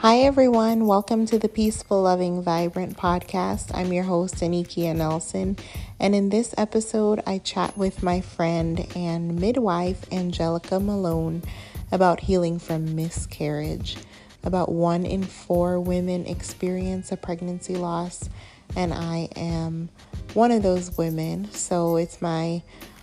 Hi, 0.00 0.18
everyone. 0.18 0.86
Welcome 0.86 1.26
to 1.26 1.40
the 1.40 1.48
Peaceful, 1.48 2.02
Loving, 2.02 2.40
Vibrant 2.40 2.96
podcast. 2.96 3.74
I'm 3.74 3.92
your 3.92 4.04
host, 4.04 4.36
Anikia 4.36 4.94
Nelson. 4.94 5.56
And 5.98 6.14
in 6.14 6.28
this 6.28 6.54
episode, 6.56 7.20
I 7.26 7.38
chat 7.38 7.76
with 7.76 8.00
my 8.00 8.20
friend 8.20 8.86
and 8.94 9.40
midwife, 9.40 10.08
Anjelica 10.10 10.80
Malone, 10.80 11.42
about 11.90 12.20
healing 12.20 12.60
from 12.60 12.94
miscarriage. 12.94 13.96
About 14.44 14.70
one 14.70 15.04
in 15.04 15.24
four 15.24 15.80
women 15.80 16.26
experience 16.26 17.10
a 17.10 17.16
pregnancy 17.16 17.74
loss, 17.74 18.28
and 18.76 18.94
I 18.94 19.28
am 19.34 19.88
one 20.32 20.52
of 20.52 20.62
those 20.62 20.96
women. 20.96 21.50
So 21.50 21.96
it's 21.96 22.22
my 22.22 22.62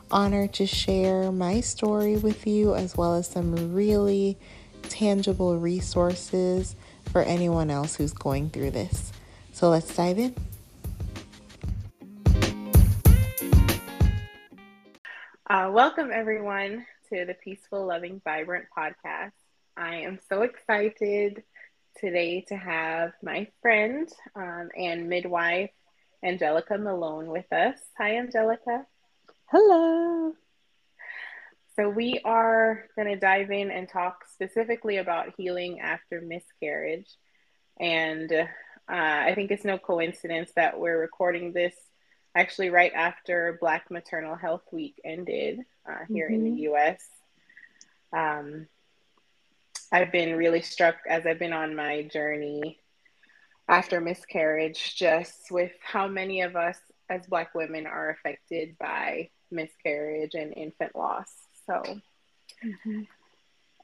honor 0.09 0.47
to 0.47 0.65
share 0.65 1.29
my 1.33 1.59
story 1.59 2.15
with 2.15 2.47
you 2.47 2.73
as 2.73 2.95
well 2.95 3.15
as 3.15 3.27
some 3.27 3.73
really 3.73 4.37
tangible 4.83 5.59
resources 5.59 6.77
for 7.15 7.21
anyone 7.21 7.69
else 7.69 7.95
who's 7.95 8.11
going 8.11 8.49
through 8.49 8.71
this. 8.71 9.13
So 9.53 9.69
let's 9.69 9.95
dive 9.95 10.19
in. 10.19 10.35
Uh, 15.49 15.71
welcome, 15.71 16.11
everyone, 16.11 16.85
to 17.07 17.23
the 17.23 17.33
Peaceful, 17.41 17.85
Loving, 17.85 18.19
Vibrant 18.25 18.65
podcast. 18.77 19.31
I 19.77 19.99
am 19.99 20.19
so 20.27 20.41
excited 20.41 21.41
today 21.97 22.41
to 22.49 22.57
have 22.57 23.13
my 23.23 23.47
friend 23.61 24.09
um, 24.35 24.67
and 24.77 25.07
midwife, 25.07 25.71
Anjelica 26.21 26.77
Malone, 26.77 27.27
with 27.27 27.49
us. 27.53 27.79
Hi, 27.97 28.15
Anjelica. 28.15 28.83
Hello. 29.45 30.33
So, 31.75 31.89
we 31.89 32.21
are 32.23 32.85
going 32.95 33.07
to 33.07 33.19
dive 33.19 33.51
in 33.51 33.71
and 33.71 33.87
talk 33.87 34.25
specifically 34.33 34.97
about 34.97 35.33
healing 35.37 35.79
after 35.81 36.21
miscarriage. 36.21 37.09
And 37.79 38.31
uh, 38.31 38.45
I 38.87 39.33
think 39.35 39.51
it's 39.51 39.65
no 39.65 39.77
coincidence 39.77 40.51
that 40.55 40.79
we're 40.79 40.99
recording 40.99 41.51
this 41.51 41.73
actually 42.35 42.69
right 42.69 42.91
after 42.93 43.57
Black 43.59 43.89
Maternal 43.89 44.35
Health 44.35 44.63
Week 44.71 44.99
ended 45.03 45.61
uh, 45.89 46.05
here 46.07 46.27
mm-hmm. 46.27 46.35
in 46.35 46.43
the 46.43 46.63
mm-hmm. 46.63 46.75
US. 46.75 47.01
Um, 48.13 48.67
I've 49.91 50.11
been 50.11 50.35
really 50.35 50.61
struck 50.61 50.95
as 51.09 51.25
I've 51.25 51.39
been 51.39 51.53
on 51.53 51.75
my 51.75 52.03
journey 52.03 52.79
after 53.67 53.99
miscarriage, 53.99 54.95
just 54.95 55.51
with 55.51 55.71
how 55.83 56.07
many 56.07 56.41
of 56.41 56.55
us 56.55 56.77
as 57.09 57.25
Black 57.27 57.55
women 57.55 57.87
are 57.87 58.09
affected 58.09 58.77
by 58.77 59.29
miscarriage 59.51 60.33
and 60.33 60.53
infant 60.55 60.95
loss. 60.95 61.31
So, 61.67 61.81
mm-hmm. 62.63 63.01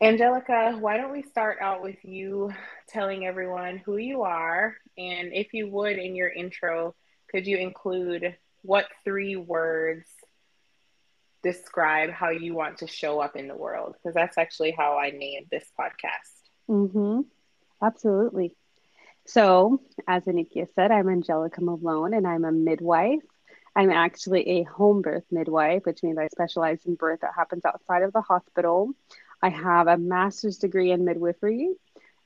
Anjelica, 0.02 0.80
why 0.80 0.98
don't 0.98 1.12
we 1.12 1.22
start 1.22 1.60
out 1.62 1.84
with 1.84 2.04
you 2.04 2.52
telling 2.90 3.26
everyone 3.26 3.78
who 3.78 3.98
you 3.98 4.24
are? 4.24 4.76
And 4.98 5.32
if 5.34 5.54
you 5.54 5.70
would, 5.70 5.98
in 5.98 6.16
your 6.16 6.30
intro, 6.30 6.96
could 7.30 7.46
you 7.46 7.58
include 7.58 8.36
what 8.64 8.88
three 9.04 9.36
words 9.36 10.08
describe 11.44 12.12
how 12.12 12.30
you 12.30 12.54
want 12.54 12.80
to 12.80 12.88
show 12.88 13.20
up 13.20 13.36
in 13.36 13.48
the 13.48 13.56
world? 13.56 13.94
Because 13.94 14.16
that's 14.16 14.38
actually 14.38 14.72
how 14.72 14.98
I 14.98 15.12
named 15.12 15.48
this 15.52 15.66
podcast. 15.80 16.50
Mm-hmm. 16.70 17.22
Absolutely. 17.82 18.56
So, 19.26 19.82
as 20.08 20.24
Anikia 20.24 20.68
said, 20.76 20.92
I'm 20.92 21.06
Anjelica 21.06 21.60
Malone 21.60 22.14
and 22.14 22.28
I'm 22.28 22.44
a 22.44 22.52
midwife. 22.52 23.22
I'm 23.76 23.90
actually 23.90 24.60
a 24.60 24.64
home 24.64 25.02
birth 25.02 25.24
midwife, 25.32 25.86
which 25.86 26.04
means 26.04 26.18
I 26.18 26.28
specialize 26.28 26.86
in 26.86 26.96
birth 26.96 27.22
that 27.22 27.32
happens 27.36 27.66
outside 27.66 28.04
of 28.04 28.14
the 28.14 28.22
hospital. 28.22 28.92
I 29.42 29.50
have 29.50 29.88
a 29.88 29.98
master's 29.98 30.58
degree 30.58 30.92
in 30.92 31.06
midwifery. 31.06 31.70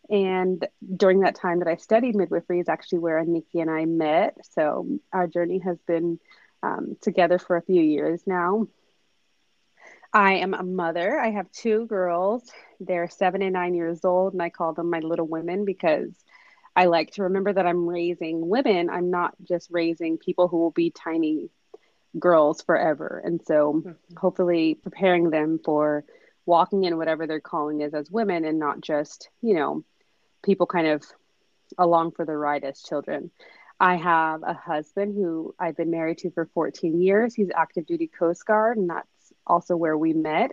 And 0.09 0.65
during 0.95 1.21
that 1.21 1.35
time 1.35 1.59
that 1.59 1.67
I 1.67 1.77
studied 1.77 2.15
midwifery 2.15 2.59
is 2.59 2.69
actually 2.69 2.99
where 2.99 3.23
Nikki 3.23 3.59
and 3.59 3.69
I 3.69 3.85
met. 3.85 4.37
So 4.51 4.99
our 5.13 5.27
journey 5.27 5.59
has 5.59 5.77
been 5.87 6.19
um, 6.61 6.97
together 7.01 7.39
for 7.39 7.57
a 7.57 7.61
few 7.61 7.81
years 7.81 8.21
now. 8.25 8.67
I 10.13 10.35
am 10.35 10.53
a 10.53 10.63
mother. 10.63 11.19
I 11.19 11.31
have 11.31 11.51
two 11.51 11.87
girls. 11.87 12.49
They're 12.79 13.09
seven 13.09 13.41
and 13.41 13.53
nine 13.53 13.75
years 13.75 14.05
old, 14.05 14.33
and 14.33 14.41
I 14.41 14.49
call 14.49 14.73
them 14.73 14.89
my 14.89 14.99
little 14.99 15.27
women 15.27 15.65
because 15.65 16.13
I 16.75 16.85
like 16.85 17.11
to 17.11 17.23
remember 17.23 17.53
that 17.53 17.65
I'm 17.65 17.87
raising 17.87 18.47
women. 18.47 18.89
I'm 18.89 19.09
not 19.09 19.33
just 19.43 19.69
raising 19.71 20.17
people 20.17 20.47
who 20.47 20.57
will 20.57 20.71
be 20.71 20.89
tiny 20.89 21.49
girls 22.19 22.61
forever. 22.61 23.21
And 23.23 23.41
so, 23.45 23.73
mm-hmm. 23.73 24.15
hopefully, 24.17 24.75
preparing 24.75 25.29
them 25.29 25.59
for 25.63 26.03
walking 26.45 26.83
in 26.83 26.97
whatever 26.97 27.27
their 27.27 27.39
calling 27.39 27.81
is 27.81 27.93
as 27.93 28.11
women 28.11 28.45
and 28.45 28.59
not 28.59 28.81
just, 28.81 29.29
you 29.41 29.55
know, 29.55 29.83
people 30.43 30.67
kind 30.67 30.87
of 30.87 31.03
along 31.77 32.11
for 32.11 32.25
the 32.25 32.35
ride 32.35 32.63
as 32.63 32.81
children. 32.81 33.31
I 33.79 33.95
have 33.95 34.43
a 34.43 34.53
husband 34.53 35.15
who 35.15 35.53
I've 35.59 35.75
been 35.75 35.91
married 35.91 36.19
to 36.19 36.31
for 36.31 36.49
14 36.53 37.01
years. 37.01 37.35
He's 37.35 37.49
active 37.53 37.85
duty 37.85 38.07
Coast 38.07 38.45
Guard, 38.45 38.77
and 38.77 38.89
that's 38.89 39.33
also 39.45 39.75
where 39.75 39.97
we 39.97 40.13
met. 40.13 40.51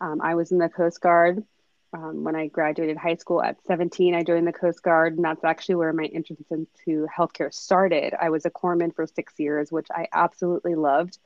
Um, 0.00 0.20
I 0.20 0.34
was 0.34 0.50
in 0.52 0.58
the 0.58 0.68
Coast 0.68 1.00
Guard 1.00 1.44
um, 1.92 2.24
when 2.24 2.36
I 2.36 2.48
graduated 2.48 2.96
high 2.96 3.16
school 3.16 3.42
at 3.42 3.56
17. 3.66 4.14
I 4.14 4.22
joined 4.22 4.46
the 4.46 4.52
Coast 4.52 4.82
Guard, 4.82 5.16
and 5.16 5.24
that's 5.24 5.44
actually 5.44 5.76
where 5.76 5.92
my 5.92 6.04
entrance 6.04 6.46
into 6.50 7.06
healthcare 7.06 7.52
started. 7.52 8.14
I 8.18 8.30
was 8.30 8.44
a 8.44 8.50
corpsman 8.50 8.94
for 8.94 9.06
six 9.06 9.34
years, 9.38 9.70
which 9.70 9.88
I 9.90 10.08
absolutely 10.12 10.74
loved. 10.74 11.18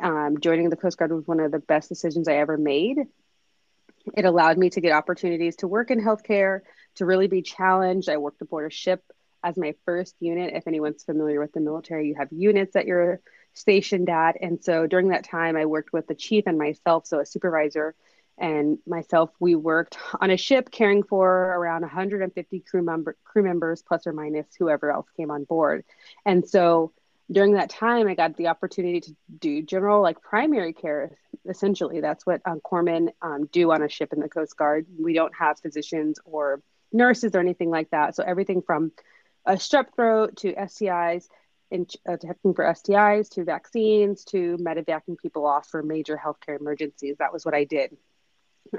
Um, 0.00 0.40
joining 0.40 0.70
the 0.70 0.76
Coast 0.76 0.98
Guard 0.98 1.12
was 1.12 1.26
one 1.26 1.40
of 1.40 1.52
the 1.52 1.58
best 1.58 1.88
decisions 1.88 2.28
I 2.28 2.34
ever 2.34 2.56
made. 2.56 2.98
It 4.16 4.24
allowed 4.24 4.58
me 4.58 4.70
to 4.70 4.80
get 4.80 4.92
opportunities 4.92 5.56
to 5.56 5.68
work 5.68 5.90
in 5.90 6.00
healthcare, 6.00 6.60
to 6.96 7.06
really 7.06 7.26
be 7.26 7.42
challenged. 7.42 8.08
I 8.08 8.18
worked 8.18 8.42
aboard 8.42 8.70
a 8.70 8.74
ship 8.74 9.02
as 9.42 9.56
my 9.56 9.74
first 9.84 10.14
unit. 10.20 10.54
If 10.54 10.66
anyone's 10.66 11.04
familiar 11.04 11.40
with 11.40 11.52
the 11.52 11.60
military, 11.60 12.08
you 12.08 12.14
have 12.16 12.28
units 12.30 12.74
that 12.74 12.86
you're 12.86 13.20
stationed 13.54 14.10
at. 14.10 14.36
And 14.40 14.62
so 14.62 14.86
during 14.86 15.08
that 15.08 15.24
time, 15.24 15.56
I 15.56 15.66
worked 15.66 15.92
with 15.92 16.06
the 16.06 16.14
chief 16.14 16.44
and 16.46 16.58
myself, 16.58 17.06
so 17.06 17.20
a 17.20 17.26
supervisor 17.26 17.94
and 18.38 18.78
myself, 18.86 19.30
we 19.38 19.54
worked 19.54 19.96
on 20.20 20.30
a 20.30 20.36
ship 20.36 20.70
caring 20.70 21.02
for 21.02 21.28
around 21.28 21.82
150 21.82 22.60
crew 22.60 22.82
member 22.82 23.16
crew 23.24 23.42
members 23.42 23.82
plus 23.82 24.06
or 24.06 24.12
minus 24.12 24.46
whoever 24.58 24.90
else 24.90 25.06
came 25.16 25.30
on 25.30 25.44
board. 25.44 25.84
And 26.26 26.48
so 26.48 26.92
during 27.30 27.54
that 27.54 27.70
time, 27.70 28.06
I 28.06 28.14
got 28.14 28.36
the 28.36 28.48
opportunity 28.48 29.00
to 29.00 29.16
do 29.38 29.62
general 29.62 30.02
like 30.02 30.20
primary 30.20 30.72
care. 30.72 31.16
Essentially, 31.48 32.00
that's 32.00 32.26
what 32.26 32.42
um, 32.44 32.60
corpsmen 32.60 33.10
um, 33.22 33.46
do 33.46 33.70
on 33.72 33.82
a 33.82 33.88
ship 33.88 34.12
in 34.12 34.20
the 34.20 34.28
Coast 34.28 34.56
Guard. 34.56 34.86
We 34.98 35.14
don't 35.14 35.34
have 35.34 35.60
physicians 35.60 36.18
or 36.24 36.60
nurses 36.92 37.34
or 37.34 37.40
anything 37.40 37.70
like 37.70 37.90
that. 37.90 38.14
So 38.16 38.24
everything 38.24 38.62
from 38.62 38.92
a 39.46 39.54
strep 39.54 39.94
throat 39.94 40.36
to 40.38 40.52
STIs 40.54 41.28
in 41.70 41.86
uh, 42.08 42.16
for 42.42 42.64
STIs 42.64 43.28
to 43.30 43.44
vaccines 43.44 44.24
to 44.24 44.56
medevacing 44.58 45.18
people 45.18 45.46
off 45.46 45.68
for 45.68 45.82
major 45.82 46.20
healthcare 46.22 46.58
emergencies. 46.58 47.16
That 47.18 47.32
was 47.32 47.44
what 47.44 47.54
I 47.54 47.64
did. 47.64 47.96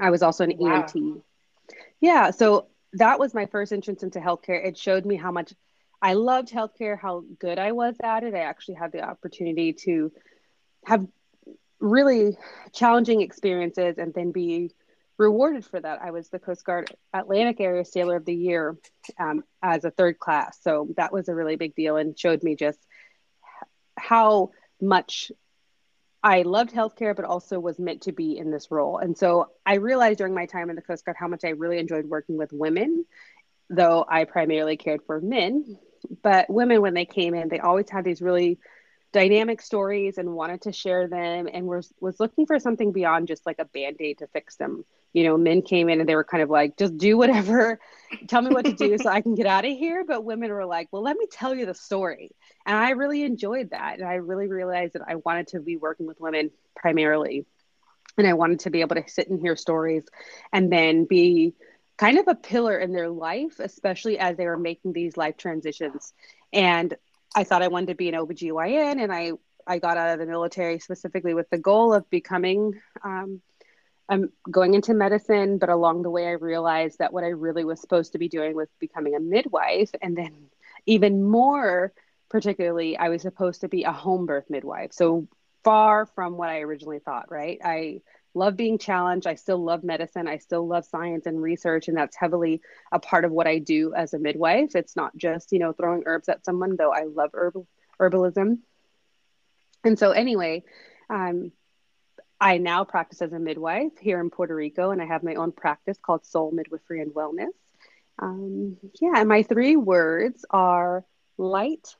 I 0.00 0.10
was 0.10 0.22
also 0.22 0.44
an 0.44 0.54
wow. 0.58 0.82
EMT. 0.82 1.22
Yeah, 2.00 2.30
so 2.30 2.68
that 2.94 3.18
was 3.18 3.34
my 3.34 3.46
first 3.46 3.72
entrance 3.72 4.02
into 4.02 4.20
healthcare. 4.20 4.64
It 4.64 4.76
showed 4.76 5.04
me 5.04 5.16
how 5.16 5.32
much 5.32 5.52
I 6.00 6.14
loved 6.14 6.50
healthcare, 6.50 6.98
how 6.98 7.24
good 7.38 7.58
I 7.58 7.72
was 7.72 7.96
at 8.02 8.22
it. 8.22 8.34
I 8.34 8.40
actually 8.40 8.74
had 8.74 8.92
the 8.92 9.02
opportunity 9.02 9.72
to 9.84 10.12
have 10.84 11.06
really 11.80 12.36
challenging 12.72 13.20
experiences 13.20 13.98
and 13.98 14.12
then 14.14 14.32
be 14.32 14.72
rewarded 15.18 15.64
for 15.64 15.80
that. 15.80 16.00
I 16.02 16.10
was 16.10 16.28
the 16.28 16.38
Coast 16.38 16.64
Guard 16.64 16.94
Atlantic 17.12 17.60
Area 17.60 17.84
Sailor 17.84 18.16
of 18.16 18.24
the 18.24 18.34
Year 18.34 18.76
um, 19.18 19.44
as 19.62 19.84
a 19.84 19.90
third 19.90 20.18
class. 20.18 20.58
So 20.62 20.88
that 20.96 21.12
was 21.12 21.28
a 21.28 21.34
really 21.34 21.56
big 21.56 21.74
deal 21.74 21.96
and 21.96 22.18
showed 22.18 22.42
me 22.42 22.54
just 22.54 22.78
how 23.98 24.50
much 24.80 25.32
I 26.26 26.42
loved 26.42 26.72
healthcare, 26.72 27.14
but 27.14 27.24
also 27.24 27.60
was 27.60 27.78
meant 27.78 28.02
to 28.02 28.12
be 28.12 28.36
in 28.36 28.50
this 28.50 28.72
role. 28.72 28.98
And 28.98 29.16
so 29.16 29.50
I 29.64 29.74
realized 29.74 30.18
during 30.18 30.34
my 30.34 30.46
time 30.46 30.70
in 30.70 30.74
the 30.74 30.82
Coast 30.82 31.04
Guard 31.04 31.16
how 31.16 31.28
much 31.28 31.44
I 31.44 31.50
really 31.50 31.78
enjoyed 31.78 32.04
working 32.04 32.36
with 32.36 32.52
women, 32.52 33.04
though 33.70 34.04
I 34.08 34.24
primarily 34.24 34.76
cared 34.76 35.02
for 35.06 35.20
men. 35.20 35.78
But 36.24 36.50
women, 36.50 36.82
when 36.82 36.94
they 36.94 37.04
came 37.04 37.32
in, 37.36 37.48
they 37.48 37.60
always 37.60 37.88
had 37.88 38.04
these 38.04 38.20
really 38.20 38.58
dynamic 39.12 39.62
stories 39.62 40.18
and 40.18 40.34
wanted 40.34 40.62
to 40.62 40.72
share 40.72 41.06
them 41.06 41.48
and 41.50 41.68
was 41.68 41.94
was 42.00 42.18
looking 42.18 42.44
for 42.44 42.58
something 42.58 42.90
beyond 42.90 43.28
just 43.28 43.46
like 43.46 43.60
a 43.60 43.64
band-aid 43.64 44.18
to 44.18 44.26
fix 44.26 44.56
them 44.56 44.84
you 45.16 45.24
know 45.24 45.38
men 45.38 45.62
came 45.62 45.88
in 45.88 45.98
and 45.98 46.06
they 46.06 46.14
were 46.14 46.24
kind 46.24 46.42
of 46.42 46.50
like 46.50 46.76
just 46.76 46.98
do 46.98 47.16
whatever. 47.16 47.80
Tell 48.28 48.42
me 48.42 48.50
what 48.50 48.66
to 48.66 48.74
do 48.74 48.98
so 48.98 49.08
i 49.08 49.22
can 49.22 49.34
get 49.34 49.46
out 49.46 49.64
of 49.64 49.72
here. 49.72 50.04
But 50.04 50.24
women 50.24 50.50
were 50.50 50.66
like 50.66 50.88
well 50.92 51.02
let 51.02 51.16
me 51.16 51.26
tell 51.32 51.54
you 51.54 51.64
the 51.64 51.74
story. 51.74 52.32
And 52.66 52.76
i 52.76 52.90
really 52.90 53.22
enjoyed 53.22 53.70
that. 53.70 53.98
And 53.98 54.06
i 54.06 54.16
really 54.16 54.46
realized 54.46 54.92
that 54.92 55.02
i 55.08 55.14
wanted 55.14 55.48
to 55.48 55.60
be 55.60 55.78
working 55.78 56.06
with 56.06 56.20
women 56.20 56.50
primarily. 56.76 57.46
And 58.18 58.26
i 58.26 58.34
wanted 58.34 58.60
to 58.60 58.70
be 58.70 58.82
able 58.82 58.96
to 58.96 59.04
sit 59.08 59.30
and 59.30 59.40
hear 59.40 59.56
stories 59.56 60.04
and 60.52 60.70
then 60.70 61.06
be 61.06 61.54
kind 61.96 62.18
of 62.18 62.28
a 62.28 62.34
pillar 62.34 62.78
in 62.78 62.92
their 62.92 63.08
life 63.08 63.58
especially 63.58 64.18
as 64.18 64.36
they 64.36 64.44
were 64.44 64.58
making 64.58 64.92
these 64.92 65.16
life 65.16 65.38
transitions. 65.38 66.12
And 66.52 66.94
I 67.34 67.44
thought 67.44 67.62
I 67.62 67.68
wanted 67.68 67.86
to 67.88 67.94
be 67.94 68.10
an 68.10 68.14
OBGYN 68.14 69.02
and 69.02 69.10
I, 69.10 69.32
I 69.66 69.78
got 69.78 69.96
out 69.96 70.12
of 70.12 70.18
the 70.18 70.26
military 70.26 70.78
specifically 70.78 71.32
with 71.32 71.48
the 71.48 71.58
goal 71.58 71.94
of 71.94 72.08
becoming 72.10 72.74
um, 73.02 73.40
I'm 74.08 74.30
going 74.50 74.74
into 74.74 74.94
medicine, 74.94 75.58
but 75.58 75.68
along 75.68 76.02
the 76.02 76.10
way, 76.10 76.26
I 76.26 76.32
realized 76.32 76.98
that 76.98 77.12
what 77.12 77.24
I 77.24 77.28
really 77.28 77.64
was 77.64 77.80
supposed 77.80 78.12
to 78.12 78.18
be 78.18 78.28
doing 78.28 78.54
was 78.54 78.68
becoming 78.78 79.14
a 79.16 79.20
midwife. 79.20 79.90
And 80.00 80.16
then, 80.16 80.48
even 80.86 81.24
more 81.24 81.92
particularly, 82.28 82.96
I 82.96 83.08
was 83.08 83.22
supposed 83.22 83.62
to 83.62 83.68
be 83.68 83.84
a 83.84 83.92
home 83.92 84.26
birth 84.26 84.48
midwife. 84.48 84.92
So 84.92 85.26
far 85.64 86.06
from 86.06 86.36
what 86.36 86.48
I 86.48 86.60
originally 86.60 87.00
thought, 87.00 87.30
right? 87.30 87.58
I 87.64 88.02
love 88.34 88.56
being 88.56 88.78
challenged. 88.78 89.26
I 89.26 89.34
still 89.34 89.62
love 89.62 89.82
medicine. 89.82 90.28
I 90.28 90.38
still 90.38 90.66
love 90.66 90.84
science 90.84 91.26
and 91.26 91.42
research. 91.42 91.88
And 91.88 91.96
that's 91.96 92.16
heavily 92.16 92.60
a 92.92 93.00
part 93.00 93.24
of 93.24 93.32
what 93.32 93.46
I 93.46 93.58
do 93.58 93.94
as 93.94 94.14
a 94.14 94.18
midwife. 94.18 94.76
It's 94.76 94.94
not 94.94 95.16
just, 95.16 95.52
you 95.52 95.58
know, 95.58 95.72
throwing 95.72 96.02
herbs 96.06 96.28
at 96.28 96.44
someone, 96.44 96.76
though 96.76 96.92
I 96.92 97.04
love 97.04 97.30
herbal, 97.34 97.66
herbalism. 97.98 98.58
And 99.82 99.98
so, 99.98 100.10
anyway, 100.10 100.64
um, 101.08 101.52
I 102.40 102.58
now 102.58 102.84
practice 102.84 103.22
as 103.22 103.32
a 103.32 103.38
midwife 103.38 103.92
here 104.00 104.20
in 104.20 104.30
Puerto 104.30 104.54
Rico, 104.54 104.90
and 104.90 105.00
I 105.00 105.06
have 105.06 105.22
my 105.22 105.34
own 105.34 105.52
practice 105.52 105.98
called 106.00 106.26
Sol 106.26 106.50
Midwifery 106.50 107.00
and 107.00 107.12
Wellness. 107.12 107.52
Um, 108.18 108.76
yeah, 109.00 109.14
and 109.16 109.28
my 109.28 109.42
three 109.42 109.76
words 109.76 110.44
are 110.50 111.04
light, 111.38 111.94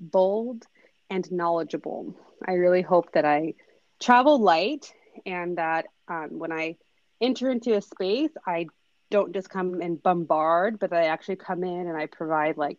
bold, 0.00 0.64
and 1.10 1.30
knowledgeable. 1.30 2.14
I 2.46 2.54
really 2.54 2.82
hope 2.82 3.12
that 3.12 3.24
I 3.24 3.54
travel 4.00 4.40
light 4.40 4.92
and 5.26 5.58
that 5.58 5.86
um, 6.08 6.38
when 6.38 6.52
I 6.52 6.76
enter 7.20 7.50
into 7.50 7.74
a 7.74 7.80
space, 7.80 8.30
I 8.46 8.66
don't 9.10 9.32
just 9.32 9.48
come 9.50 9.80
and 9.80 10.02
bombard, 10.02 10.78
but 10.78 10.90
that 10.90 11.02
I 11.02 11.06
actually 11.06 11.36
come 11.36 11.64
in 11.64 11.88
and 11.88 11.96
I 11.96 12.06
provide 12.06 12.56
like 12.56 12.78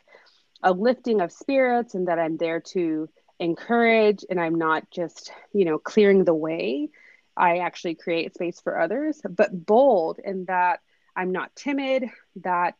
a 0.62 0.72
lifting 0.72 1.22
of 1.22 1.31
spirits 1.31 1.95
and 1.95 2.07
that 2.07 2.19
I'm 2.19 2.38
there 2.38 2.62
to 2.74 3.10
encourage 3.40 4.26
and 4.30 4.40
I'm 4.40 4.56
not 4.56 4.90
just, 4.92 5.32
you 5.54 5.66
know, 5.66 5.78
clearing 5.78 6.24
the 6.26 6.34
way. 6.34 6.90
I 7.38 7.60
actually 7.60 7.96
create 7.96 8.34
space 8.34 8.60
for 8.60 8.80
others, 8.80 9.22
but 9.28 9.66
bold 9.66 10.20
in 10.24 10.46
that 10.46 10.82
I'm 11.16 11.32
not 11.32 11.56
timid, 11.56 12.06
that 12.38 12.76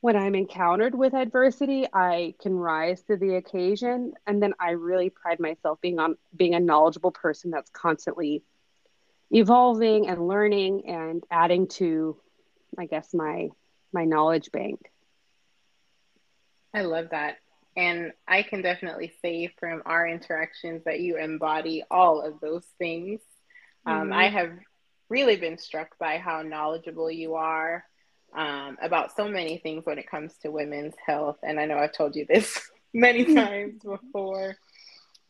when 0.00 0.16
I'm 0.16 0.34
encountered 0.34 0.94
with 0.94 1.14
adversity, 1.14 1.86
I 1.92 2.34
can 2.40 2.54
rise 2.54 3.02
to 3.04 3.16
the 3.16 3.36
occasion. 3.36 4.12
And 4.26 4.42
then 4.42 4.52
I 4.58 4.70
really 4.70 5.10
pride 5.10 5.40
myself 5.40 5.80
being 5.80 5.98
on 5.98 6.16
being 6.36 6.54
a 6.54 6.60
knowledgeable 6.60 7.12
person 7.12 7.50
that's 7.50 7.70
constantly 7.70 8.42
evolving 9.30 10.08
and 10.08 10.26
learning 10.26 10.88
and 10.88 11.24
adding 11.30 11.68
to, 11.68 12.16
I 12.76 12.86
guess, 12.86 13.14
my 13.14 13.48
my 13.92 14.04
knowledge 14.04 14.50
bank. 14.50 14.90
I 16.74 16.82
love 16.82 17.10
that. 17.10 17.36
And 17.76 18.12
I 18.28 18.42
can 18.42 18.62
definitely 18.62 19.12
say 19.22 19.52
from 19.58 19.82
our 19.86 20.06
interactions 20.06 20.84
that 20.84 21.00
you 21.00 21.16
embody 21.16 21.84
all 21.90 22.20
of 22.20 22.40
those 22.40 22.66
things. 22.78 23.20
Um, 23.86 23.94
mm-hmm. 23.94 24.02
Um, 24.02 24.18
I 24.18 24.28
have 24.28 24.52
really 25.08 25.36
been 25.36 25.58
struck 25.58 25.98
by 25.98 26.18
how 26.18 26.42
knowledgeable 26.42 27.10
you 27.10 27.34
are 27.34 27.84
um, 28.34 28.78
about 28.80 29.14
so 29.14 29.28
many 29.28 29.58
things 29.58 29.84
when 29.84 29.98
it 29.98 30.10
comes 30.10 30.32
to 30.42 30.50
women's 30.50 30.94
health. 31.06 31.36
And 31.42 31.60
I 31.60 31.66
know 31.66 31.78
I've 31.78 31.92
told 31.92 32.16
you 32.16 32.26
this 32.26 32.58
many 32.94 33.24
times 33.34 33.82
before. 33.82 34.56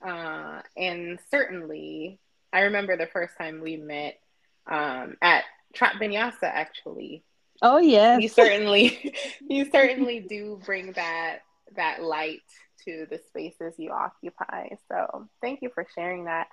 Uh, 0.04 0.62
and 0.76 1.18
certainly, 1.30 2.18
I 2.52 2.60
remember 2.60 2.96
the 2.96 3.06
first 3.06 3.36
time 3.38 3.60
we 3.60 3.76
met 3.76 4.18
um, 4.66 5.16
at 5.22 5.44
Trap 5.74 5.94
Vinyasa, 5.94 6.44
actually. 6.44 7.24
Oh 7.60 7.78
yes, 7.78 8.20
you 8.20 8.28
certainly, 8.28 9.14
you 9.48 9.70
certainly 9.70 10.18
do 10.18 10.60
bring 10.64 10.92
that 10.92 11.40
that 11.76 12.02
light 12.02 12.40
to 12.84 13.06
the 13.10 13.20
spaces 13.28 13.74
you 13.78 13.90
occupy. 13.90 14.68
So 14.88 15.28
thank 15.40 15.62
you 15.62 15.70
for 15.74 15.86
sharing 15.94 16.24
that. 16.24 16.48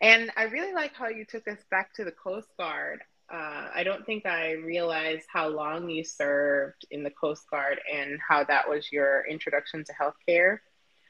And 0.00 0.30
I 0.36 0.44
really 0.44 0.72
like 0.72 0.94
how 0.94 1.08
you 1.08 1.24
took 1.24 1.46
us 1.48 1.58
back 1.70 1.94
to 1.94 2.04
the 2.04 2.12
Coast 2.12 2.48
Guard. 2.58 3.00
Uh, 3.32 3.68
I 3.74 3.82
don't 3.84 4.04
think 4.04 4.26
I 4.26 4.52
realized 4.52 5.26
how 5.32 5.48
long 5.48 5.88
you 5.88 6.04
served 6.04 6.86
in 6.90 7.02
the 7.02 7.10
Coast 7.10 7.48
Guard 7.50 7.80
and 7.92 8.18
how 8.26 8.44
that 8.44 8.68
was 8.68 8.90
your 8.90 9.24
introduction 9.28 9.84
to 9.84 9.92
healthcare. 9.92 10.58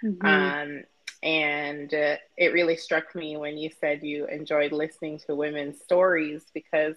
Mm-hmm. 0.04 0.26
Um, 0.26 0.82
and 1.22 1.92
uh, 1.94 2.16
it 2.36 2.52
really 2.52 2.76
struck 2.76 3.14
me 3.14 3.36
when 3.36 3.56
you 3.56 3.70
said 3.80 4.02
you 4.02 4.26
enjoyed 4.26 4.72
listening 4.72 5.20
to 5.26 5.34
women's 5.34 5.80
stories 5.80 6.44
because 6.52 6.96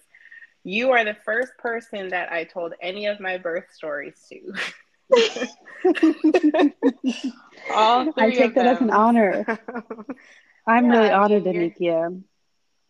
you 0.63 0.91
are 0.91 1.05
the 1.05 1.15
first 1.23 1.55
person 1.59 2.09
that 2.09 2.31
I 2.31 2.43
told 2.43 2.73
any 2.81 3.05
of 3.05 3.19
my 3.19 3.37
birth 3.37 3.65
stories 3.71 4.15
to. 4.29 4.53
All 7.73 8.13
I 8.17 8.31
take 8.31 8.55
that 8.55 8.65
as 8.65 8.81
an 8.81 8.89
honor. 8.89 9.45
I'm 10.67 10.85
yeah, 10.85 10.97
really 10.97 11.11
honored, 11.11 11.43
Anikia. 11.43 12.23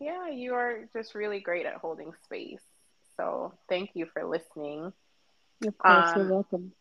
Yeah, 0.00 0.28
you 0.28 0.54
are 0.54 0.88
just 0.94 1.14
really 1.14 1.40
great 1.40 1.66
at 1.66 1.74
holding 1.74 2.12
space. 2.24 2.62
So 3.16 3.52
thank 3.68 3.90
you 3.94 4.06
for 4.12 4.24
listening. 4.24 4.92
Of 5.66 5.78
course, 5.78 6.10
um, 6.10 6.20
you're 6.20 6.30
welcome. 6.30 6.72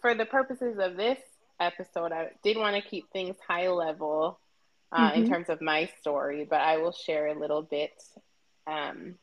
For 0.00 0.14
the 0.14 0.26
purposes 0.26 0.78
of 0.78 0.96
this 0.96 1.18
episode, 1.58 2.12
I 2.12 2.30
did 2.42 2.56
want 2.56 2.76
to 2.76 2.82
keep 2.82 3.10
things 3.10 3.36
high 3.46 3.68
level 3.68 4.38
uh, 4.92 5.10
mm-hmm. 5.10 5.22
in 5.22 5.30
terms 5.30 5.48
of 5.48 5.60
my 5.60 5.90
story, 6.00 6.46
but 6.48 6.60
I 6.60 6.78
will 6.78 6.92
share 6.92 7.28
a 7.28 7.38
little 7.38 7.62
bit 7.62 7.92
um, 8.66 9.16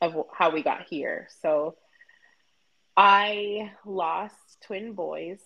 of 0.00 0.14
how 0.32 0.50
we 0.50 0.62
got 0.62 0.86
here. 0.88 1.28
So 1.42 1.76
I 2.96 3.72
lost 3.84 4.34
twin 4.66 4.92
boys, 4.92 5.38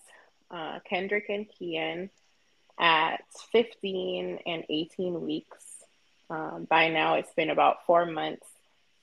uh, 0.51 0.79
Kendrick 0.87 1.25
and 1.29 1.47
Kian, 1.49 2.09
at 2.79 3.23
15 3.51 4.39
and 4.45 4.63
18 4.69 5.21
weeks. 5.21 5.63
Um, 6.29 6.67
by 6.69 6.89
now, 6.89 7.15
it's 7.15 7.33
been 7.33 7.49
about 7.49 7.85
four 7.85 8.05
months 8.05 8.47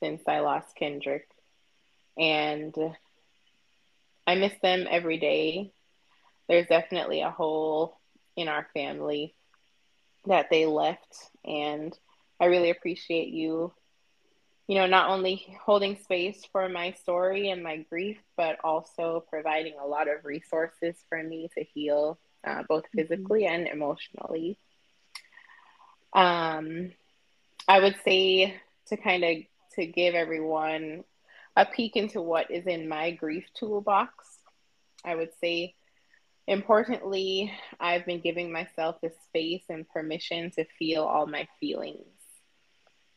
since 0.00 0.22
I 0.26 0.40
lost 0.40 0.74
Kendrick. 0.76 1.28
And 2.18 2.74
I 4.26 4.34
miss 4.34 4.52
them 4.62 4.86
every 4.90 5.18
day. 5.18 5.72
There's 6.48 6.66
definitely 6.66 7.22
a 7.22 7.30
hole 7.30 7.98
in 8.36 8.48
our 8.48 8.66
family 8.74 9.34
that 10.26 10.48
they 10.50 10.66
left. 10.66 11.30
And 11.44 11.96
I 12.38 12.46
really 12.46 12.70
appreciate 12.70 13.28
you 13.28 13.72
you 14.72 14.78
know, 14.78 14.86
not 14.86 15.10
only 15.10 15.54
holding 15.62 15.98
space 15.98 16.46
for 16.50 16.66
my 16.66 16.92
story 16.92 17.50
and 17.50 17.62
my 17.62 17.76
grief, 17.76 18.16
but 18.38 18.56
also 18.64 19.22
providing 19.28 19.74
a 19.78 19.86
lot 19.86 20.08
of 20.08 20.24
resources 20.24 20.96
for 21.10 21.22
me 21.22 21.50
to 21.54 21.62
heal, 21.62 22.18
uh, 22.42 22.62
both 22.66 22.84
mm-hmm. 22.84 23.00
physically 23.00 23.42
mm-hmm. 23.42 23.54
and 23.54 23.68
emotionally. 23.68 24.56
Um, 26.14 26.92
I 27.68 27.80
would 27.80 27.96
say 28.02 28.58
to 28.86 28.96
kind 28.96 29.22
of 29.22 29.36
to 29.74 29.84
give 29.84 30.14
everyone 30.14 31.04
a 31.54 31.66
peek 31.66 31.94
into 31.94 32.22
what 32.22 32.50
is 32.50 32.66
in 32.66 32.88
my 32.88 33.10
grief 33.10 33.44
toolbox. 33.52 34.24
I 35.04 35.16
would 35.16 35.34
say, 35.38 35.74
importantly, 36.46 37.52
I've 37.78 38.06
been 38.06 38.20
giving 38.20 38.50
myself 38.50 39.02
the 39.02 39.12
space 39.26 39.64
and 39.68 39.86
permission 39.90 40.50
to 40.52 40.64
feel 40.78 41.02
all 41.02 41.26
my 41.26 41.46
feelings 41.60 42.06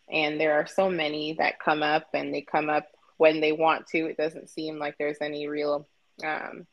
and 0.09 0.39
there 0.39 0.53
are 0.53 0.67
so 0.67 0.89
many 0.89 1.33
that 1.33 1.59
come 1.59 1.83
up 1.83 2.07
and 2.13 2.33
they 2.33 2.41
come 2.41 2.69
up 2.69 2.87
when 3.17 3.41
they 3.41 3.51
want 3.51 3.87
to. 3.87 4.05
It 4.05 4.17
doesn't 4.17 4.49
seem 4.49 4.77
like 4.77 4.97
there's 4.97 5.17
any 5.21 5.47
real 5.47 5.87
um, 6.23 6.67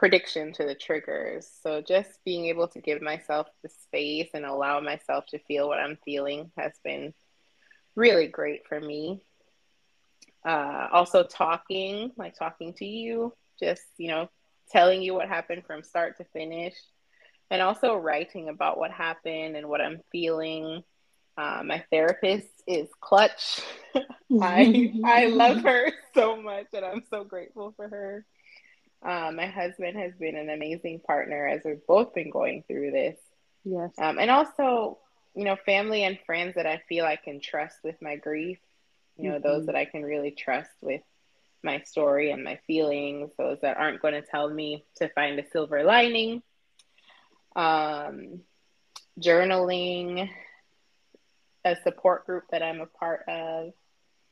prediction 0.00 0.52
to 0.54 0.64
the 0.64 0.74
triggers. 0.74 1.46
So 1.62 1.82
just 1.82 2.24
being 2.24 2.46
able 2.46 2.68
to 2.68 2.80
give 2.80 3.02
myself 3.02 3.48
the 3.62 3.68
space 3.68 4.30
and 4.32 4.46
allow 4.46 4.80
myself 4.80 5.26
to 5.26 5.38
feel 5.40 5.68
what 5.68 5.78
i'm 5.78 5.98
feeling 6.04 6.50
has 6.56 6.72
been 6.82 7.12
really 7.94 8.26
great 8.26 8.66
for 8.66 8.80
me. 8.80 9.20
Uh, 10.42 10.88
also 10.90 11.22
talking 11.22 12.12
like 12.16 12.34
talking 12.34 12.72
to 12.72 12.86
you 12.86 13.34
just 13.58 13.82
you 13.98 14.08
know 14.08 14.26
telling 14.70 15.02
you 15.02 15.12
what 15.12 15.28
happened 15.28 15.62
from 15.66 15.82
start 15.82 16.16
to 16.16 16.24
finish. 16.32 16.74
And 17.50 17.60
also 17.60 17.94
writing 17.94 18.48
about 18.48 18.78
what 18.78 18.92
happened 18.92 19.56
and 19.56 19.68
what 19.68 19.82
i'm 19.82 20.00
feeling 20.10 20.82
uh, 21.40 21.62
my 21.64 21.82
therapist 21.90 22.48
is 22.66 22.88
clutch. 23.00 23.62
I 24.40 24.92
I 25.04 25.26
love 25.26 25.62
her 25.62 25.90
so 26.14 26.40
much, 26.40 26.66
and 26.74 26.84
I'm 26.84 27.02
so 27.08 27.24
grateful 27.24 27.72
for 27.76 27.88
her. 27.88 28.26
Uh, 29.02 29.32
my 29.32 29.46
husband 29.46 29.96
has 29.96 30.12
been 30.16 30.36
an 30.36 30.50
amazing 30.50 31.00
partner 31.00 31.48
as 31.48 31.62
we've 31.64 31.86
both 31.86 32.12
been 32.12 32.30
going 32.30 32.64
through 32.68 32.90
this. 32.90 33.18
Yes, 33.64 33.90
um, 33.98 34.18
and 34.18 34.30
also, 34.30 34.98
you 35.34 35.44
know, 35.44 35.56
family 35.64 36.04
and 36.04 36.18
friends 36.26 36.56
that 36.56 36.66
I 36.66 36.82
feel 36.88 37.06
I 37.06 37.16
can 37.16 37.40
trust 37.40 37.76
with 37.82 37.96
my 38.02 38.16
grief. 38.16 38.58
You 39.16 39.30
know, 39.30 39.36
mm-hmm. 39.36 39.48
those 39.48 39.66
that 39.66 39.76
I 39.76 39.86
can 39.86 40.02
really 40.02 40.32
trust 40.32 40.70
with 40.82 41.02
my 41.62 41.80
story 41.80 42.32
and 42.32 42.44
my 42.44 42.58
feelings. 42.66 43.30
Those 43.38 43.58
that 43.62 43.78
aren't 43.78 44.02
going 44.02 44.14
to 44.14 44.22
tell 44.22 44.50
me 44.50 44.84
to 44.96 45.08
find 45.08 45.38
a 45.38 45.50
silver 45.50 45.84
lining. 45.84 46.42
Um, 47.56 48.42
journaling 49.18 50.30
a 51.64 51.76
support 51.82 52.26
group 52.26 52.44
that 52.50 52.62
I'm 52.62 52.80
a 52.80 52.86
part 52.86 53.22
of. 53.28 53.72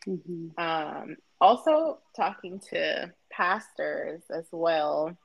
Mm-hmm. 0.06 0.58
Um, 0.58 1.16
also, 1.40 1.99
talking 2.16 2.61
to 2.70 3.12
pastors 3.30 4.23
as 4.30 4.47
well. 4.50 5.16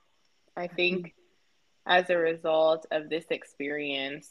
I 0.55 0.67
think 0.67 1.07
mm-hmm. 1.07 1.91
as 1.91 2.09
a 2.09 2.17
result 2.17 2.85
of 2.91 3.09
this 3.09 3.25
experience, 3.29 4.29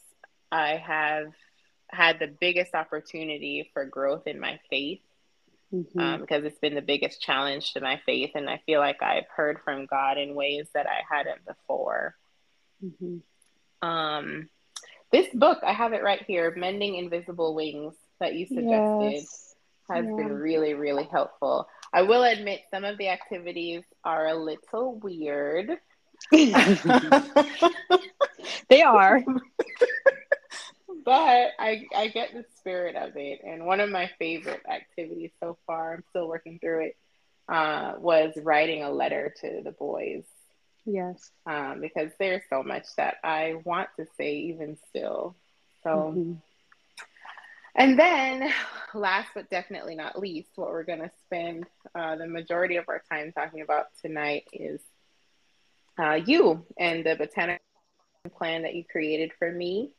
I 0.51 0.77
have 0.77 1.33
had 1.89 2.19
the 2.19 2.27
biggest 2.27 2.73
opportunity 2.73 3.69
for 3.73 3.85
growth 3.85 4.27
in 4.27 4.39
my 4.39 4.59
faith 4.69 5.01
mm-hmm. 5.73 5.99
um, 5.99 6.21
because 6.21 6.43
it's 6.43 6.59
been 6.59 6.75
the 6.75 6.81
biggest 6.81 7.21
challenge 7.21 7.73
to 7.73 7.81
my 7.81 7.99
faith. 8.05 8.31
And 8.35 8.49
I 8.49 8.61
feel 8.65 8.79
like 8.79 9.01
I've 9.01 9.27
heard 9.35 9.59
from 9.63 9.85
God 9.85 10.17
in 10.17 10.35
ways 10.35 10.67
that 10.73 10.87
I 10.87 11.01
hadn't 11.09 11.45
before. 11.45 12.15
Mm-hmm. 12.83 13.87
Um, 13.87 14.49
this 15.13 15.27
book, 15.33 15.59
I 15.65 15.71
have 15.71 15.93
it 15.93 16.03
right 16.03 16.23
here 16.25 16.53
Mending 16.57 16.95
Invisible 16.95 17.55
Wings, 17.55 17.93
that 18.19 18.33
you 18.35 18.47
suggested, 18.47 19.13
yes. 19.13 19.55
has 19.87 20.03
yeah. 20.05 20.15
been 20.15 20.33
really, 20.33 20.73
really 20.73 21.05
helpful. 21.05 21.69
I 21.93 22.01
will 22.01 22.23
admit 22.23 22.61
some 22.71 22.83
of 22.83 22.97
the 22.97 23.09
activities 23.09 23.83
are 24.03 24.27
a 24.27 24.33
little 24.33 24.99
weird. 24.99 25.77
they 26.31 26.51
are. 28.81 29.23
but 31.05 31.51
I, 31.59 31.85
I 31.95 32.07
get 32.07 32.33
the 32.33 32.45
spirit 32.57 32.95
of 32.95 33.15
it. 33.15 33.41
And 33.45 33.67
one 33.67 33.79
of 33.81 33.91
my 33.91 34.09
favorite 34.17 34.61
activities 34.67 35.29
so 35.39 35.59
far, 35.67 35.93
I'm 35.93 36.03
still 36.09 36.27
working 36.27 36.57
through 36.57 36.87
it, 36.87 36.97
uh, 37.47 37.93
was 37.99 38.33
writing 38.37 38.81
a 38.81 38.89
letter 38.89 39.31
to 39.41 39.61
the 39.63 39.73
boys. 39.73 40.23
Yes. 40.85 41.31
Um, 41.45 41.79
because 41.81 42.11
there's 42.19 42.41
so 42.49 42.63
much 42.63 42.85
that 42.97 43.17
I 43.23 43.55
want 43.63 43.89
to 43.97 44.05
say, 44.17 44.35
even 44.35 44.77
still. 44.89 45.35
So, 45.83 46.13
mm-hmm. 46.15 46.33
and 47.75 47.99
then 47.99 48.51
last 48.93 49.29
but 49.33 49.49
definitely 49.49 49.95
not 49.95 50.19
least, 50.19 50.49
what 50.55 50.69
we're 50.69 50.83
going 50.83 50.99
to 50.99 51.11
spend 51.25 51.65
uh, 51.95 52.15
the 52.15 52.27
majority 52.27 52.77
of 52.77 52.85
our 52.89 53.01
time 53.09 53.31
talking 53.31 53.61
about 53.61 53.87
tonight 54.01 54.45
is 54.51 54.81
uh, 55.97 56.19
you 56.25 56.65
and 56.77 57.05
the 57.05 57.15
botanical 57.15 57.63
plan 58.35 58.63
that 58.63 58.75
you 58.75 58.83
created 58.83 59.31
for 59.37 59.51
me. 59.51 59.91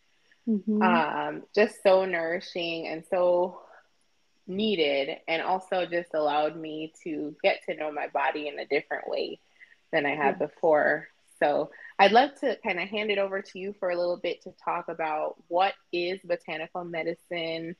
Mm-hmm. 0.49 0.83
Um, 0.83 1.43
just 1.55 1.83
so 1.83 2.05
nourishing 2.05 2.87
and 2.87 3.03
so 3.09 3.61
needed, 4.47 5.17
and 5.26 5.41
also 5.41 5.87
just 5.87 6.12
allowed 6.12 6.55
me 6.55 6.93
to 7.03 7.35
get 7.43 7.61
to 7.67 7.75
know 7.75 7.91
my 7.91 8.09
body 8.09 8.49
in 8.49 8.59
a 8.59 8.67
different 8.67 9.09
way 9.09 9.41
than 9.95 10.05
I 10.05 10.17
had 10.17 10.39
before. 10.39 11.09
So 11.39 11.71
I'd 11.99 12.13
love 12.13 12.31
to 12.41 12.59
kind 12.63 12.81
of 12.81 12.89
hand 12.89 13.11
it 13.11 13.19
over 13.19 13.41
to 13.41 13.59
you 13.59 13.75
for 13.79 13.91
a 13.91 13.97
little 13.97 14.17
bit 14.17 14.43
to 14.43 14.53
talk 14.65 14.89
about 14.89 15.37
what 15.49 15.73
is 15.93 16.21
botanical 16.25 16.85
medicine 16.85 17.77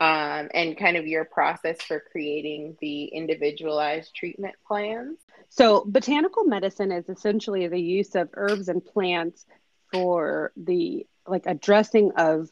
um, 0.00 0.48
and 0.52 0.76
kind 0.76 0.96
of 0.96 1.06
your 1.06 1.24
process 1.24 1.80
for 1.80 2.02
creating 2.10 2.76
the 2.80 3.04
individualized 3.04 4.14
treatment 4.14 4.56
plans. 4.66 5.18
So, 5.48 5.84
botanical 5.86 6.44
medicine 6.44 6.90
is 6.90 7.08
essentially 7.08 7.68
the 7.68 7.80
use 7.80 8.16
of 8.16 8.28
herbs 8.34 8.68
and 8.68 8.84
plants 8.84 9.46
for 9.92 10.50
the 10.56 11.06
like 11.28 11.44
addressing 11.46 12.10
of 12.16 12.50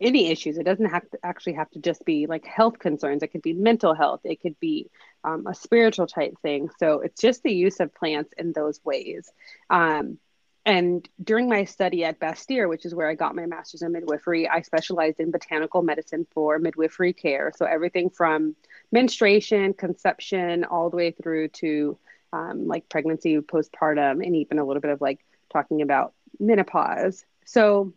any 0.00 0.30
issues. 0.30 0.58
It 0.58 0.64
doesn't 0.64 0.90
have 0.90 1.08
to 1.10 1.18
actually 1.22 1.54
have 1.54 1.70
to 1.70 1.78
just 1.78 2.04
be 2.04 2.26
like 2.26 2.44
health 2.44 2.78
concerns. 2.78 3.22
It 3.22 3.28
could 3.28 3.42
be 3.42 3.52
mental 3.52 3.94
health. 3.94 4.20
It 4.24 4.40
could 4.40 4.58
be 4.60 4.90
um, 5.22 5.46
a 5.46 5.54
spiritual 5.54 6.06
type 6.06 6.34
thing. 6.42 6.68
So 6.78 7.00
it's 7.00 7.20
just 7.20 7.42
the 7.42 7.52
use 7.52 7.80
of 7.80 7.94
plants 7.94 8.32
in 8.36 8.52
those 8.52 8.80
ways. 8.84 9.30
Um, 9.70 10.18
and 10.66 11.06
during 11.22 11.48
my 11.48 11.64
study 11.64 12.04
at 12.04 12.18
Bastyr, 12.18 12.68
which 12.68 12.86
is 12.86 12.94
where 12.94 13.08
I 13.08 13.14
got 13.14 13.34
my 13.34 13.44
master's 13.44 13.82
in 13.82 13.92
midwifery, 13.92 14.48
I 14.48 14.62
specialized 14.62 15.20
in 15.20 15.30
botanical 15.30 15.82
medicine 15.82 16.26
for 16.32 16.58
midwifery 16.58 17.12
care. 17.12 17.52
So 17.54 17.66
everything 17.66 18.08
from 18.08 18.56
menstruation, 18.90 19.74
conception, 19.74 20.64
all 20.64 20.88
the 20.88 20.96
way 20.96 21.10
through 21.10 21.48
to 21.48 21.98
um, 22.32 22.66
like 22.66 22.88
pregnancy, 22.88 23.38
postpartum, 23.38 24.24
and 24.24 24.34
even 24.36 24.58
a 24.58 24.64
little 24.64 24.80
bit 24.80 24.90
of 24.90 25.02
like 25.02 25.20
talking 25.52 25.82
about 25.82 26.14
menopause. 26.40 27.24
So 27.44 27.92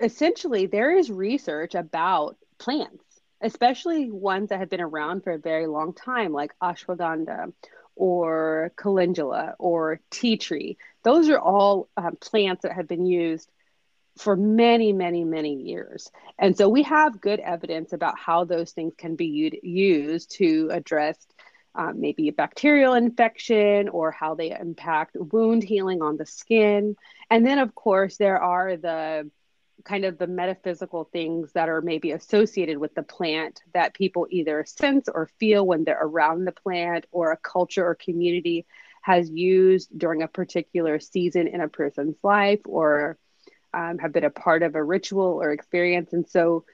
essentially, 0.00 0.66
there 0.66 0.96
is 0.96 1.10
research 1.10 1.74
about 1.74 2.36
plants, 2.58 3.04
especially 3.40 4.10
ones 4.10 4.48
that 4.48 4.60
have 4.60 4.70
been 4.70 4.80
around 4.80 5.24
for 5.24 5.32
a 5.32 5.38
very 5.38 5.66
long 5.66 5.94
time, 5.94 6.32
like 6.32 6.52
ashwagandha 6.62 7.52
or 7.96 8.72
calendula 8.76 9.54
or 9.58 10.00
tea 10.10 10.36
tree. 10.36 10.78
Those 11.04 11.28
are 11.28 11.38
all 11.38 11.88
um, 11.96 12.16
plants 12.16 12.62
that 12.62 12.72
have 12.72 12.88
been 12.88 13.06
used 13.06 13.50
for 14.18 14.36
many, 14.36 14.92
many, 14.92 15.24
many 15.24 15.54
years. 15.54 16.10
And 16.38 16.56
so 16.56 16.68
we 16.68 16.82
have 16.84 17.20
good 17.20 17.40
evidence 17.40 17.92
about 17.92 18.18
how 18.18 18.44
those 18.44 18.72
things 18.72 18.94
can 18.96 19.16
be 19.16 19.58
used 19.62 20.32
to 20.36 20.68
address 20.72 21.16
um, 21.74 22.00
maybe 22.00 22.28
a 22.28 22.32
bacterial 22.32 22.94
infection 22.94 23.88
or 23.88 24.10
how 24.10 24.34
they 24.34 24.50
impact 24.50 25.16
wound 25.18 25.62
healing 25.62 26.02
on 26.02 26.16
the 26.16 26.26
skin. 26.26 26.96
And 27.30 27.46
then, 27.46 27.58
of 27.58 27.74
course, 27.74 28.16
there 28.16 28.38
are 28.42 28.76
the 28.76 29.30
kind 29.84 30.04
of 30.04 30.18
the 30.18 30.26
metaphysical 30.26 31.04
things 31.04 31.52
that 31.52 31.68
are 31.68 31.80
maybe 31.80 32.12
associated 32.12 32.78
with 32.78 32.94
the 32.94 33.02
plant 33.02 33.60
that 33.74 33.94
people 33.94 34.26
either 34.30 34.64
sense 34.66 35.08
or 35.08 35.30
feel 35.38 35.66
when 35.66 35.84
they're 35.84 35.98
around 36.00 36.44
the 36.44 36.52
plant 36.52 37.06
or 37.10 37.32
a 37.32 37.36
culture 37.36 37.86
or 37.86 37.94
community 37.94 38.66
has 39.02 39.30
used 39.30 39.96
during 39.96 40.22
a 40.22 40.28
particular 40.28 41.00
season 41.00 41.46
in 41.46 41.60
a 41.60 41.68
person's 41.68 42.16
life 42.22 42.60
or 42.66 43.18
um, 43.72 43.98
have 43.98 44.12
been 44.12 44.24
a 44.24 44.30
part 44.30 44.62
of 44.62 44.74
a 44.74 44.82
ritual 44.82 45.40
or 45.40 45.52
experience. 45.52 46.12
And 46.12 46.28
so, 46.28 46.64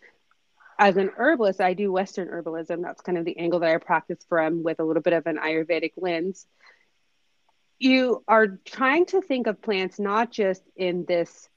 as 0.79 0.97
an 0.97 1.11
herbalist, 1.17 1.61
I 1.61 1.75
do 1.75 1.91
Western 1.91 2.29
herbalism. 2.29 2.83
That's 2.83 3.01
kind 3.01 3.17
of 3.17 3.25
the 3.25 3.39
angle 3.39 3.61
that 3.61 3.71
I 3.71 3.79
practice 3.79 4.19
from 4.29 4.63
with 4.63 4.79
a 4.79 4.85
little 4.85 5.03
bit 5.03 5.15
of 5.15 5.27
an 5.27 5.39
Ayurvedic 5.39 5.93
lens. 5.97 6.47
You 7.79 8.23
are 8.29 8.47
trying 8.47 9.07
to 9.07 9.23
think 9.23 9.47
of 9.47 9.63
plants 9.63 9.99
not 9.99 10.31
just 10.31 10.63
in 10.77 11.05
this 11.07 11.49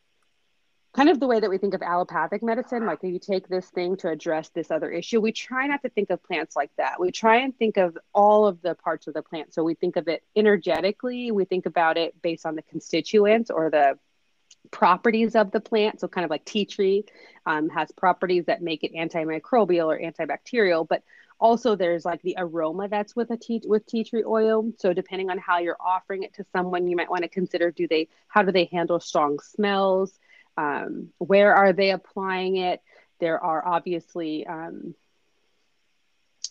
kind 0.99 1.09
of 1.09 1.21
the 1.21 1.27
way 1.27 1.39
that 1.39 1.49
we 1.49 1.57
think 1.57 1.73
of 1.73 1.81
allopathic 1.81 2.43
medicine, 2.43 2.85
like 2.85 3.01
you 3.03 3.17
take 3.19 3.47
this 3.47 3.69
thing 3.69 3.95
to 3.95 4.09
address 4.09 4.49
this 4.49 4.69
other 4.69 4.91
issue. 4.91 5.21
We 5.21 5.31
try 5.31 5.65
not 5.65 5.81
to 5.83 5.89
think 5.89 6.09
of 6.09 6.21
plants 6.21 6.57
like 6.57 6.71
that. 6.75 6.99
We 6.99 7.09
try 7.09 7.37
and 7.37 7.57
think 7.57 7.77
of 7.77 7.97
all 8.13 8.45
of 8.45 8.61
the 8.61 8.75
parts 8.75 9.07
of 9.07 9.13
the 9.13 9.21
plant. 9.21 9.53
So 9.53 9.63
we 9.63 9.75
think 9.75 9.95
of 9.95 10.09
it 10.09 10.23
energetically, 10.35 11.31
we 11.31 11.45
think 11.45 11.65
about 11.65 11.97
it 11.97 12.21
based 12.21 12.45
on 12.45 12.55
the 12.55 12.63
constituents 12.63 13.49
or 13.49 13.69
the 13.69 13.97
properties 14.71 15.37
of 15.37 15.51
the 15.51 15.61
plant. 15.61 16.01
So, 16.01 16.09
kind 16.09 16.25
of 16.25 16.31
like 16.31 16.43
tea 16.43 16.65
tree 16.65 17.05
um, 17.45 17.69
has 17.69 17.89
properties 17.93 18.47
that 18.47 18.61
make 18.61 18.83
it 18.83 18.93
antimicrobial 18.93 19.85
or 19.85 19.97
antibacterial, 19.97 20.85
but 20.85 21.01
also 21.39 21.77
there's 21.77 22.03
like 22.03 22.21
the 22.23 22.35
aroma 22.37 22.89
that's 22.89 23.15
with 23.15 23.31
a 23.31 23.37
tea 23.37 23.61
with 23.65 23.85
tea 23.85 24.03
tree 24.03 24.25
oil. 24.27 24.73
So, 24.77 24.91
depending 24.91 25.29
on 25.29 25.37
how 25.37 25.59
you're 25.59 25.77
offering 25.79 26.23
it 26.23 26.33
to 26.33 26.45
someone, 26.51 26.89
you 26.89 26.97
might 26.97 27.09
want 27.09 27.23
to 27.23 27.29
consider 27.29 27.71
do 27.71 27.87
they 27.87 28.09
how 28.27 28.43
do 28.43 28.51
they 28.51 28.65
handle 28.65 28.99
strong 28.99 29.39
smells? 29.39 30.19
Um, 30.59 31.09
where 31.19 31.55
are 31.55 31.71
they 31.71 31.91
applying 31.91 32.57
it? 32.57 32.81
There 33.21 33.41
are 33.41 33.65
obviously 33.65 34.45
um, 34.45 34.93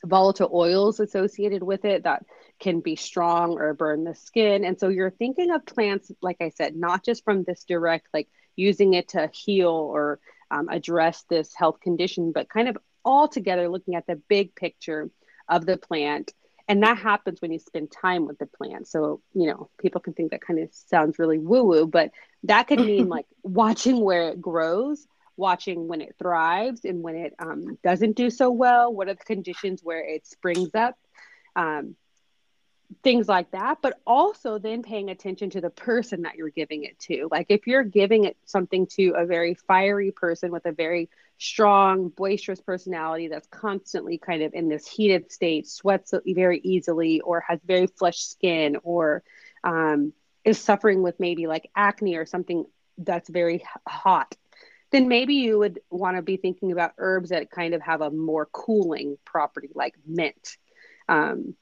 volatile 0.05 0.51
oils 0.53 0.99
associated 0.99 1.63
with 1.63 1.85
it 1.85 2.05
that 2.05 2.25
can 2.59 2.81
be 2.81 2.97
strong 2.97 3.59
or 3.59 3.75
burn 3.75 4.05
the 4.05 4.15
skin. 4.15 4.65
And 4.65 4.81
so 4.81 4.89
you're 4.89 5.11
thinking 5.11 5.51
of 5.51 5.67
plants, 5.67 6.11
like 6.23 6.39
I 6.41 6.51
said, 6.51 6.75
not 6.75 7.05
just 7.05 7.23
from 7.23 7.45
this 7.45 7.65
direct, 7.65 8.09
like 8.15 8.29
using 8.57 8.95
it 8.95 9.09
to 9.11 9.31
heal 9.33 9.69
or 9.93 10.21
um, 10.51 10.69
address 10.71 11.25
this 11.29 11.55
health 11.55 11.81
condition, 11.81 12.33
but 12.33 12.49
kind 12.49 12.69
of 12.69 12.79
all 13.05 13.29
together 13.29 13.69
looking 13.69 13.95
at 13.95 14.07
the 14.07 14.17
big 14.17 14.55
picture 14.55 15.11
of 15.49 15.67
the 15.67 15.77
plant. 15.77 16.33
And 16.69 16.83
that 16.83 16.99
happens 16.99 17.41
when 17.41 17.51
you 17.51 17.59
spend 17.59 17.91
time 17.91 18.27
with 18.27 18.39
the 18.39 18.47
plant. 18.47 18.87
So, 18.87 19.23
you 19.33 19.47
know, 19.47 19.71
people 19.81 20.01
can 20.03 20.13
think 20.13 20.33
that 20.33 20.43
kind 20.43 20.61
of 20.61 20.69
sounds 20.73 21.19
really 21.19 21.39
woo 21.39 21.65
woo, 21.65 21.87
but 21.87 22.11
that 22.45 22.69
could 22.69 22.81
mean 22.81 23.09
like 23.09 23.27
watching 23.43 24.01
where 24.01 24.29
it 24.29 24.41
grows 24.41 25.07
watching 25.39 25.87
when 25.87 26.01
it 26.01 26.17
thrives 26.19 26.85
and 26.85 27.01
when 27.01 27.15
it 27.15 27.33
um, 27.39 27.79
doesn't 27.83 28.17
do 28.17 28.29
so 28.29 28.51
well 28.51 28.93
what 28.93 29.09
are 29.09 29.15
the 29.15 29.25
conditions 29.25 29.81
where 29.83 30.05
it 30.05 30.27
springs 30.27 30.71
up 30.75 30.97
um, 31.57 31.95
things 33.03 33.29
like 33.29 33.51
that 33.51 33.79
but 33.83 34.01
also 34.07 34.59
then 34.59 34.83
paying 34.83 35.11
attention 35.11 35.51
to 35.51 35.61
the 35.61 35.71
person 35.71 36.23
that 36.23 36.37
you're 36.37 36.49
giving 36.49 36.85
it 36.85 36.99
to 36.99 37.29
like 37.31 37.47
if 37.51 37.67
you're 37.67 37.85
giving 37.85 38.25
it 38.25 38.37
something 38.45 38.87
to 38.87 39.11
a 39.11 39.27
very 39.27 39.55
fiery 39.55 40.11
person 40.11 40.51
with 40.51 40.65
a 40.65 40.73
very 40.73 41.11
strong 41.37 42.09
boisterous 42.09 42.61
personality 42.61 43.29
that's 43.29 43.47
constantly 43.49 44.19
kind 44.19 44.43
of 44.43 44.55
in 44.55 44.69
this 44.69 44.87
heated 44.89 45.31
state 45.31 45.69
sweats 45.69 46.15
very 46.27 46.61
easily 46.65 47.21
or 47.21 47.41
has 47.47 47.61
very 47.65 47.87
flushed 47.87 48.31
skin 48.31 48.77
or 48.83 49.23
um, 49.65 50.13
is 50.45 50.59
suffering 50.59 51.03
with 51.03 51.21
maybe 51.21 51.47
like 51.47 51.71
acne 51.77 52.17
or 52.17 52.25
something 52.25 52.65
that's 52.97 53.29
very 53.29 53.63
hot 53.87 54.35
then 54.91 55.09
maybe 55.09 55.35
you 55.35 55.59
would 55.59 55.81
want 55.91 56.17
to 56.17 56.23
be 56.23 56.37
thinking 56.37 56.73
about 56.73 56.93
herbs 56.99 57.31
that 57.31 57.51
kind 57.51 57.75
of 57.75 57.83
have 57.83 58.01
a 58.01 58.11
more 58.11 58.47
cooling 58.47 59.19
property, 59.25 59.69
like 59.75 59.95
mint. 60.07 60.57
Um, 61.09 61.55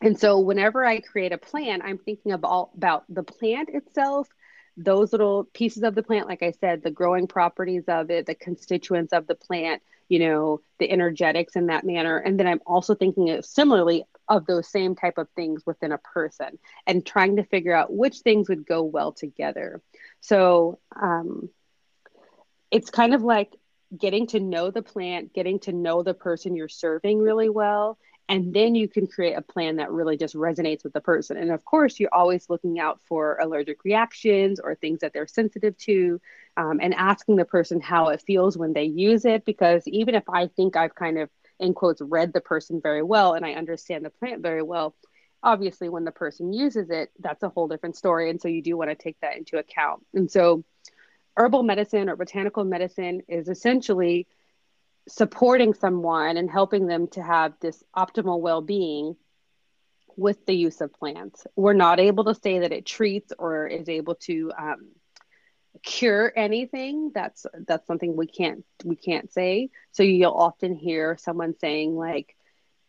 and 0.00 0.18
so, 0.18 0.38
whenever 0.40 0.84
I 0.84 1.00
create 1.00 1.32
a 1.32 1.38
plant, 1.38 1.82
I'm 1.84 1.98
thinking 1.98 2.32
about, 2.32 2.70
about 2.76 3.04
the 3.08 3.22
plant 3.22 3.68
itself, 3.70 4.28
those 4.76 5.12
little 5.12 5.44
pieces 5.52 5.82
of 5.82 5.94
the 5.94 6.02
plant, 6.02 6.26
like 6.26 6.42
I 6.42 6.52
said, 6.52 6.82
the 6.82 6.90
growing 6.90 7.26
properties 7.26 7.84
of 7.86 8.10
it, 8.10 8.26
the 8.26 8.34
constituents 8.34 9.12
of 9.12 9.26
the 9.26 9.34
plant, 9.34 9.82
you 10.08 10.18
know, 10.20 10.60
the 10.78 10.90
energetics 10.90 11.54
in 11.54 11.66
that 11.66 11.84
manner. 11.84 12.16
And 12.16 12.40
then 12.40 12.46
I'm 12.46 12.62
also 12.66 12.94
thinking 12.94 13.30
of, 13.30 13.44
similarly 13.44 14.04
of 14.26 14.46
those 14.46 14.68
same 14.68 14.94
type 14.94 15.18
of 15.18 15.28
things 15.36 15.66
within 15.66 15.92
a 15.92 15.98
person 15.98 16.58
and 16.86 17.04
trying 17.04 17.36
to 17.36 17.44
figure 17.44 17.74
out 17.74 17.92
which 17.92 18.20
things 18.20 18.48
would 18.48 18.64
go 18.66 18.82
well 18.82 19.12
together. 19.12 19.82
So, 20.20 20.78
um, 20.98 21.50
it's 22.70 22.90
kind 22.90 23.12
of 23.12 23.22
like 23.22 23.54
getting 23.98 24.28
to 24.28 24.40
know 24.40 24.70
the 24.70 24.82
plant, 24.82 25.34
getting 25.34 25.58
to 25.60 25.72
know 25.72 26.02
the 26.02 26.14
person 26.14 26.56
you're 26.56 26.68
serving 26.68 27.18
really 27.18 27.48
well. 27.48 27.98
And 28.30 28.54
then 28.54 28.76
you 28.76 28.86
can 28.86 29.08
create 29.08 29.34
a 29.34 29.42
plan 29.42 29.76
that 29.76 29.90
really 29.90 30.16
just 30.16 30.36
resonates 30.36 30.84
with 30.84 30.92
the 30.92 31.00
person. 31.00 31.36
And 31.36 31.50
of 31.50 31.64
course, 31.64 31.98
you're 31.98 32.14
always 32.14 32.48
looking 32.48 32.78
out 32.78 33.00
for 33.08 33.36
allergic 33.38 33.84
reactions 33.84 34.60
or 34.60 34.76
things 34.76 35.00
that 35.00 35.12
they're 35.12 35.26
sensitive 35.26 35.76
to, 35.78 36.20
um, 36.56 36.78
and 36.80 36.94
asking 36.94 37.36
the 37.36 37.44
person 37.44 37.80
how 37.80 38.10
it 38.10 38.22
feels 38.22 38.56
when 38.56 38.72
they 38.72 38.84
use 38.84 39.24
it. 39.24 39.44
Because 39.44 39.82
even 39.88 40.14
if 40.14 40.22
I 40.28 40.46
think 40.46 40.76
I've 40.76 40.94
kind 40.94 41.18
of, 41.18 41.28
in 41.58 41.74
quotes, 41.74 42.00
read 42.00 42.32
the 42.32 42.40
person 42.40 42.80
very 42.80 43.02
well 43.02 43.34
and 43.34 43.44
I 43.44 43.54
understand 43.54 44.04
the 44.04 44.10
plant 44.10 44.42
very 44.42 44.62
well, 44.62 44.94
obviously 45.42 45.88
when 45.88 46.04
the 46.04 46.12
person 46.12 46.52
uses 46.52 46.88
it, 46.88 47.10
that's 47.18 47.42
a 47.42 47.48
whole 47.48 47.66
different 47.66 47.96
story. 47.96 48.30
And 48.30 48.40
so 48.40 48.46
you 48.46 48.62
do 48.62 48.76
want 48.76 48.90
to 48.90 48.94
take 48.94 49.18
that 49.22 49.38
into 49.38 49.58
account. 49.58 50.06
And 50.14 50.30
so 50.30 50.62
herbal 51.36 51.64
medicine 51.64 52.08
or 52.08 52.14
botanical 52.14 52.62
medicine 52.62 53.22
is 53.26 53.48
essentially 53.48 54.28
supporting 55.10 55.74
someone 55.74 56.36
and 56.36 56.50
helping 56.50 56.86
them 56.86 57.08
to 57.08 57.22
have 57.22 57.54
this 57.60 57.82
optimal 57.96 58.40
well-being 58.40 59.16
with 60.16 60.44
the 60.46 60.54
use 60.54 60.80
of 60.80 60.92
plants. 60.92 61.46
We're 61.56 61.72
not 61.72 61.98
able 62.00 62.24
to 62.24 62.34
say 62.34 62.60
that 62.60 62.72
it 62.72 62.86
treats 62.86 63.32
or 63.38 63.66
is 63.66 63.88
able 63.88 64.14
to 64.26 64.52
um, 64.56 64.88
cure 65.82 66.32
anything. 66.36 67.10
That's 67.14 67.46
that's 67.66 67.86
something 67.86 68.16
we 68.16 68.26
can't 68.26 68.64
we 68.84 68.96
can't 68.96 69.32
say. 69.32 69.70
So 69.92 70.02
you'll 70.02 70.32
often 70.32 70.74
hear 70.74 71.16
someone 71.18 71.54
saying 71.58 71.96
like 71.96 72.36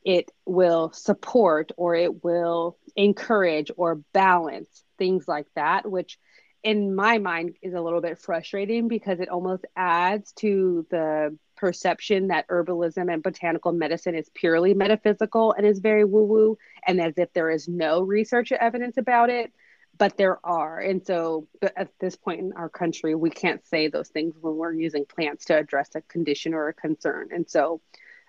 it 0.03 0.31
will 0.45 0.91
support 0.93 1.71
or 1.77 1.95
it 1.95 2.23
will 2.23 2.77
encourage 2.95 3.71
or 3.77 3.95
balance 4.13 4.83
things 4.97 5.27
like 5.27 5.47
that, 5.55 5.89
which 5.89 6.17
in 6.63 6.95
my 6.95 7.17
mind 7.17 7.55
is 7.61 7.73
a 7.73 7.81
little 7.81 8.01
bit 8.01 8.19
frustrating 8.19 8.87
because 8.87 9.19
it 9.19 9.29
almost 9.29 9.65
adds 9.75 10.31
to 10.33 10.85
the 10.89 11.37
perception 11.61 12.29
that 12.29 12.47
herbalism 12.47 13.13
and 13.13 13.21
botanical 13.21 13.71
medicine 13.71 14.15
is 14.15 14.27
purely 14.33 14.73
metaphysical 14.73 15.53
and 15.53 15.65
is 15.65 15.77
very 15.77 16.03
woo 16.03 16.23
woo, 16.23 16.57
and 16.87 16.99
as 16.99 17.13
if 17.17 17.31
there 17.33 17.51
is 17.51 17.67
no 17.67 18.01
research 18.01 18.51
evidence 18.51 18.97
about 18.97 19.29
it. 19.29 19.53
But 19.95 20.17
there 20.17 20.39
are. 20.43 20.79
And 20.79 21.05
so 21.05 21.47
at 21.77 21.89
this 21.99 22.15
point 22.15 22.39
in 22.39 22.53
our 22.53 22.69
country, 22.69 23.13
we 23.13 23.29
can't 23.29 23.63
say 23.67 23.87
those 23.87 24.09
things 24.09 24.33
when 24.41 24.55
we're 24.55 24.73
using 24.73 25.05
plants 25.05 25.45
to 25.45 25.57
address 25.57 25.89
a 25.93 26.01
condition 26.01 26.55
or 26.55 26.69
a 26.69 26.73
concern. 26.73 27.29
And 27.31 27.47
so 27.47 27.81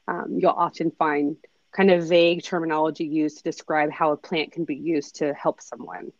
um, 0.06 0.36
you'll 0.38 0.50
often 0.50 0.90
find 0.90 1.36
kind 1.74 1.90
of 1.90 2.06
vague 2.06 2.42
terminology 2.42 3.06
used 3.06 3.38
to 3.38 3.44
describe 3.44 3.90
how 3.90 4.12
a 4.12 4.16
plant 4.18 4.52
can 4.52 4.64
be 4.64 4.76
used 4.76 5.16
to 5.16 5.32
help 5.32 5.62
someone. 5.62 6.12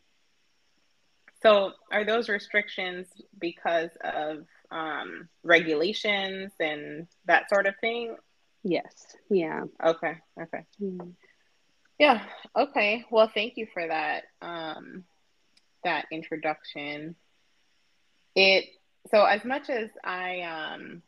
So, 1.42 1.72
are 1.90 2.04
those 2.04 2.28
restrictions 2.28 3.08
because 3.38 3.90
of 4.02 4.46
um, 4.72 5.28
regulations 5.42 6.52
and 6.58 7.06
that 7.26 7.48
sort 7.48 7.66
of 7.66 7.74
thing? 7.80 8.16
Yes. 8.64 9.16
Yeah. 9.30 9.64
Okay. 9.84 10.18
Okay. 10.40 10.64
Mm-hmm. 10.80 11.10
Yeah. 11.98 12.22
Okay. 12.56 13.04
Well, 13.10 13.30
thank 13.32 13.56
you 13.56 13.66
for 13.72 13.86
that. 13.86 14.24
Um, 14.40 15.04
that 15.84 16.06
introduction. 16.10 17.16
It 18.34 18.64
so 19.10 19.24
as 19.24 19.44
much 19.44 19.68
as 19.68 19.90
I 20.04 20.40
um, 20.40 21.02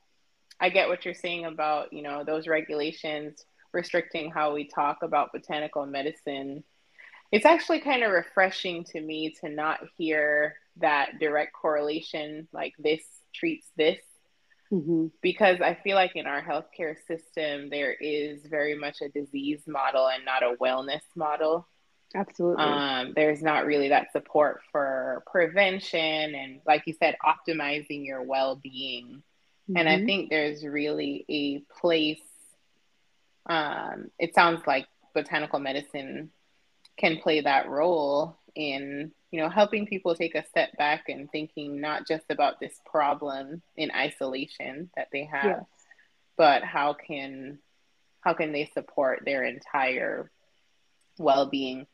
I 0.60 0.68
get 0.68 0.88
what 0.88 1.04
you're 1.04 1.14
saying 1.14 1.46
about 1.46 1.92
you 1.92 2.02
know 2.02 2.24
those 2.24 2.46
regulations 2.46 3.44
restricting 3.72 4.30
how 4.30 4.54
we 4.54 4.68
talk 4.68 4.98
about 5.02 5.32
botanical 5.32 5.84
medicine 5.84 6.62
it's 7.32 7.44
actually 7.44 7.80
kind 7.80 8.04
of 8.04 8.12
refreshing 8.12 8.84
to 8.84 9.00
me 9.00 9.34
to 9.40 9.48
not 9.48 9.80
hear 9.96 10.54
that 10.76 11.18
direct 11.18 11.52
correlation 11.52 12.46
like 12.52 12.74
this 12.78 13.02
treats 13.34 13.66
this 13.76 13.98
mm-hmm. 14.72 15.06
because 15.20 15.60
i 15.60 15.76
feel 15.82 15.96
like 15.96 16.12
in 16.14 16.26
our 16.26 16.42
healthcare 16.42 16.96
system 17.06 17.68
there 17.70 17.92
is 17.92 18.46
very 18.46 18.74
much 18.74 19.00
a 19.00 19.08
disease 19.08 19.62
model 19.66 20.08
and 20.08 20.24
not 20.24 20.42
a 20.42 20.56
wellness 20.60 21.02
model 21.16 21.66
absolutely 22.14 22.64
um, 22.64 23.12
there's 23.16 23.42
not 23.42 23.66
really 23.66 23.88
that 23.88 24.12
support 24.12 24.60
for 24.70 25.22
prevention 25.26 26.34
and 26.34 26.60
like 26.66 26.82
you 26.86 26.94
said 26.98 27.16
optimizing 27.24 28.06
your 28.06 28.22
well-being 28.22 29.22
mm-hmm. 29.68 29.76
and 29.76 29.88
i 29.88 29.96
mm-hmm. 29.96 30.06
think 30.06 30.30
there's 30.30 30.64
really 30.64 31.24
a 31.28 31.58
place 31.80 32.20
um, 33.46 34.10
it 34.18 34.34
sounds 34.34 34.62
like 34.66 34.86
botanical 35.14 35.58
medicine 35.58 36.30
can 36.96 37.18
play 37.18 37.40
that 37.40 37.68
role 37.68 38.38
in 38.54 39.12
you 39.34 39.40
know 39.40 39.48
helping 39.48 39.84
people 39.84 40.14
take 40.14 40.36
a 40.36 40.46
step 40.46 40.76
back 40.76 41.08
and 41.08 41.28
thinking 41.32 41.80
not 41.80 42.06
just 42.06 42.24
about 42.30 42.60
this 42.60 42.80
problem 42.86 43.60
in 43.76 43.90
isolation 43.90 44.88
that 44.94 45.08
they 45.12 45.24
have 45.24 45.44
yes. 45.44 45.64
but 46.36 46.62
how 46.62 46.94
can 46.94 47.58
how 48.20 48.32
can 48.32 48.52
they 48.52 48.70
support 48.74 49.22
their 49.24 49.42
entire 49.42 50.30
well-being 51.18 51.84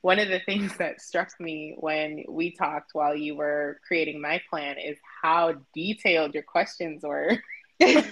one 0.00 0.18
of 0.18 0.26
the 0.26 0.40
things 0.46 0.76
that 0.78 1.00
struck 1.00 1.30
me 1.38 1.76
when 1.78 2.24
we 2.28 2.50
talked 2.50 2.90
while 2.94 3.14
you 3.14 3.36
were 3.36 3.78
creating 3.86 4.20
my 4.20 4.42
plan 4.50 4.76
is 4.76 4.98
how 5.22 5.54
detailed 5.72 6.34
your 6.34 6.42
questions 6.42 7.04
were 7.04 7.38
i 7.80 8.04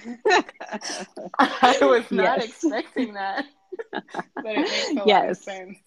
was 1.80 2.08
not 2.12 2.38
yes. 2.38 2.50
expecting 2.50 3.14
that 3.14 3.46
but 3.90 4.04
it 4.46 4.60
makes 4.60 4.90
a 4.90 4.94
yes. 4.94 5.06
lot 5.08 5.28
of 5.28 5.36
sense 5.38 5.78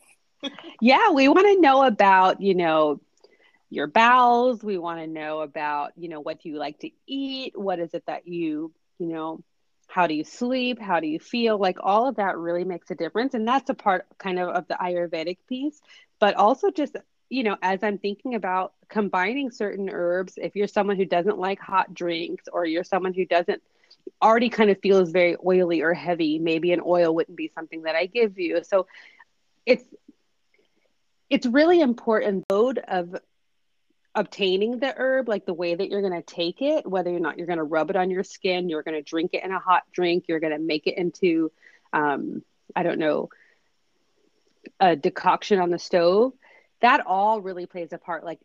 yeah, 0.82 1.12
we 1.12 1.28
want 1.28 1.48
to 1.48 1.62
know 1.62 1.84
about, 1.84 2.42
you 2.42 2.56
know, 2.56 3.00
your 3.70 3.88
bowels. 3.88 4.64
We 4.64 4.78
want 4.78 5.00
to 5.00 5.08
know 5.08 5.42
about, 5.42 5.92
you 5.98 6.10
know, 6.10 6.22
what 6.22 6.42
do 6.42 6.50
you 6.50 6.58
like 6.58 6.80
to 6.80 6.90
eat? 7.08 7.58
What 7.58 7.80
is 7.80 7.94
it 7.94 8.04
that 8.08 8.28
you, 8.28 8.72
you 8.98 9.08
know, 9.08 9.44
how 9.88 10.08
do 10.08 10.14
you 10.14 10.24
sleep? 10.24 10.80
How 10.80 11.00
do 11.00 11.08
you 11.08 11.20
feel? 11.20 11.58
Like 11.58 11.78
all 11.82 12.08
of 12.08 12.16
that 12.18 12.38
really 12.38 12.64
makes 12.64 12.92
a 12.92 12.96
difference. 12.96 13.34
And 13.34 13.48
that's 13.48 13.70
a 13.70 13.74
part 13.74 14.06
kind 14.18 14.40
of 14.40 14.50
of 14.50 14.68
the 14.68 14.76
Ayurvedic 14.76 15.38
piece, 15.48 15.82
but 16.20 16.36
also 16.36 16.70
just, 16.72 16.96
you 17.30 17.44
know, 17.44 17.58
as 17.62 17.84
I'm 17.84 17.98
thinking 17.98 18.36
about 18.36 18.74
combining 18.88 19.52
certain 19.52 19.90
herbs, 19.92 20.34
if 20.38 20.56
you're 20.56 20.68
someone 20.68 20.98
who 20.98 21.06
doesn't 21.06 21.38
like 21.38 21.60
hot 21.60 21.94
drinks 21.94 22.46
or 22.52 22.66
you're 22.66 22.84
someone 22.84 23.14
who 23.14 23.26
doesn't 23.26 23.62
already 24.22 24.50
kind 24.50 24.70
of 24.70 24.80
feels 24.80 25.12
very 25.12 25.36
oily 25.46 25.82
or 25.82 25.94
heavy, 25.94 26.40
maybe 26.40 26.72
an 26.72 26.82
oil 26.86 27.14
wouldn't 27.14 27.38
be 27.38 27.52
something 27.54 27.84
that 27.84 27.96
I 27.96 28.06
give 28.06 28.40
you. 28.40 28.64
So 28.64 28.88
it's 29.66 29.84
it's 31.30 31.46
really 31.46 31.80
important 31.80 32.46
mode 32.50 32.80
of 32.80 33.16
obtaining 34.16 34.80
the 34.80 34.94
herb 34.98 35.30
like 35.30 35.46
the 35.46 35.54
way 35.54 35.76
that 35.76 35.90
you're 35.90 36.02
going 36.02 36.14
to 36.14 36.22
take 36.22 36.62
it 36.62 36.86
whether 36.86 37.16
or 37.16 37.20
not 37.20 37.38
you're 37.38 37.48
going 37.48 37.58
to 37.58 37.64
rub 37.64 37.90
it 37.90 37.96
on 37.96 38.10
your 38.10 38.24
skin 38.24 38.68
you're 38.68 38.84
going 38.84 38.96
to 38.96 39.04
drink 39.04 39.32
it 39.34 39.44
in 39.44 39.52
a 39.52 39.60
hot 39.60 39.84
drink 39.92 40.26
you're 40.28 40.40
going 40.40 40.52
to 40.52 40.60
make 40.60 40.88
it 40.88 40.98
into 40.98 41.52
um, 41.94 42.42
i 42.76 42.84
don't 42.84 43.00
know 43.00 43.30
a 44.80 44.96
decoction 44.96 45.60
on 45.60 45.70
the 45.70 45.80
stove 45.80 46.34
that 46.82 47.06
all 47.06 47.40
really 47.40 47.68
plays 47.68 47.94
a 47.94 47.98
part 47.98 48.26
like 48.26 48.40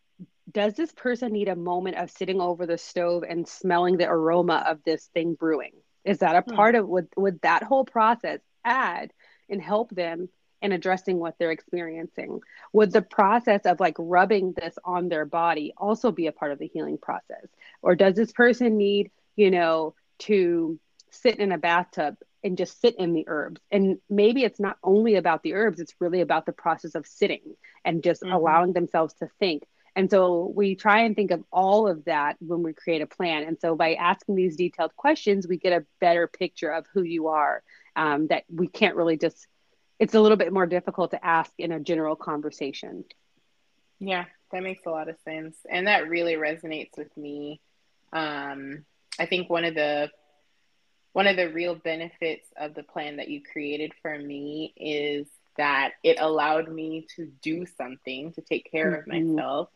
does 0.53 0.75
this 0.75 0.92
person 0.92 1.33
need 1.33 1.49
a 1.49 1.57
moment 1.57 1.97
of 1.97 2.11
sitting 2.11 2.40
over 2.40 2.66
the 2.66 2.79
stove 2.79 3.25
and 3.27 3.49
smelling 3.49 3.97
the 3.97 4.09
aroma 4.09 4.62
of 4.68 4.85
this 4.85 5.07
thing 5.14 5.35
brewing 5.35 5.73
is 6.05 6.18
that 6.18 6.37
a 6.37 6.42
hmm. 6.42 6.55
part 6.55 6.75
of 6.75 6.87
would 6.87 7.09
would 7.16 7.40
that 7.40 7.62
whole 7.62 7.87
process 7.87 8.40
add 8.64 9.12
and 9.49 9.62
help 9.62 9.90
them 9.90 10.29
and 10.64 10.72
addressing 10.72 11.18
what 11.18 11.35
they're 11.38 11.53
experiencing. 11.53 12.40
Would 12.72 12.90
the 12.90 13.03
process 13.03 13.61
of 13.66 13.81
like 13.81 13.96
rubbing 13.98 14.55
this 14.57 14.74
on 14.83 15.11
their 15.11 15.27
body 15.27 15.74
also 15.77 16.11
be 16.11 16.27
a 16.27 16.33
part 16.33 16.53
of 16.53 16.59
the 16.59 16.70
healing 16.72 16.96
process? 16.96 17.46
Or 17.83 17.94
does 17.94 18.14
this 18.14 18.33
person 18.33 18.79
need, 18.79 19.11
you 19.37 19.50
know, 19.50 19.94
to 20.20 20.81
sit 21.11 21.38
in 21.38 21.53
a 21.53 21.59
bathtub 21.59 22.16
and 22.42 22.57
just 22.57 22.81
sit 22.81 22.96
in 22.96 23.12
the 23.12 23.27
herbs? 23.29 23.61
And 23.70 23.98
maybe 24.09 24.42
it's 24.42 24.59
not 24.59 24.79
only 24.83 25.16
about 25.16 25.42
the 25.42 25.53
herbs, 25.53 25.81
it's 25.81 25.94
really 26.00 26.22
about 26.22 26.46
the 26.46 26.53
process 26.53 26.94
of 26.94 27.07
sitting 27.07 27.57
and 27.85 28.03
just 28.03 28.22
mm-hmm. 28.22 28.33
allowing 28.33 28.72
themselves 28.72 29.12
to 29.20 29.29
think. 29.38 29.64
And 29.94 30.11
so 30.11 30.50
we 30.57 30.77
try 30.77 31.03
and 31.03 31.14
think 31.14 31.31
of 31.31 31.44
all 31.53 31.87
of 31.87 32.07
that 32.07 32.37
when 32.40 32.62
we 32.62 32.72
create 32.72 33.03
a 33.03 33.07
plan. 33.07 33.44
And 33.44 33.61
so 33.61 33.77
by 33.77 33.94
asking 33.94 34.35
these 34.35 34.57
detailed 34.57 34.96
questions, 34.96 35.46
we 35.46 35.59
get 35.59 35.79
a 35.79 35.85
better 36.00 36.27
picture 36.27 36.70
of 36.70 36.87
who 36.94 37.03
you 37.03 37.29
are 37.29 37.62
um, 37.96 38.29
that 38.29 38.44
we 38.53 38.66
can't 38.66 38.96
really 38.96 39.18
just 39.18 39.46
it's 39.98 40.14
a 40.14 40.20
little 40.20 40.37
bit 40.37 40.52
more 40.52 40.66
difficult 40.66 41.12
to 41.12 41.24
ask 41.24 41.52
in 41.59 41.72
a 41.72 41.80
general 41.80 42.16
conversation. 42.16 43.04
Yeah, 44.00 44.24
that 44.52 44.62
makes 44.62 44.85
a 44.87 44.90
lot 44.90 45.09
of 45.09 45.16
sense. 45.24 45.57
And 45.68 45.87
that 45.87 46.09
really 46.09 46.35
resonates 46.35 46.96
with 46.96 47.14
me. 47.16 47.61
Um, 48.12 48.85
I 49.18 49.26
think 49.26 49.48
one 49.48 49.64
of 49.64 49.74
the 49.74 50.11
one 51.12 51.28
of 51.28 51.37
the 51.37 51.48
real 51.48 51.76
benefits 51.76 52.48
of 52.57 52.74
the 52.74 52.83
plan 52.83 53.16
that 53.16 53.28
you 53.28 53.40
created 53.40 53.92
for 54.02 54.18
me 54.18 54.74
is 54.76 55.28
that 55.57 55.92
it 56.02 56.18
allowed 56.20 56.68
me 56.68 57.07
to 57.14 57.30
do 57.40 57.64
something 57.78 58.33
to 58.33 58.40
take 58.40 58.68
care 58.70 58.90
mm-hmm. 58.90 59.11
of 59.11 59.38
myself 59.38 59.68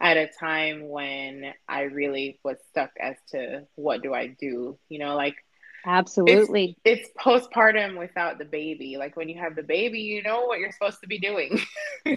at 0.00 0.16
a 0.16 0.28
time 0.38 0.88
when 0.88 1.52
I 1.68 1.82
really 1.82 2.38
was 2.44 2.58
stuck 2.70 2.90
as 3.00 3.16
to 3.30 3.66
what 3.74 4.02
do 4.02 4.14
I 4.14 4.28
do. 4.28 4.78
You 4.88 4.98
know, 5.00 5.16
like 5.16 5.43
Absolutely. 5.86 6.76
It's, 6.84 7.08
it's, 7.08 7.18
postpartum 7.18 7.98
without 7.98 8.38
the 8.38 8.44
baby. 8.44 8.96
Like 8.98 9.16
when 9.16 9.28
you 9.28 9.40
have 9.40 9.56
the 9.56 9.62
baby, 9.62 10.00
you 10.00 10.22
know 10.22 10.46
what 10.46 10.58
you're 10.58 10.72
supposed 10.72 11.00
to 11.02 11.06
be 11.06 11.18
doing. 11.18 11.60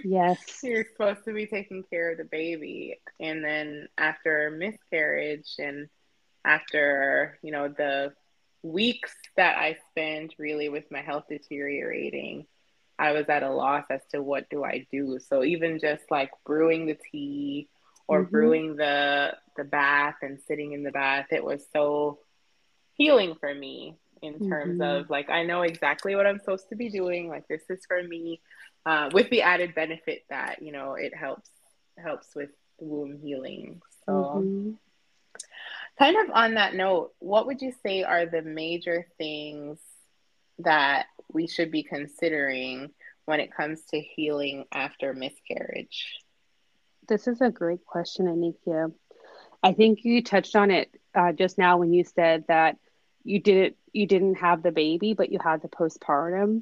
Yes. 0.03 0.59
you're 0.63 0.85
supposed 0.91 1.23
to 1.25 1.33
be 1.33 1.47
taking 1.47 1.81
care 1.89 2.11
of 2.11 2.17
the 2.17 2.25
baby. 2.25 2.99
And 3.21 3.41
then 3.43 3.87
after 3.97 4.51
miscarriage 4.51 5.55
and 5.59 5.87
after, 6.43 7.39
you 7.41 7.53
know, 7.53 7.69
the 7.69 8.13
weeks 8.63 9.13
that 9.37 9.57
I 9.57 9.77
spent 9.91 10.33
really 10.37 10.67
with 10.67 10.91
my 10.91 11.01
health 11.01 11.25
deteriorating, 11.29 12.47
I 12.99 13.11
was 13.11 13.29
at 13.29 13.43
a 13.43 13.49
loss 13.49 13.85
as 13.89 14.01
to 14.11 14.21
what 14.21 14.49
do 14.49 14.63
I 14.63 14.87
do. 14.91 15.19
So 15.19 15.43
even 15.43 15.79
just 15.79 16.03
like 16.09 16.31
brewing 16.45 16.87
the 16.87 16.97
tea 17.11 17.69
or 18.07 18.23
mm-hmm. 18.23 18.31
brewing 18.31 18.75
the 18.75 19.35
the 19.55 19.63
bath 19.63 20.15
and 20.21 20.39
sitting 20.47 20.73
in 20.73 20.83
the 20.83 20.91
bath, 20.91 21.27
it 21.31 21.43
was 21.43 21.65
so 21.73 22.19
healing 22.97 23.35
for 23.39 23.53
me 23.53 23.97
in 24.21 24.49
terms 24.49 24.79
mm-hmm. 24.79 25.01
of 25.01 25.09
like 25.09 25.29
I 25.29 25.43
know 25.43 25.61
exactly 25.61 26.15
what 26.15 26.25
I'm 26.25 26.39
supposed 26.39 26.69
to 26.69 26.75
be 26.75 26.89
doing. 26.89 27.29
Like 27.29 27.47
this 27.47 27.63
is 27.69 27.85
for 27.87 28.01
me, 28.01 28.41
uh, 28.85 29.09
with 29.13 29.29
the 29.29 29.43
added 29.43 29.75
benefit 29.75 30.23
that 30.29 30.61
you 30.61 30.71
know 30.71 30.93
it 30.93 31.15
helps 31.15 31.49
helps 31.97 32.35
with 32.35 32.49
womb 32.79 33.19
healing. 33.21 33.81
So. 34.05 34.11
Mm-hmm. 34.11 34.71
Kind 35.99 36.15
of 36.15 36.35
on 36.35 36.53
that 36.53 36.75
note, 36.75 37.13
what 37.17 37.47
would 37.47 37.59
you 37.59 37.73
say 37.83 38.03
are 38.03 38.27
the 38.27 38.43
major 38.43 39.07
things 39.17 39.79
that 40.59 41.07
we 41.33 41.47
should 41.47 41.71
be 41.71 41.81
considering 41.81 42.91
when 43.25 43.39
it 43.39 43.51
comes 43.51 43.81
to 43.85 43.99
healing 43.99 44.65
after 44.71 45.13
miscarriage? 45.13 46.21
This 47.07 47.27
is 47.27 47.41
a 47.41 47.49
great 47.49 47.83
question, 47.85 48.27
Anikia. 48.27 48.93
I 49.63 49.73
think 49.73 50.03
you 50.03 50.23
touched 50.23 50.55
on 50.55 50.71
it 50.71 50.89
uh, 51.15 51.31
just 51.31 51.57
now 51.57 51.77
when 51.77 51.93
you 51.93 52.03
said 52.03 52.45
that 52.47 52.77
you 53.27 53.39
didn't 53.39 53.75
you 53.91 54.07
didn't 54.07 54.35
have 54.35 54.63
the 54.63 54.71
baby, 54.71 55.13
but 55.13 55.31
you 55.31 55.39
had 55.43 55.61
the 55.61 55.67
postpartum, 55.67 56.61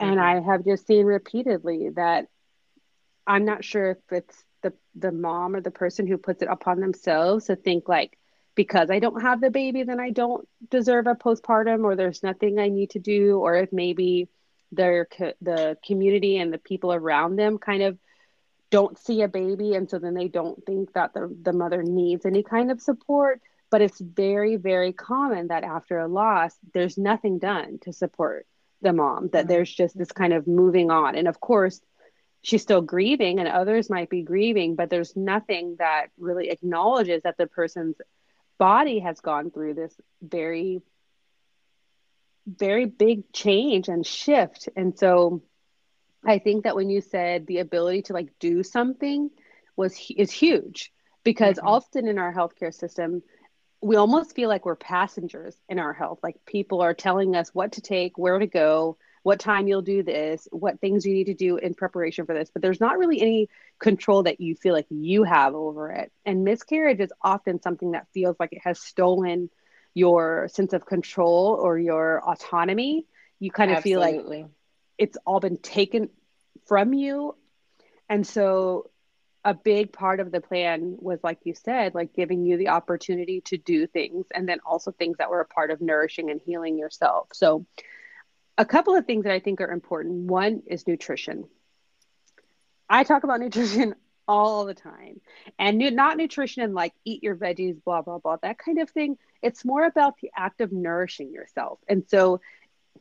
and 0.00 0.20
I 0.20 0.40
have 0.40 0.64
just 0.64 0.86
seen 0.86 1.04
repeatedly 1.04 1.90
that 1.90 2.28
I'm 3.26 3.44
not 3.44 3.64
sure 3.64 3.90
if 3.92 3.98
it's 4.10 4.44
the 4.62 4.72
the 4.94 5.12
mom 5.12 5.54
or 5.54 5.60
the 5.60 5.70
person 5.70 6.06
who 6.06 6.16
puts 6.16 6.42
it 6.42 6.48
upon 6.50 6.80
themselves 6.80 7.46
to 7.46 7.56
think 7.56 7.88
like 7.88 8.18
because 8.54 8.90
I 8.90 8.98
don't 8.98 9.20
have 9.20 9.42
the 9.42 9.50
baby, 9.50 9.82
then 9.82 10.00
I 10.00 10.10
don't 10.10 10.48
deserve 10.70 11.06
a 11.06 11.14
postpartum, 11.14 11.84
or 11.84 11.94
there's 11.94 12.22
nothing 12.22 12.58
I 12.58 12.68
need 12.68 12.90
to 12.90 12.98
do, 12.98 13.38
or 13.38 13.54
if 13.54 13.72
maybe 13.72 14.28
their 14.72 15.06
the 15.40 15.76
community 15.86 16.38
and 16.38 16.52
the 16.52 16.58
people 16.58 16.92
around 16.92 17.36
them 17.36 17.58
kind 17.58 17.82
of 17.82 17.98
don't 18.70 18.98
see 18.98 19.22
a 19.22 19.28
baby, 19.28 19.74
and 19.74 19.88
so 19.88 19.98
then 19.98 20.14
they 20.14 20.28
don't 20.28 20.64
think 20.64 20.94
that 20.94 21.12
the 21.12 21.34
the 21.42 21.52
mother 21.52 21.82
needs 21.82 22.24
any 22.24 22.42
kind 22.42 22.70
of 22.70 22.80
support. 22.80 23.40
But 23.70 23.82
it's 23.82 24.00
very 24.00 24.56
very 24.56 24.92
common 24.92 25.48
that 25.48 25.64
after 25.64 25.98
a 25.98 26.08
loss, 26.08 26.54
there's 26.72 26.96
nothing 26.96 27.38
done 27.38 27.78
to 27.82 27.92
support 27.92 28.46
the 28.82 28.92
mom. 28.92 29.30
That 29.32 29.48
there's 29.48 29.72
just 29.72 29.98
this 29.98 30.12
kind 30.12 30.32
of 30.32 30.46
moving 30.46 30.90
on, 30.90 31.16
and 31.16 31.28
of 31.28 31.40
course 31.40 31.80
she's 32.46 32.62
still 32.62 32.80
grieving 32.80 33.40
and 33.40 33.48
others 33.48 33.90
might 33.90 34.08
be 34.08 34.22
grieving 34.22 34.76
but 34.76 34.88
there's 34.88 35.16
nothing 35.16 35.74
that 35.80 36.06
really 36.16 36.48
acknowledges 36.50 37.22
that 37.24 37.36
the 37.36 37.48
person's 37.48 37.96
body 38.56 39.00
has 39.00 39.20
gone 39.20 39.50
through 39.50 39.74
this 39.74 39.92
very 40.22 40.80
very 42.46 42.84
big 42.84 43.32
change 43.32 43.88
and 43.88 44.06
shift 44.06 44.68
and 44.76 44.96
so 44.96 45.42
i 46.24 46.38
think 46.38 46.62
that 46.62 46.76
when 46.76 46.88
you 46.88 47.00
said 47.00 47.46
the 47.48 47.58
ability 47.58 48.02
to 48.02 48.12
like 48.12 48.28
do 48.38 48.62
something 48.62 49.28
was 49.74 49.98
is 50.16 50.30
huge 50.30 50.92
because 51.24 51.56
mm-hmm. 51.56 51.66
often 51.66 52.06
in 52.06 52.16
our 52.18 52.32
healthcare 52.32 52.72
system 52.72 53.22
we 53.82 53.96
almost 53.96 54.34
feel 54.34 54.48
like 54.48 54.64
we're 54.64 54.76
passengers 54.76 55.56
in 55.68 55.78
our 55.78 55.92
health 55.92 56.18
like 56.22 56.36
people 56.46 56.80
are 56.80 56.94
telling 56.94 57.36
us 57.36 57.54
what 57.54 57.72
to 57.72 57.80
take 57.80 58.16
where 58.18 58.38
to 58.38 58.46
go 58.46 58.96
what 59.26 59.40
time 59.40 59.66
you'll 59.66 59.82
do 59.82 60.04
this, 60.04 60.46
what 60.52 60.80
things 60.80 61.04
you 61.04 61.12
need 61.12 61.24
to 61.24 61.34
do 61.34 61.56
in 61.56 61.74
preparation 61.74 62.26
for 62.26 62.32
this. 62.32 62.48
But 62.48 62.62
there's 62.62 62.78
not 62.78 62.96
really 62.96 63.20
any 63.20 63.48
control 63.80 64.22
that 64.22 64.40
you 64.40 64.54
feel 64.54 64.72
like 64.72 64.86
you 64.88 65.24
have 65.24 65.52
over 65.52 65.90
it. 65.90 66.12
And 66.24 66.44
miscarriage 66.44 67.00
is 67.00 67.12
often 67.20 67.60
something 67.60 67.90
that 67.90 68.06
feels 68.14 68.36
like 68.38 68.52
it 68.52 68.62
has 68.62 68.78
stolen 68.78 69.50
your 69.94 70.46
sense 70.52 70.72
of 70.74 70.86
control 70.86 71.58
or 71.60 71.76
your 71.76 72.22
autonomy. 72.24 73.04
You 73.40 73.50
kind 73.50 73.72
of 73.72 73.78
Absolutely. 73.78 74.22
feel 74.22 74.42
like 74.42 74.50
it's 74.96 75.18
all 75.26 75.40
been 75.40 75.58
taken 75.58 76.08
from 76.68 76.92
you. 76.92 77.34
And 78.08 78.24
so 78.24 78.90
a 79.46 79.54
big 79.54 79.92
part 79.92 80.18
of 80.20 80.32
the 80.32 80.40
plan 80.40 80.96
was 80.98 81.20
like 81.22 81.38
you 81.44 81.54
said 81.54 81.94
like 81.94 82.12
giving 82.12 82.44
you 82.44 82.56
the 82.56 82.68
opportunity 82.68 83.40
to 83.40 83.56
do 83.56 83.86
things 83.86 84.26
and 84.34 84.48
then 84.48 84.58
also 84.66 84.90
things 84.90 85.16
that 85.18 85.30
were 85.30 85.40
a 85.40 85.46
part 85.46 85.70
of 85.70 85.80
nourishing 85.80 86.30
and 86.30 86.40
healing 86.44 86.76
yourself 86.76 87.28
so 87.32 87.64
a 88.58 88.64
couple 88.64 88.94
of 88.94 89.06
things 89.06 89.24
that 89.24 89.32
I 89.32 89.40
think 89.40 89.60
are 89.60 89.70
important. 89.70 90.30
One 90.30 90.62
is 90.66 90.86
nutrition. 90.86 91.44
I 92.88 93.04
talk 93.04 93.24
about 93.24 93.40
nutrition 93.46 93.94
all 94.28 94.64
the 94.64 94.74
time 94.74 95.20
and 95.58 95.78
not 95.94 96.16
nutrition 96.16 96.62
and 96.62 96.74
like 96.74 96.92
eat 97.04 97.22
your 97.22 97.36
veggies, 97.36 97.82
blah, 97.84 98.02
blah, 98.02 98.18
blah, 98.18 98.36
that 98.42 98.58
kind 98.58 98.80
of 98.80 98.90
thing. 98.90 99.18
It's 99.42 99.64
more 99.64 99.84
about 99.84 100.14
the 100.20 100.30
act 100.36 100.60
of 100.60 100.72
nourishing 100.72 101.32
yourself. 101.32 101.78
And 101.88 102.04
so 102.08 102.40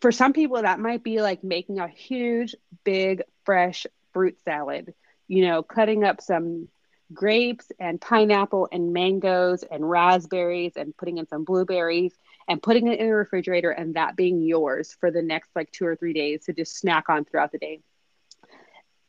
for 0.02 0.12
some 0.12 0.34
people, 0.34 0.62
that 0.62 0.80
might 0.80 1.04
be 1.04 1.22
like 1.22 1.44
making 1.44 1.80
a 1.80 1.88
huge, 1.88 2.56
big, 2.84 3.24
fresh 3.44 3.88
fruit 4.14 4.38
salad, 4.44 4.94
you 5.28 5.48
know, 5.48 5.64
cutting 5.64 6.04
up 6.04 6.22
some 6.22 6.68
grapes 7.14 7.72
and 7.80 8.02
pineapple 8.02 8.68
and 8.72 8.94
mangoes 8.94 9.64
and 9.70 9.88
raspberries 9.88 10.74
and 10.76 10.96
putting 10.98 11.18
in 11.18 11.28
some 11.28 11.44
blueberries 11.44 12.14
and 12.48 12.62
putting 12.62 12.88
it 12.88 13.00
in 13.00 13.08
the 13.08 13.14
refrigerator 13.14 13.72
and 13.72 13.96
that 13.96 14.16
being 14.16 14.42
yours 14.42 14.96
for 15.00 15.12
the 15.12 15.22
next 15.22 15.50
like 15.56 15.72
two 15.72 15.86
or 15.86 15.96
three 15.96 16.14
days 16.14 16.46
to 16.46 16.54
just 16.54 16.78
snack 16.78 17.10
on 17.10 17.26
throughout 17.26 17.52
the 17.52 17.58
day. 17.58 17.80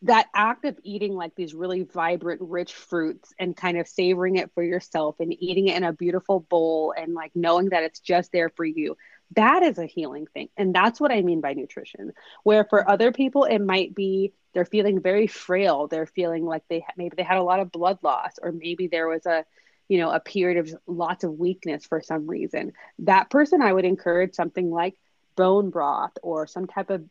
That 0.02 0.26
act 0.34 0.66
of 0.66 0.78
eating 0.82 1.14
like 1.14 1.34
these 1.34 1.54
really 1.54 1.82
vibrant 1.82 2.42
rich 2.42 2.74
fruits 2.74 3.32
and 3.38 3.56
kind 3.56 3.78
of 3.78 3.88
savoring 3.88 4.36
it 4.36 4.50
for 4.54 4.62
yourself 4.62 5.16
and 5.20 5.34
eating 5.42 5.68
it 5.68 5.76
in 5.76 5.84
a 5.84 5.92
beautiful 5.92 6.40
bowl 6.40 6.94
and 6.96 7.14
like 7.14 7.32
knowing 7.34 7.70
that 7.70 7.82
it's 7.82 8.00
just 8.00 8.30
there 8.30 8.50
for 8.50 8.64
you 8.64 8.96
that 9.34 9.62
is 9.62 9.78
a 9.78 9.86
healing 9.86 10.26
thing. 10.32 10.48
And 10.56 10.74
that's 10.74 11.00
what 11.00 11.12
i 11.12 11.22
mean 11.22 11.40
by 11.40 11.52
nutrition 11.52 12.12
where 12.44 12.64
for 12.64 12.88
other 12.88 13.12
people 13.12 13.44
it 13.44 13.58
might 13.58 13.94
be 13.94 14.32
they're 14.56 14.64
feeling 14.64 15.02
very 15.02 15.26
frail. 15.26 15.86
They're 15.86 16.06
feeling 16.06 16.46
like 16.46 16.62
they 16.70 16.82
maybe 16.96 17.14
they 17.14 17.22
had 17.22 17.36
a 17.36 17.42
lot 17.42 17.60
of 17.60 17.70
blood 17.70 17.98
loss 18.02 18.38
or 18.40 18.52
maybe 18.52 18.86
there 18.86 19.06
was 19.06 19.26
a 19.26 19.44
you 19.86 19.98
know 19.98 20.10
a 20.10 20.18
period 20.18 20.58
of 20.58 20.80
lots 20.86 21.24
of 21.24 21.38
weakness 21.38 21.84
for 21.84 22.00
some 22.00 22.26
reason. 22.26 22.72
That 23.00 23.28
person 23.28 23.60
i 23.60 23.72
would 23.72 23.84
encourage 23.84 24.34
something 24.34 24.70
like 24.70 24.94
bone 25.36 25.68
broth 25.68 26.12
or 26.22 26.46
some 26.46 26.66
type 26.66 26.88
of 26.88 27.04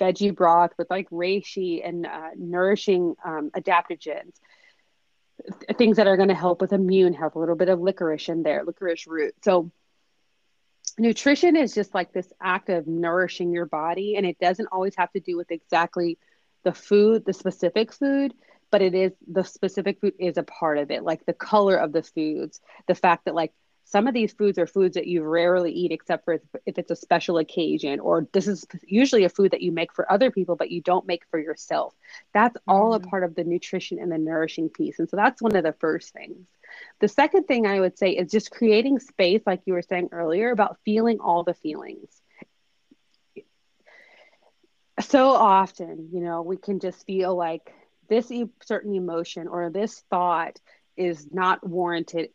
veggie 0.00 0.34
broth 0.34 0.70
with 0.78 0.88
like 0.90 1.10
reishi 1.10 1.86
and 1.86 2.06
uh, 2.06 2.30
nourishing 2.36 3.16
um, 3.24 3.50
adaptogens. 3.50 4.34
Th- 5.42 5.76
things 5.76 5.96
that 5.96 6.06
are 6.06 6.16
going 6.16 6.28
to 6.28 6.34
help 6.36 6.60
with 6.60 6.72
immune 6.72 7.14
health 7.14 7.34
a 7.34 7.40
little 7.40 7.56
bit 7.56 7.68
of 7.68 7.80
licorice 7.80 8.28
in 8.28 8.44
there 8.44 8.62
licorice 8.64 9.08
root. 9.08 9.34
So 9.42 9.72
nutrition 10.98 11.56
is 11.56 11.74
just 11.74 11.94
like 11.94 12.12
this 12.12 12.32
act 12.40 12.68
of 12.68 12.86
nourishing 12.86 13.52
your 13.52 13.66
body 13.66 14.16
and 14.16 14.26
it 14.26 14.38
doesn't 14.38 14.68
always 14.72 14.94
have 14.96 15.10
to 15.12 15.20
do 15.20 15.36
with 15.36 15.50
exactly 15.50 16.18
the 16.64 16.72
food 16.72 17.24
the 17.24 17.32
specific 17.32 17.92
food 17.92 18.34
but 18.70 18.82
it 18.82 18.94
is 18.94 19.12
the 19.30 19.44
specific 19.44 20.00
food 20.00 20.14
is 20.18 20.36
a 20.36 20.42
part 20.42 20.78
of 20.78 20.90
it 20.90 21.02
like 21.02 21.24
the 21.26 21.32
color 21.32 21.76
of 21.76 21.92
the 21.92 22.02
foods 22.02 22.60
the 22.86 22.94
fact 22.94 23.24
that 23.24 23.34
like 23.34 23.52
some 23.84 24.06
of 24.06 24.14
these 24.14 24.32
foods 24.32 24.58
are 24.58 24.66
foods 24.66 24.94
that 24.94 25.06
you 25.06 25.22
rarely 25.22 25.70
eat 25.72 25.92
except 25.92 26.24
for 26.24 26.40
if 26.66 26.78
it's 26.78 26.90
a 26.90 26.96
special 26.96 27.38
occasion 27.38 28.00
or 28.00 28.26
this 28.32 28.46
is 28.46 28.64
usually 28.86 29.24
a 29.24 29.28
food 29.28 29.50
that 29.50 29.60
you 29.60 29.72
make 29.72 29.92
for 29.92 30.10
other 30.10 30.30
people 30.30 30.56
but 30.56 30.70
you 30.70 30.80
don't 30.80 31.06
make 31.06 31.24
for 31.30 31.38
yourself 31.38 31.94
that's 32.32 32.56
all 32.66 32.96
mm-hmm. 32.96 33.06
a 33.06 33.10
part 33.10 33.24
of 33.24 33.34
the 33.34 33.44
nutrition 33.44 33.98
and 33.98 34.10
the 34.10 34.18
nourishing 34.18 34.68
piece 34.68 34.98
and 34.98 35.08
so 35.08 35.16
that's 35.16 35.42
one 35.42 35.54
of 35.54 35.64
the 35.64 35.74
first 35.74 36.12
things 36.12 36.46
the 37.00 37.08
second 37.08 37.44
thing 37.44 37.66
i 37.66 37.80
would 37.80 37.98
say 37.98 38.10
is 38.10 38.30
just 38.30 38.50
creating 38.50 38.98
space 38.98 39.42
like 39.46 39.60
you 39.66 39.72
were 39.72 39.82
saying 39.82 40.08
earlier 40.12 40.50
about 40.50 40.78
feeling 40.84 41.18
all 41.20 41.44
the 41.44 41.54
feelings 41.54 42.08
so 45.00 45.30
often 45.30 46.08
you 46.12 46.20
know 46.20 46.42
we 46.42 46.56
can 46.56 46.80
just 46.80 47.04
feel 47.06 47.34
like 47.34 47.72
this 48.08 48.30
e- 48.30 48.50
certain 48.62 48.94
emotion 48.94 49.48
or 49.48 49.70
this 49.70 50.04
thought 50.10 50.58
is 50.96 51.32
not 51.32 51.66
warranted 51.66 52.30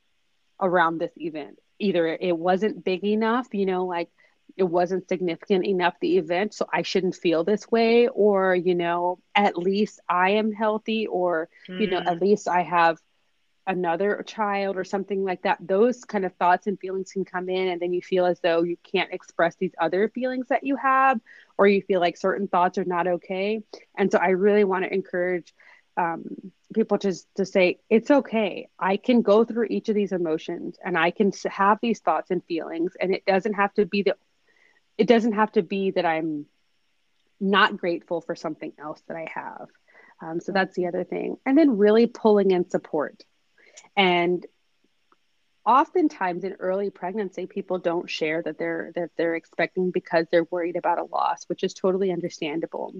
around 0.60 0.97
this 0.97 1.12
event. 1.17 1.60
Either 1.79 2.07
it 2.07 2.38
wasn't 2.38 2.83
big 2.83 3.03
enough, 3.03 3.47
you 3.53 3.65
know, 3.65 3.86
like 3.86 4.10
it 4.55 4.63
wasn't 4.63 5.07
significant 5.07 5.65
enough, 5.65 5.93
the 6.01 6.17
event, 6.17 6.53
so 6.53 6.67
I 6.71 6.81
shouldn't 6.81 7.15
feel 7.15 7.43
this 7.43 7.69
way, 7.69 8.07
or, 8.07 8.55
you 8.55 8.73
know, 8.73 9.19
at 9.36 9.57
least 9.57 9.99
I 10.10 10.31
am 10.31 10.51
healthy, 10.51 11.05
or, 11.05 11.47
mm. 11.69 11.79
you 11.79 11.88
know, 11.91 11.99
at 11.99 12.17
hmm. 12.17 12.23
least 12.23 12.47
I 12.47 12.63
have 12.63 12.97
another 13.67 14.23
child 14.25 14.77
or 14.77 14.86
something 14.86 15.23
like 15.25 15.41
that 15.41 15.58
those 15.60 16.06
kind 16.06 16.25
of 16.25 16.34
thoughts 16.36 16.67
and 16.67 16.80
feelings 16.80 17.12
can 17.12 17.25
come 17.25 17.49
in 17.49 17.67
and 17.67 17.82
then 17.82 17.93
you 17.93 18.01
feel 18.01 18.25
as 18.25 18.39
though 18.39 18.63
you 18.63 18.77
can't 18.82 19.12
express 19.12 19.56
these 19.56 19.73
other 19.80 20.08
feelings 20.10 20.47
that 20.47 20.63
you 20.63 20.77
have 20.77 21.19
or 21.58 21.67
you 21.67 21.82
feel 21.82 21.99
like 21.99 22.15
certain 22.15 22.47
thoughts 22.47 22.77
are 22.77 22.86
not 22.86 23.08
okay. 23.08 23.62
And 23.97 24.12
so 24.12 24.17
i 24.19 24.30
really 24.30 24.63
want 24.63 24.86
to 24.86 24.93
encourage 24.93 25.53
um, 25.97 26.23
people 26.73 26.97
to, 26.99 27.13
to 27.36 27.45
say 27.45 27.80
it's 27.89 28.12
okay. 28.12 28.69
I 28.77 28.97
can 28.97 29.21
go 29.21 29.43
through 29.43 29.67
each 29.69 29.89
of 29.89 29.95
these 29.95 30.12
emotions 30.13 30.77
and 30.84 30.97
i 30.97 31.12
can 31.12 31.32
have 31.45 31.80
these 31.82 31.99
thoughts 31.99 32.32
and 32.32 32.43
feelings 32.45 32.93
and 32.99 33.13
it 33.13 33.25
doesn't 33.25 33.53
have 33.53 33.73
to 33.73 33.86
be 33.86 34.03
that 34.03 34.17
it 34.97 35.08
doesn't 35.08 35.34
have 35.34 35.51
to 35.51 35.62
be 35.62 35.91
that 35.91 36.06
i'm 36.06 36.45
not 37.39 37.77
grateful 37.77 38.21
for 38.21 38.36
something 38.36 38.71
else 38.80 39.01
that 39.08 39.17
i 39.17 39.27
have. 39.34 39.67
Um, 40.19 40.39
so 40.39 40.51
that's 40.51 40.75
the 40.75 40.88
other 40.88 41.03
thing. 41.03 41.38
And 41.45 41.56
then 41.56 41.77
really 41.77 42.08
pulling 42.08 42.49
in 42.49 42.69
support 42.69 43.23
and 43.95 44.45
oftentimes 45.65 46.45
in 46.45 46.53
early 46.53 46.89
pregnancy 46.89 47.45
people 47.45 47.77
don't 47.77 48.09
share 48.09 48.41
that 48.41 48.57
they're 48.57 48.91
that 48.95 49.09
they're 49.17 49.35
expecting 49.35 49.91
because 49.91 50.25
they're 50.31 50.47
worried 50.49 50.77
about 50.77 50.99
a 50.99 51.03
loss 51.03 51.43
which 51.47 51.63
is 51.63 51.73
totally 51.73 52.11
understandable. 52.11 52.93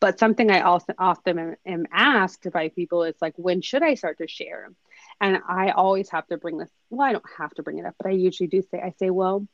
But 0.00 0.18
something 0.18 0.50
i 0.50 0.62
also 0.62 0.94
often 0.98 1.38
am, 1.38 1.56
am 1.66 1.86
asked 1.92 2.50
by 2.50 2.70
people 2.70 3.04
is 3.04 3.16
like 3.20 3.34
when 3.36 3.60
should 3.60 3.82
i 3.82 3.94
start 3.94 4.18
to 4.18 4.26
share? 4.28 4.70
And 5.20 5.40
i 5.46 5.70
always 5.70 6.08
have 6.10 6.26
to 6.28 6.38
bring 6.38 6.56
this 6.56 6.70
well 6.88 7.06
i 7.06 7.12
don't 7.12 7.24
have 7.38 7.52
to 7.54 7.62
bring 7.62 7.78
it 7.78 7.84
up 7.84 7.94
but 7.98 8.08
i 8.08 8.12
usually 8.12 8.48
do 8.48 8.62
say 8.62 8.80
i 8.80 8.94
say 8.98 9.10
well 9.10 9.46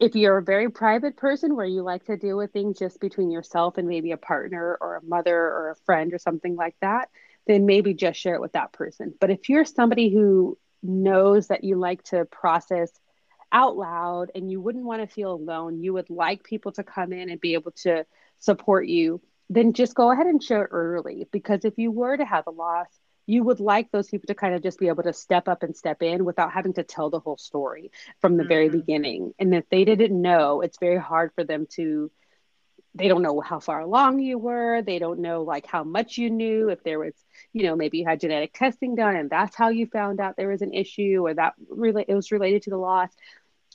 if 0.00 0.16
you're 0.16 0.38
a 0.38 0.42
very 0.42 0.68
private 0.68 1.16
person 1.16 1.54
where 1.54 1.64
you 1.64 1.82
like 1.82 2.04
to 2.06 2.16
deal 2.16 2.36
with 2.36 2.52
things 2.52 2.76
just 2.76 2.98
between 2.98 3.30
yourself 3.30 3.78
and 3.78 3.86
maybe 3.86 4.10
a 4.10 4.16
partner 4.16 4.76
or 4.80 4.96
a 4.96 5.04
mother 5.04 5.36
or 5.36 5.70
a 5.70 5.84
friend 5.86 6.12
or 6.12 6.18
something 6.18 6.56
like 6.56 6.74
that 6.80 7.08
then 7.46 7.66
maybe 7.66 7.94
just 7.94 8.20
share 8.20 8.34
it 8.34 8.40
with 8.40 8.52
that 8.52 8.72
person 8.72 9.12
but 9.20 9.30
if 9.30 9.48
you're 9.48 9.64
somebody 9.64 10.12
who 10.12 10.56
knows 10.82 11.48
that 11.48 11.64
you 11.64 11.76
like 11.76 12.02
to 12.02 12.24
process 12.24 12.90
out 13.52 13.76
loud 13.76 14.30
and 14.34 14.50
you 14.50 14.60
wouldn't 14.60 14.84
want 14.84 15.02
to 15.02 15.14
feel 15.14 15.32
alone, 15.32 15.82
you 15.82 15.92
would 15.92 16.10
like 16.10 16.42
people 16.42 16.72
to 16.72 16.82
come 16.82 17.12
in 17.12 17.30
and 17.30 17.40
be 17.40 17.54
able 17.54 17.72
to 17.72 18.04
support 18.38 18.86
you, 18.86 19.20
then 19.50 19.74
just 19.74 19.94
go 19.94 20.10
ahead 20.10 20.26
and 20.26 20.42
share 20.42 20.64
it 20.64 20.70
early. 20.72 21.28
Because 21.30 21.64
if 21.64 21.74
you 21.76 21.90
were 21.90 22.16
to 22.16 22.24
have 22.24 22.46
a 22.46 22.50
loss, 22.50 22.86
you 23.26 23.44
would 23.44 23.60
like 23.60 23.90
those 23.92 24.08
people 24.08 24.26
to 24.26 24.34
kind 24.34 24.54
of 24.54 24.62
just 24.62 24.80
be 24.80 24.88
able 24.88 25.04
to 25.04 25.12
step 25.12 25.46
up 25.46 25.62
and 25.62 25.76
step 25.76 26.02
in 26.02 26.24
without 26.24 26.52
having 26.52 26.72
to 26.72 26.82
tell 26.82 27.10
the 27.10 27.20
whole 27.20 27.36
story 27.36 27.92
from 28.20 28.36
the 28.36 28.42
mm-hmm. 28.42 28.48
very 28.48 28.68
beginning. 28.68 29.32
And 29.38 29.54
if 29.54 29.68
they 29.68 29.84
didn't 29.84 30.20
know, 30.20 30.62
it's 30.62 30.78
very 30.78 30.98
hard 30.98 31.30
for 31.34 31.44
them 31.44 31.66
to 31.72 32.10
they 32.94 33.08
don't 33.08 33.22
know 33.22 33.40
how 33.40 33.58
far 33.58 33.80
along 33.80 34.20
you 34.20 34.38
were. 34.38 34.82
They 34.82 34.98
don't 34.98 35.20
know 35.20 35.42
like 35.42 35.66
how 35.66 35.82
much 35.82 36.18
you 36.18 36.30
knew 36.30 36.68
if 36.68 36.82
there 36.82 36.98
was 36.98 37.14
you 37.52 37.64
know 37.64 37.76
maybe 37.76 37.98
you 37.98 38.06
had 38.06 38.20
genetic 38.20 38.52
testing 38.52 38.94
done 38.94 39.16
and 39.16 39.30
that's 39.30 39.56
how 39.56 39.68
you 39.68 39.86
found 39.86 40.20
out 40.20 40.36
there 40.36 40.48
was 40.48 40.62
an 40.62 40.74
issue 40.74 41.20
or 41.24 41.34
that 41.34 41.54
really 41.68 42.04
it 42.06 42.14
was 42.14 42.32
related 42.32 42.62
to 42.62 42.70
the 42.70 42.76
loss. 42.76 43.10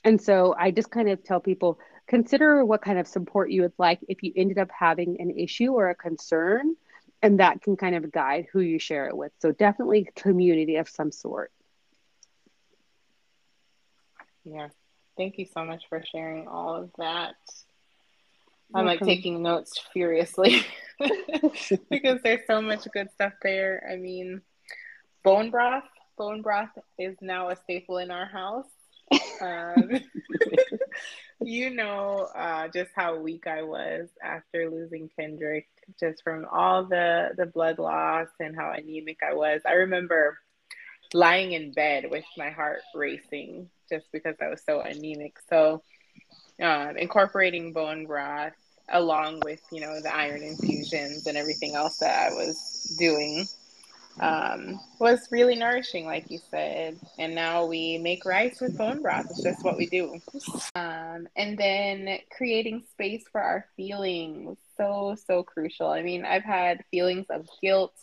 And 0.04 0.20
so 0.20 0.54
i 0.56 0.70
just 0.70 0.90
kind 0.90 1.08
of 1.08 1.24
tell 1.24 1.40
people 1.40 1.78
consider 2.06 2.64
what 2.64 2.82
kind 2.82 2.98
of 2.98 3.06
support 3.06 3.50
you 3.50 3.62
would 3.62 3.72
like 3.78 3.98
if 4.08 4.22
you 4.22 4.32
ended 4.36 4.58
up 4.58 4.70
having 4.70 5.20
an 5.20 5.30
issue 5.30 5.72
or 5.72 5.90
a 5.90 5.94
concern 5.94 6.74
and 7.22 7.40
that 7.40 7.62
can 7.62 7.76
kind 7.76 7.96
of 7.96 8.10
guide 8.12 8.46
who 8.52 8.60
you 8.60 8.78
share 8.78 9.08
it 9.08 9.16
with. 9.16 9.32
So 9.40 9.52
definitely 9.52 10.08
community 10.14 10.76
of 10.76 10.88
some 10.88 11.10
sort. 11.12 11.52
Yeah. 14.44 14.68
Thank 15.16 15.38
you 15.38 15.46
so 15.52 15.64
much 15.64 15.84
for 15.88 16.02
sharing 16.02 16.46
all 16.46 16.76
of 16.76 16.90
that 16.98 17.34
I'm 18.74 18.86
like 18.86 19.00
taking 19.00 19.42
notes 19.42 19.80
furiously 19.92 20.64
because 21.90 22.20
there's 22.22 22.46
so 22.46 22.60
much 22.60 22.86
good 22.92 23.10
stuff 23.12 23.32
there. 23.42 23.88
I 23.90 23.96
mean, 23.96 24.42
bone 25.24 25.50
broth. 25.50 25.84
Bone 26.16 26.42
broth 26.42 26.70
is 26.98 27.16
now 27.20 27.50
a 27.50 27.56
staple 27.56 27.98
in 27.98 28.10
our 28.10 28.26
house. 28.26 28.66
Um, 29.40 29.90
you 31.40 31.70
know 31.70 32.28
uh, 32.34 32.68
just 32.68 32.90
how 32.94 33.16
weak 33.16 33.46
I 33.46 33.62
was 33.62 34.08
after 34.22 34.68
losing 34.70 35.08
Kendrick, 35.18 35.68
just 35.98 36.22
from 36.22 36.46
all 36.52 36.84
the 36.84 37.30
the 37.36 37.46
blood 37.46 37.78
loss 37.78 38.28
and 38.40 38.56
how 38.56 38.72
anemic 38.72 39.18
I 39.22 39.34
was. 39.34 39.62
I 39.64 39.72
remember 39.72 40.38
lying 41.14 41.52
in 41.52 41.72
bed 41.72 42.10
with 42.10 42.24
my 42.36 42.50
heart 42.50 42.80
racing 42.94 43.70
just 43.88 44.06
because 44.12 44.36
I 44.42 44.48
was 44.48 44.62
so 44.66 44.80
anemic. 44.80 45.36
So 45.48 45.82
um, 46.62 46.96
incorporating 46.96 47.72
bone 47.72 48.06
broth 48.06 48.54
along 48.90 49.40
with 49.44 49.60
you 49.70 49.80
know 49.80 50.00
the 50.00 50.14
iron 50.14 50.42
infusions 50.42 51.26
and 51.26 51.36
everything 51.36 51.74
else 51.74 51.98
that 51.98 52.30
I 52.30 52.34
was 52.34 52.96
doing 52.98 53.46
um, 54.20 54.80
was 54.98 55.28
really 55.30 55.54
nourishing, 55.54 56.04
like 56.04 56.30
you 56.30 56.40
said. 56.50 56.98
And 57.18 57.34
now 57.34 57.66
we 57.66 57.98
make 57.98 58.24
rice 58.24 58.60
with 58.60 58.76
bone 58.76 59.02
broth. 59.02 59.26
It's 59.30 59.42
just 59.42 59.64
what 59.64 59.76
we 59.76 59.86
do. 59.86 60.20
Um, 60.74 61.28
and 61.36 61.56
then 61.56 62.18
creating 62.36 62.84
space 62.90 63.24
for 63.30 63.40
our 63.40 63.66
feelings, 63.76 64.58
so 64.76 65.16
so 65.26 65.42
crucial. 65.42 65.88
I 65.88 66.02
mean, 66.02 66.24
I've 66.24 66.44
had 66.44 66.84
feelings 66.90 67.26
of 67.30 67.48
guilt. 67.62 67.94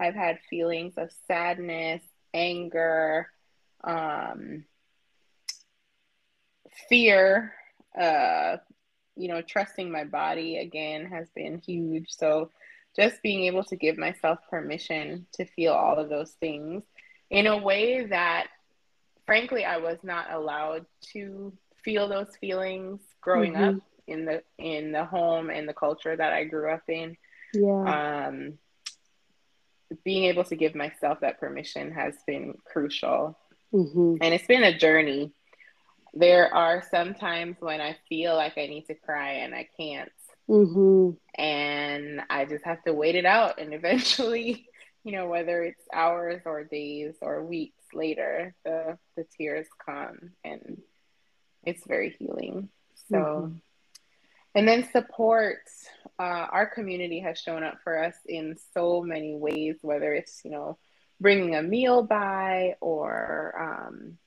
I've 0.00 0.14
had 0.14 0.40
feelings 0.50 0.94
of 0.96 1.10
sadness, 1.28 2.02
anger, 2.34 3.28
um, 3.84 4.64
fear, 6.88 7.54
uh, 7.98 8.56
you 9.16 9.28
know, 9.28 9.42
trusting 9.42 9.90
my 9.90 10.04
body 10.04 10.58
again 10.58 11.06
has 11.06 11.28
been 11.34 11.58
huge. 11.58 12.06
So 12.10 12.50
just 12.96 13.22
being 13.22 13.44
able 13.44 13.64
to 13.64 13.76
give 13.76 13.96
myself 13.96 14.38
permission 14.50 15.26
to 15.34 15.44
feel 15.44 15.72
all 15.72 15.98
of 15.98 16.08
those 16.08 16.32
things 16.32 16.84
in 17.30 17.46
a 17.46 17.56
way 17.56 18.06
that 18.06 18.48
frankly 19.26 19.64
I 19.64 19.78
was 19.78 19.98
not 20.02 20.30
allowed 20.30 20.86
to 21.12 21.52
feel 21.82 22.08
those 22.08 22.36
feelings 22.40 23.00
growing 23.20 23.54
mm-hmm. 23.54 23.76
up 23.76 23.82
in 24.06 24.24
the 24.24 24.42
in 24.58 24.92
the 24.92 25.04
home 25.04 25.48
and 25.50 25.68
the 25.68 25.74
culture 25.74 26.14
that 26.14 26.32
I 26.32 26.44
grew 26.44 26.70
up 26.70 26.82
in. 26.88 27.16
Yeah. 27.54 28.26
Um 28.26 28.58
being 30.04 30.24
able 30.24 30.44
to 30.44 30.56
give 30.56 30.74
myself 30.74 31.20
that 31.20 31.38
permission 31.38 31.92
has 31.92 32.14
been 32.26 32.54
crucial. 32.64 33.38
Mm-hmm. 33.72 34.16
And 34.20 34.34
it's 34.34 34.46
been 34.46 34.64
a 34.64 34.76
journey 34.76 35.32
there 36.14 36.54
are 36.54 36.82
some 36.90 37.14
times 37.14 37.56
when 37.60 37.80
I 37.80 37.96
feel 38.08 38.34
like 38.34 38.58
I 38.58 38.66
need 38.66 38.86
to 38.86 38.94
cry 38.94 39.32
and 39.34 39.54
I 39.54 39.68
can't. 39.76 40.12
Mm-hmm. 40.48 41.10
And 41.40 42.22
I 42.28 42.44
just 42.44 42.64
have 42.64 42.82
to 42.84 42.92
wait 42.92 43.14
it 43.14 43.24
out. 43.24 43.58
And 43.58 43.72
eventually, 43.72 44.66
you 45.04 45.12
know, 45.12 45.26
whether 45.26 45.62
it's 45.62 45.82
hours 45.92 46.42
or 46.44 46.64
days 46.64 47.14
or 47.22 47.44
weeks 47.44 47.82
later, 47.94 48.54
the, 48.64 48.98
the 49.16 49.24
tears 49.38 49.66
come 49.84 50.32
and 50.44 50.82
it's 51.64 51.86
very 51.86 52.10
healing. 52.18 52.68
So, 53.08 53.16
mm-hmm. 53.16 53.56
and 54.54 54.68
then 54.68 54.88
support. 54.92 55.62
Uh, 56.18 56.46
our 56.52 56.66
community 56.66 57.20
has 57.20 57.38
shown 57.38 57.64
up 57.64 57.78
for 57.82 58.02
us 58.02 58.14
in 58.26 58.56
so 58.74 59.02
many 59.02 59.34
ways, 59.34 59.76
whether 59.80 60.12
it's, 60.12 60.42
you 60.44 60.50
know, 60.50 60.78
bringing 61.20 61.54
a 61.54 61.62
meal 61.62 62.02
by 62.02 62.76
or, 62.80 63.54
um, 63.88 64.18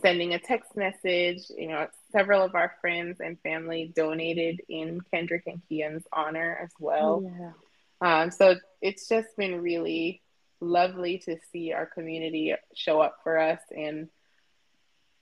sending 0.00 0.34
a 0.34 0.38
text 0.38 0.76
message. 0.76 1.42
You 1.56 1.68
know, 1.68 1.86
several 2.12 2.42
of 2.42 2.54
our 2.54 2.74
friends 2.80 3.18
and 3.20 3.40
family 3.40 3.92
donated 3.94 4.60
in 4.68 5.00
Kendrick 5.12 5.44
and 5.46 5.62
Kian's 5.68 6.06
honor 6.12 6.58
as 6.62 6.70
well. 6.78 7.22
Oh, 7.24 7.32
yeah. 7.38 7.52
Um, 8.00 8.30
so 8.30 8.56
it's 8.80 9.08
just 9.08 9.28
been 9.36 9.60
really 9.60 10.22
lovely 10.60 11.18
to 11.18 11.36
see 11.52 11.72
our 11.72 11.86
community 11.86 12.54
show 12.74 13.00
up 13.00 13.18
for 13.22 13.38
us. 13.38 13.60
And 13.76 14.08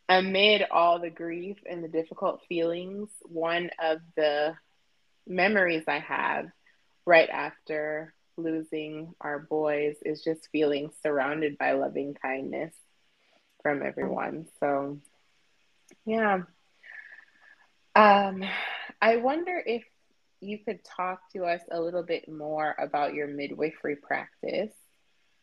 amid 0.09 0.65
all 0.71 1.01
the 1.01 1.11
grief 1.11 1.57
and 1.69 1.83
the 1.83 1.89
difficult 1.89 2.43
feelings, 2.49 3.09
one 3.23 3.71
of 3.83 3.99
the 4.17 4.55
memories 5.27 5.85
I 5.89 5.99
have 5.99 6.47
right 7.05 7.29
after 7.29 8.15
losing 8.37 9.15
our 9.21 9.39
boys 9.39 9.97
is 10.05 10.23
just 10.23 10.49
feeling 10.53 10.91
surrounded 11.03 11.57
by 11.59 11.73
loving 11.73 12.15
kindness 12.15 12.75
from 13.67 13.83
everyone. 13.83 14.47
So, 14.61 15.01
yeah. 16.05 16.43
Um, 17.97 18.45
I 19.03 19.17
wonder 19.17 19.61
if 19.67 19.83
you 20.41 20.59
could 20.59 20.85
talk 20.85 21.19
to 21.33 21.47
us 21.47 21.63
a 21.73 21.81
little 21.81 22.05
bit 22.05 22.29
more 22.29 22.77
about 22.79 23.15
your 23.15 23.27
midwifery 23.27 23.97
practice. 23.97 24.71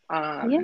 Um, 0.08 0.50
yeah. 0.50 0.60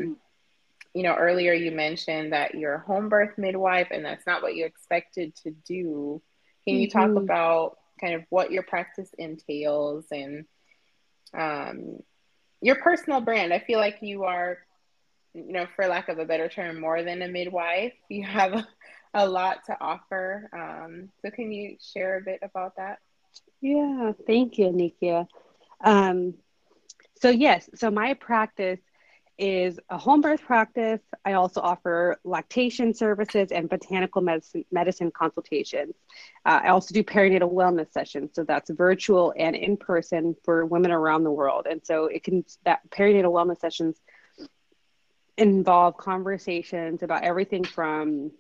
You 0.95 1.03
know, 1.03 1.15
earlier 1.17 1.53
you 1.53 1.71
mentioned 1.71 2.33
that 2.33 2.55
you're 2.55 2.77
a 2.77 2.81
home 2.81 3.11
birth 3.11 3.37
midwife 3.37 3.89
and 3.91 4.07
that's 4.07 4.27
not 4.27 4.41
what 4.41 4.55
you 4.55 4.65
expected 4.65 5.37
to 5.43 5.51
do. 5.51 6.23
Can 6.67 6.77
you 6.77 6.89
mm-hmm. 6.89 6.99
talk 6.99 7.23
about 7.23 7.77
kind 8.01 8.15
of 8.15 8.25
what 8.31 8.53
your 8.53 8.63
practice 8.63 9.11
entails 9.19 10.07
and 10.11 10.47
um, 11.35 11.99
your 12.63 12.77
personal 12.77 13.21
brand? 13.21 13.53
I 13.53 13.59
feel 13.59 13.81
like 13.81 13.99
you 14.01 14.25
are 14.25 14.61
you 15.35 15.53
know, 15.53 15.67
for 15.77 15.87
lack 15.87 16.09
of 16.09 16.19
a 16.19 16.25
better 16.25 16.49
term, 16.49 16.81
more 16.81 17.03
than 17.03 17.23
a 17.23 17.29
midwife. 17.29 17.93
You 18.09 18.25
have 18.25 18.65
a, 19.15 19.29
lot 19.29 19.65
to 19.67 19.77
offer. 19.81 20.49
Um, 20.53 21.11
so, 21.23 21.31
can 21.31 21.53
you 21.53 21.77
share 21.81 22.19
a 22.19 22.21
bit 22.21 22.41
about 22.43 22.77
that? 22.77 22.99
Yeah, 23.61 24.13
thank 24.27 24.59
you, 24.59 24.67
Nikia. 24.67 25.27
Um, 25.85 26.35
so, 27.21 27.31
yes, 27.31 27.69
so 27.75 27.91
my 27.91 28.15
practice 28.15 28.81
is 29.41 29.81
a 29.89 29.97
home 29.97 30.21
birth 30.21 30.43
practice. 30.43 31.01
I 31.25 31.33
also 31.33 31.63
offer 31.63 32.21
lactation 32.25 32.93
services 32.93 33.51
and 33.51 33.71
botanical 33.71 34.21
medicine, 34.21 34.67
medicine 34.71 35.11
consultations. 35.11 35.95
Uh, 36.45 36.61
I 36.65 36.69
also 36.69 36.93
do 36.93 37.03
perinatal 37.03 37.51
wellness 37.51 37.91
sessions. 37.91 38.33
So 38.35 38.45
that's 38.45 38.69
virtual 38.69 39.33
and 39.39 39.57
in 39.57 39.79
person 39.79 40.37
for 40.45 40.67
women 40.67 40.91
around 40.91 41.25
the 41.25 41.31
world. 41.31 41.67
And 41.69 41.81
so 41.83 42.05
it 42.05 42.23
can, 42.23 42.45
that 42.67 42.81
perinatal 42.91 43.33
wellness 43.33 43.61
sessions 43.61 43.97
involve 45.41 45.97
conversations 45.97 47.03
about 47.03 47.25
everything 47.25 47.65
from 47.65 48.31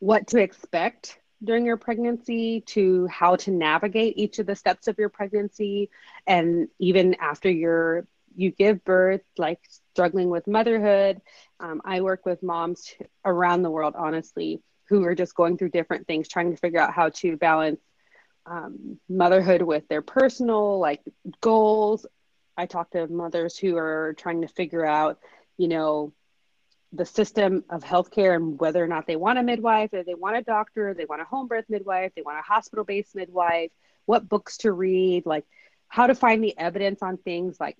what 0.00 0.26
to 0.28 0.38
expect 0.38 1.18
during 1.42 1.64
your 1.64 1.76
pregnancy 1.76 2.60
to 2.62 3.06
how 3.06 3.36
to 3.36 3.50
navigate 3.50 4.16
each 4.16 4.38
of 4.38 4.46
the 4.46 4.56
steps 4.56 4.88
of 4.88 4.98
your 4.98 5.08
pregnancy 5.08 5.90
and 6.26 6.68
even 6.78 7.14
after 7.20 7.50
you're 7.50 8.06
you 8.36 8.50
give 8.50 8.84
birth, 8.84 9.22
like 9.38 9.60
struggling 9.92 10.28
with 10.28 10.46
motherhood. 10.46 11.20
Um, 11.60 11.80
I 11.84 12.00
work 12.00 12.26
with 12.26 12.42
moms 12.42 12.92
around 13.24 13.62
the 13.62 13.70
world, 13.70 13.94
honestly, 13.96 14.60
who 14.88 15.04
are 15.04 15.14
just 15.14 15.34
going 15.34 15.56
through 15.56 15.70
different 15.70 16.06
things, 16.06 16.28
trying 16.28 16.50
to 16.50 16.56
figure 16.56 16.80
out 16.80 16.92
how 16.92 17.10
to 17.10 17.36
balance 17.36 17.80
um, 18.46 18.98
motherhood 19.08 19.62
with 19.62 19.86
their 19.88 20.02
personal 20.02 20.78
like 20.78 21.00
goals. 21.40 22.06
I 22.56 22.66
talk 22.66 22.90
to 22.90 23.06
mothers 23.06 23.56
who 23.56 23.76
are 23.76 24.14
trying 24.18 24.42
to 24.42 24.48
figure 24.48 24.84
out, 24.84 25.18
you 25.56 25.68
know, 25.68 26.12
the 26.92 27.04
system 27.04 27.64
of 27.70 27.82
healthcare 27.82 28.36
and 28.36 28.58
whether 28.58 28.82
or 28.82 28.86
not 28.86 29.06
they 29.06 29.16
want 29.16 29.38
a 29.38 29.42
midwife, 29.42 29.92
or 29.92 30.04
they 30.04 30.14
want 30.14 30.36
a 30.36 30.42
doctor, 30.42 30.94
they 30.94 31.06
want 31.06 31.22
a 31.22 31.24
home 31.24 31.48
birth 31.48 31.64
midwife, 31.68 32.12
they 32.14 32.22
want 32.22 32.38
a 32.38 32.42
hospital 32.42 32.84
based 32.84 33.14
midwife, 33.14 33.70
what 34.06 34.28
books 34.28 34.58
to 34.58 34.72
read, 34.72 35.26
like 35.26 35.44
how 35.88 36.06
to 36.06 36.14
find 36.14 36.42
the 36.42 36.56
evidence 36.58 37.02
on 37.02 37.16
things 37.16 37.56
like 37.58 37.76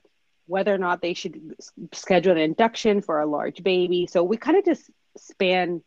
whether 0.46 0.74
or 0.74 0.78
not 0.78 1.00
they 1.00 1.14
should 1.14 1.54
schedule 1.92 2.32
an 2.32 2.38
induction 2.38 3.00
for 3.00 3.20
a 3.20 3.26
large 3.26 3.62
baby. 3.62 4.06
So 4.06 4.22
we 4.22 4.37
kind 4.37 4.58
of 4.58 4.64
just 4.64 4.90
span 5.16 5.82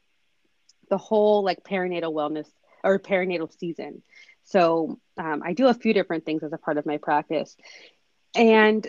the 0.89 0.97
whole 0.97 1.43
like 1.43 1.63
perinatal 1.63 2.13
wellness 2.13 2.47
or 2.84 2.97
perinatal 2.97 3.58
season. 3.60 4.02
So 4.45 5.00
um, 5.17 5.43
I 5.43 5.54
do 5.54 5.67
a 5.67 5.73
few 5.73 5.93
different 5.93 6.26
things 6.26 6.43
as 6.43 6.54
a 6.54 6.58
part 6.58 6.78
of 6.78 6.86
my 6.86 6.97
practice. 6.97 7.56
And 8.36 8.88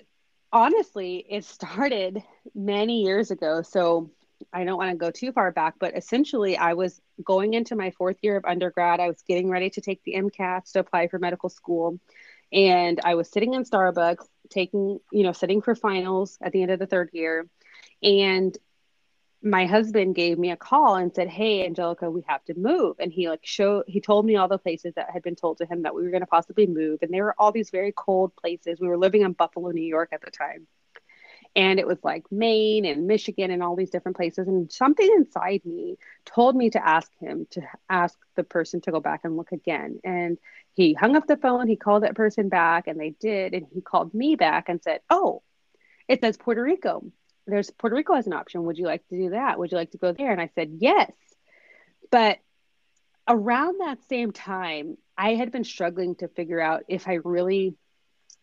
honestly, 0.52 1.24
it 1.28 1.44
started 1.44 2.22
many 2.54 3.02
years 3.02 3.30
ago. 3.30 3.62
So 3.62 4.10
I 4.52 4.64
don't 4.64 4.78
want 4.78 4.90
to 4.92 4.96
go 4.96 5.10
too 5.10 5.32
far 5.32 5.50
back, 5.50 5.74
but 5.78 5.96
essentially, 5.96 6.56
I 6.56 6.74
was 6.74 7.00
going 7.24 7.54
into 7.54 7.76
my 7.76 7.90
fourth 7.90 8.18
year 8.22 8.36
of 8.36 8.44
undergrad. 8.44 9.00
I 9.00 9.08
was 9.08 9.22
getting 9.22 9.50
ready 9.50 9.70
to 9.70 9.80
take 9.80 10.02
the 10.04 10.14
MCATs 10.14 10.72
to 10.72 10.80
apply 10.80 11.08
for 11.08 11.18
medical 11.18 11.48
school. 11.48 11.98
And 12.52 13.00
I 13.04 13.14
was 13.14 13.28
sitting 13.30 13.54
in 13.54 13.64
Starbucks, 13.64 14.26
taking, 14.48 15.00
you 15.12 15.22
know, 15.22 15.32
sitting 15.32 15.60
for 15.60 15.74
finals 15.74 16.38
at 16.40 16.52
the 16.52 16.62
end 16.62 16.70
of 16.70 16.78
the 16.78 16.86
third 16.86 17.10
year. 17.12 17.46
And 18.02 18.56
my 19.42 19.66
husband 19.66 20.14
gave 20.14 20.38
me 20.38 20.50
a 20.50 20.56
call 20.56 20.96
and 20.96 21.14
said, 21.14 21.28
Hey, 21.28 21.68
Anjelica, 21.68 22.10
we 22.10 22.22
have 22.26 22.44
to 22.46 22.54
move. 22.54 22.96
And 22.98 23.12
he 23.12 23.28
like 23.28 23.44
showed, 23.44 23.84
he 23.86 24.00
told 24.00 24.26
me 24.26 24.36
all 24.36 24.48
the 24.48 24.58
places 24.58 24.94
that 24.94 25.10
had 25.10 25.22
been 25.22 25.36
told 25.36 25.58
to 25.58 25.66
him 25.66 25.82
that 25.82 25.94
we 25.94 26.02
were 26.02 26.10
going 26.10 26.22
to 26.22 26.26
possibly 26.26 26.66
move. 26.66 27.00
And 27.02 27.12
they 27.12 27.20
were 27.20 27.34
all 27.38 27.52
these 27.52 27.70
very 27.70 27.92
cold 27.96 28.34
places. 28.36 28.80
We 28.80 28.88
were 28.88 28.98
living 28.98 29.22
in 29.22 29.32
Buffalo, 29.32 29.70
New 29.70 29.82
York 29.82 30.10
at 30.12 30.22
the 30.22 30.30
time 30.30 30.66
and 31.56 31.78
it 31.78 31.86
was 31.86 31.98
like 32.02 32.30
Maine 32.30 32.84
and 32.84 33.06
Michigan 33.06 33.50
and 33.50 33.62
all 33.62 33.74
these 33.74 33.90
different 33.90 34.16
places. 34.16 34.46
And 34.48 34.70
something 34.70 35.08
inside 35.16 35.62
me 35.64 35.98
told 36.24 36.54
me 36.54 36.70
to 36.70 36.86
ask 36.86 37.10
him 37.18 37.46
to 37.50 37.62
ask 37.88 38.18
the 38.36 38.44
person 38.44 38.80
to 38.82 38.92
go 38.92 39.00
back 39.00 39.22
and 39.24 39.36
look 39.36 39.52
again. 39.52 39.98
And 40.04 40.38
he 40.74 40.94
hung 40.94 41.16
up 41.16 41.26
the 41.26 41.36
phone, 41.36 41.66
he 41.66 41.76
called 41.76 42.04
that 42.04 42.14
person 42.14 42.48
back, 42.48 42.86
and 42.86 43.00
they 43.00 43.10
did. 43.10 43.54
And 43.54 43.66
he 43.72 43.80
called 43.80 44.14
me 44.14 44.36
back 44.36 44.68
and 44.68 44.82
said, 44.82 45.00
Oh, 45.10 45.42
it 46.06 46.20
says 46.20 46.36
Puerto 46.36 46.62
Rico. 46.62 47.04
There's 47.48 47.70
Puerto 47.70 47.96
Rico 47.96 48.14
as 48.14 48.26
an 48.26 48.34
option. 48.34 48.64
Would 48.64 48.78
you 48.78 48.86
like 48.86 49.06
to 49.08 49.16
do 49.16 49.30
that? 49.30 49.58
Would 49.58 49.72
you 49.72 49.78
like 49.78 49.92
to 49.92 49.98
go 49.98 50.12
there? 50.12 50.30
And 50.30 50.40
I 50.40 50.50
said, 50.54 50.76
Yes. 50.78 51.12
But 52.10 52.38
around 53.26 53.80
that 53.80 53.98
same 54.08 54.32
time, 54.32 54.96
I 55.16 55.34
had 55.34 55.50
been 55.50 55.64
struggling 55.64 56.14
to 56.16 56.28
figure 56.28 56.60
out 56.60 56.84
if 56.88 57.08
I 57.08 57.14
really 57.24 57.74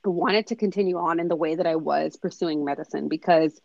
wanted 0.03 0.47
to 0.47 0.55
continue 0.55 0.97
on 0.97 1.19
in 1.19 1.27
the 1.27 1.35
way 1.35 1.55
that 1.55 1.65
I 1.65 1.77
was 1.77 2.17
pursuing 2.17 2.65
medicine 2.65 3.07
because 3.07 3.59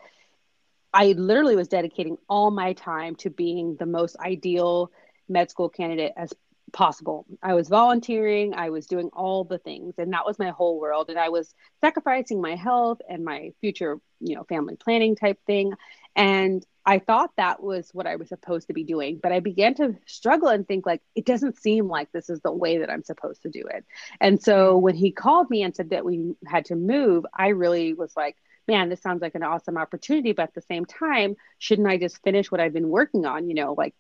I 0.93 1.13
literally 1.13 1.57
was 1.57 1.69
dedicating 1.69 2.17
all 2.29 2.51
my 2.51 2.73
time 2.73 3.17
to 3.17 3.31
being 3.31 3.77
the 3.79 3.87
most 3.87 4.17
ideal 4.19 4.91
med 5.29 5.51
school 5.51 5.69
candidate 5.69 6.13
as 6.17 6.33
possible. 6.73 7.27
I 7.43 7.55
was 7.55 7.69
volunteering, 7.69 8.55
I 8.55 8.71
was 8.71 8.87
doing 8.87 9.11
all 9.13 9.45
the 9.45 9.59
things, 9.59 9.95
and 9.99 10.13
that 10.13 10.27
was 10.27 10.39
my 10.39 10.51
whole 10.51 10.81
world. 10.81 11.11
And 11.11 11.19
I 11.19 11.29
was 11.29 11.55
sacrificing 11.81 12.41
my 12.41 12.57
health 12.57 13.01
and 13.09 13.25
my 13.25 13.53
future, 13.61 13.99
you 14.21 14.35
know, 14.37 14.45
family 14.45 14.77
planning 14.77 15.17
type 15.17 15.39
thing. 15.47 15.73
And 16.17 16.65
I 16.85 16.99
thought 16.99 17.31
that 17.37 17.63
was 17.63 17.91
what 17.93 18.07
I 18.07 18.17
was 18.17 18.29
supposed 18.29 18.69
to 18.69 18.73
be 18.73 18.85
doing, 18.85 19.21
but 19.23 19.33
I 19.33 19.41
began 19.41 19.75
to 19.75 19.97
struggle 20.07 20.49
and 20.49 20.67
think 20.67 20.87
like 20.87 21.03
it 21.15 21.27
doesn't 21.27 21.61
seem 21.61 21.89
like 21.89 22.11
this 22.11 22.31
is 22.31 22.41
the 22.41 22.53
way 22.53 22.79
that 22.79 22.91
I'm 22.91 23.05
supposed 23.05 23.43
to 23.43 23.51
do 23.51 23.65
it. 23.71 23.85
And 24.21 24.43
so 24.43 24.79
when 24.79 24.95
he 24.95 25.13
called 25.13 25.51
me 25.51 25.63
and 25.63 25.75
said 25.75 25.91
that 25.91 26.05
we 26.05 26.35
had 26.47 26.65
to 26.67 26.77
move, 26.77 27.27
I 27.35 27.49
really 27.49 27.95
was 27.95 28.17
like, 28.17 28.37
man, 28.67 28.89
this 28.89 29.03
sounds 29.03 29.21
like 29.21 29.35
an 29.35 29.43
awesome 29.43 29.77
opportunity, 29.77 30.33
but 30.33 30.45
at 30.45 30.55
the 30.55 30.63
same 30.63 30.85
time, 30.85 31.37
shouldn't 31.59 31.89
I 31.89 31.97
just 31.97 32.23
finish 32.23 32.51
what 32.51 32.61
I've 32.61 32.73
been 32.73 32.89
working 32.89 33.27
on, 33.27 33.49
you 33.49 33.55
know, 33.55 33.75
like 33.77 33.95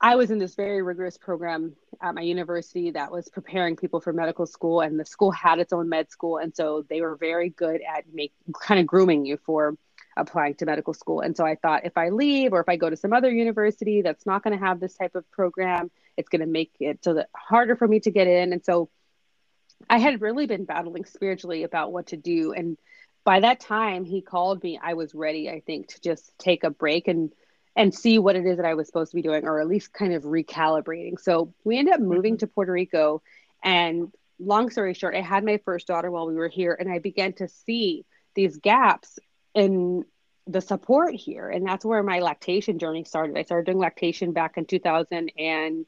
I 0.00 0.16
was 0.16 0.30
in 0.30 0.38
this 0.38 0.54
very 0.54 0.80
rigorous 0.80 1.18
program 1.18 1.76
at 2.00 2.14
my 2.14 2.22
university 2.22 2.92
that 2.92 3.12
was 3.12 3.28
preparing 3.28 3.76
people 3.76 4.00
for 4.00 4.12
medical 4.12 4.46
school, 4.46 4.80
and 4.80 4.98
the 4.98 5.04
school 5.04 5.30
had 5.30 5.58
its 5.58 5.72
own 5.72 5.90
med 5.90 6.10
school, 6.10 6.38
and 6.38 6.56
so 6.56 6.86
they 6.88 7.02
were 7.02 7.16
very 7.16 7.50
good 7.50 7.82
at 7.82 8.04
make 8.12 8.32
kind 8.58 8.80
of 8.80 8.86
grooming 8.86 9.26
you 9.26 9.36
for 9.44 9.76
applying 10.16 10.54
to 10.54 10.66
medical 10.66 10.94
school. 10.94 11.20
And 11.20 11.36
so 11.36 11.44
I 11.44 11.54
thought 11.54 11.84
if 11.84 11.96
I 11.96 12.08
leave 12.08 12.52
or 12.52 12.60
if 12.60 12.68
I 12.68 12.76
go 12.76 12.88
to 12.88 12.96
some 12.96 13.12
other 13.12 13.30
university 13.30 14.02
that's 14.02 14.26
not 14.26 14.42
going 14.42 14.58
to 14.58 14.64
have 14.64 14.80
this 14.80 14.94
type 14.94 15.14
of 15.14 15.30
program, 15.30 15.90
it's 16.16 16.28
going 16.28 16.40
to 16.40 16.46
make 16.46 16.72
it 16.80 17.04
so 17.04 17.14
that 17.14 17.28
harder 17.34 17.76
for 17.76 17.86
me 17.86 18.00
to 18.00 18.10
get 18.10 18.26
in. 18.26 18.52
And 18.52 18.64
so 18.64 18.90
I 19.88 19.98
had 19.98 20.20
really 20.20 20.46
been 20.46 20.64
battling 20.64 21.04
spiritually 21.04 21.62
about 21.62 21.92
what 21.92 22.08
to 22.08 22.16
do. 22.16 22.52
And 22.52 22.76
by 23.24 23.40
that 23.40 23.60
time 23.60 24.04
he 24.04 24.20
called 24.20 24.62
me, 24.62 24.80
I 24.82 24.94
was 24.94 25.14
ready, 25.14 25.48
I 25.48 25.60
think, 25.60 25.88
to 25.88 26.00
just 26.00 26.36
take 26.38 26.64
a 26.64 26.70
break 26.70 27.06
and 27.06 27.32
and 27.76 27.94
see 27.94 28.18
what 28.18 28.36
it 28.36 28.46
is 28.46 28.56
that 28.56 28.66
I 28.66 28.74
was 28.74 28.86
supposed 28.86 29.12
to 29.12 29.16
be 29.16 29.22
doing, 29.22 29.44
or 29.46 29.60
at 29.60 29.68
least 29.68 29.92
kind 29.92 30.12
of 30.12 30.24
recalibrating. 30.24 31.20
So 31.20 31.54
we 31.64 31.78
ended 31.78 31.94
up 31.94 32.00
moving 32.00 32.34
mm-hmm. 32.34 32.40
to 32.40 32.46
Puerto 32.48 32.72
Rico. 32.72 33.22
And 33.62 34.12
long 34.38 34.70
story 34.70 34.94
short, 34.94 35.14
I 35.14 35.20
had 35.20 35.44
my 35.44 35.60
first 35.64 35.86
daughter 35.86 36.10
while 36.10 36.26
we 36.26 36.34
were 36.34 36.48
here, 36.48 36.76
and 36.78 36.90
I 36.90 36.98
began 36.98 37.32
to 37.34 37.48
see 37.48 38.04
these 38.34 38.56
gaps 38.56 39.18
in 39.54 40.04
the 40.46 40.60
support 40.60 41.14
here 41.14 41.48
and 41.48 41.66
that's 41.66 41.84
where 41.84 42.02
my 42.02 42.18
lactation 42.20 42.78
journey 42.78 43.04
started 43.04 43.36
i 43.36 43.42
started 43.42 43.66
doing 43.66 43.78
lactation 43.78 44.32
back 44.32 44.56
in 44.56 44.64
2000 44.64 45.30
and 45.38 45.86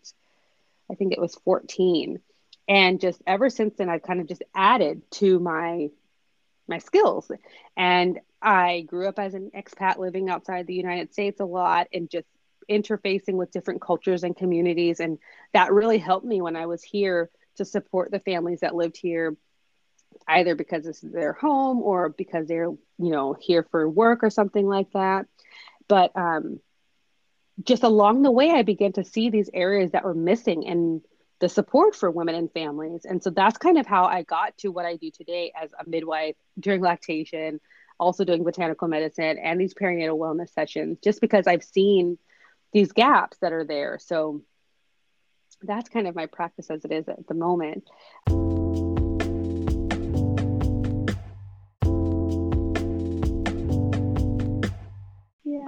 i 0.90 0.94
think 0.94 1.12
it 1.12 1.20
was 1.20 1.34
14 1.44 2.20
and 2.68 3.00
just 3.00 3.20
ever 3.26 3.50
since 3.50 3.74
then 3.76 3.88
i've 3.88 4.02
kind 4.02 4.20
of 4.20 4.28
just 4.28 4.42
added 4.54 5.02
to 5.10 5.38
my 5.40 5.88
my 6.68 6.78
skills. 6.78 7.30
And 7.76 8.20
i 8.44 8.80
grew 8.80 9.06
up 9.06 9.20
as 9.20 9.34
an 9.34 9.52
expat 9.56 9.98
living 9.98 10.28
outside 10.28 10.66
the 10.66 10.74
united 10.74 11.12
states 11.12 11.38
a 11.38 11.44
lot 11.44 11.86
and 11.92 12.10
just 12.10 12.26
interfacing 12.68 13.34
with 13.34 13.52
different 13.52 13.80
cultures 13.80 14.24
and 14.24 14.36
communities. 14.36 15.00
And 15.00 15.18
that 15.52 15.72
really 15.72 15.98
helped 15.98 16.26
me 16.26 16.40
when 16.40 16.56
i 16.56 16.66
was 16.66 16.82
here 16.82 17.30
to 17.56 17.64
support 17.64 18.10
the 18.10 18.20
families 18.20 18.60
that 18.60 18.74
lived 18.74 18.96
here 18.96 19.36
either 20.28 20.54
because 20.54 20.84
this 20.84 21.02
is 21.02 21.12
their 21.12 21.32
home 21.32 21.82
or 21.82 22.08
because 22.10 22.46
they're 22.46 22.70
you 22.70 22.80
know 22.98 23.34
here 23.38 23.66
for 23.70 23.88
work 23.88 24.22
or 24.22 24.30
something 24.30 24.66
like 24.66 24.90
that. 24.92 25.26
But 25.88 26.16
um, 26.16 26.60
just 27.62 27.82
along 27.82 28.22
the 28.22 28.30
way 28.30 28.50
i 28.50 28.62
began 28.62 28.92
to 28.92 29.04
see 29.04 29.30
these 29.30 29.50
areas 29.52 29.92
that 29.92 30.04
were 30.04 30.14
missing 30.14 30.62
in 30.62 31.02
the 31.42 31.48
support 31.50 31.94
for 31.94 32.10
women 32.10 32.34
and 32.34 32.50
families. 32.52 33.04
And 33.04 33.22
so 33.22 33.28
that's 33.28 33.58
kind 33.58 33.76
of 33.76 33.86
how 33.86 34.04
i 34.04 34.22
got 34.22 34.56
to 34.58 34.68
what 34.68 34.86
i 34.86 34.96
do 34.96 35.10
today 35.10 35.52
as 35.60 35.70
a 35.78 35.88
midwife 35.88 36.36
during 36.58 36.80
lactation 36.80 37.60
also 38.00 38.24
doing 38.24 38.42
botanical 38.42 38.88
medicine 38.88 39.38
and 39.38 39.60
these 39.60 39.74
perinatal 39.74 40.18
wellness 40.18 40.48
sessions 40.50 40.98
just 41.04 41.20
because 41.20 41.46
i've 41.46 41.62
seen 41.62 42.18
these 42.72 42.92
gaps 42.92 43.36
that 43.40 43.52
are 43.52 43.64
there. 43.64 43.98
So 44.00 44.42
that's 45.62 45.88
kind 45.88 46.08
of 46.08 46.14
my 46.14 46.26
practice 46.26 46.70
as 46.70 46.84
it 46.84 46.92
is 46.92 47.08
at 47.08 47.26
the 47.28 47.34
moment. 47.34 47.88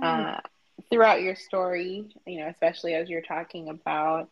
Uh, 0.02 0.38
throughout 0.90 1.22
your 1.22 1.34
story, 1.34 2.14
you 2.26 2.40
know, 2.40 2.48
especially 2.48 2.94
as 2.94 3.08
you're 3.08 3.22
talking 3.22 3.68
about 3.68 4.28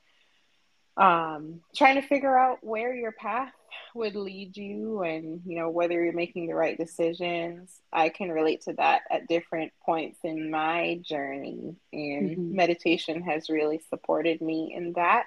um, 0.97 1.61
trying 1.75 2.01
to 2.01 2.07
figure 2.07 2.37
out 2.37 2.59
where 2.63 2.95
your 2.95 3.13
path 3.13 3.53
would 3.95 4.15
lead 4.15 4.57
you 4.57 5.03
and, 5.03 5.41
you 5.47 5.59
know, 5.59 5.71
whether 5.71 6.03
you're 6.03 6.13
making 6.13 6.47
the 6.47 6.55
right 6.55 6.77
decisions. 6.77 7.71
I 7.93 8.09
can 8.09 8.31
relate 8.31 8.63
to 8.63 8.75
that 8.75 9.03
at 9.11 9.29
different 9.29 9.73
points 9.85 10.19
in 10.25 10.51
my 10.51 11.01
journey, 11.03 11.77
and 11.93 12.31
mm-hmm. 12.31 12.57
meditation 12.57 13.23
has 13.23 13.49
really 13.51 13.81
supported 13.89 14.41
me 14.41 14.75
in 14.77 14.93
that. 14.95 15.25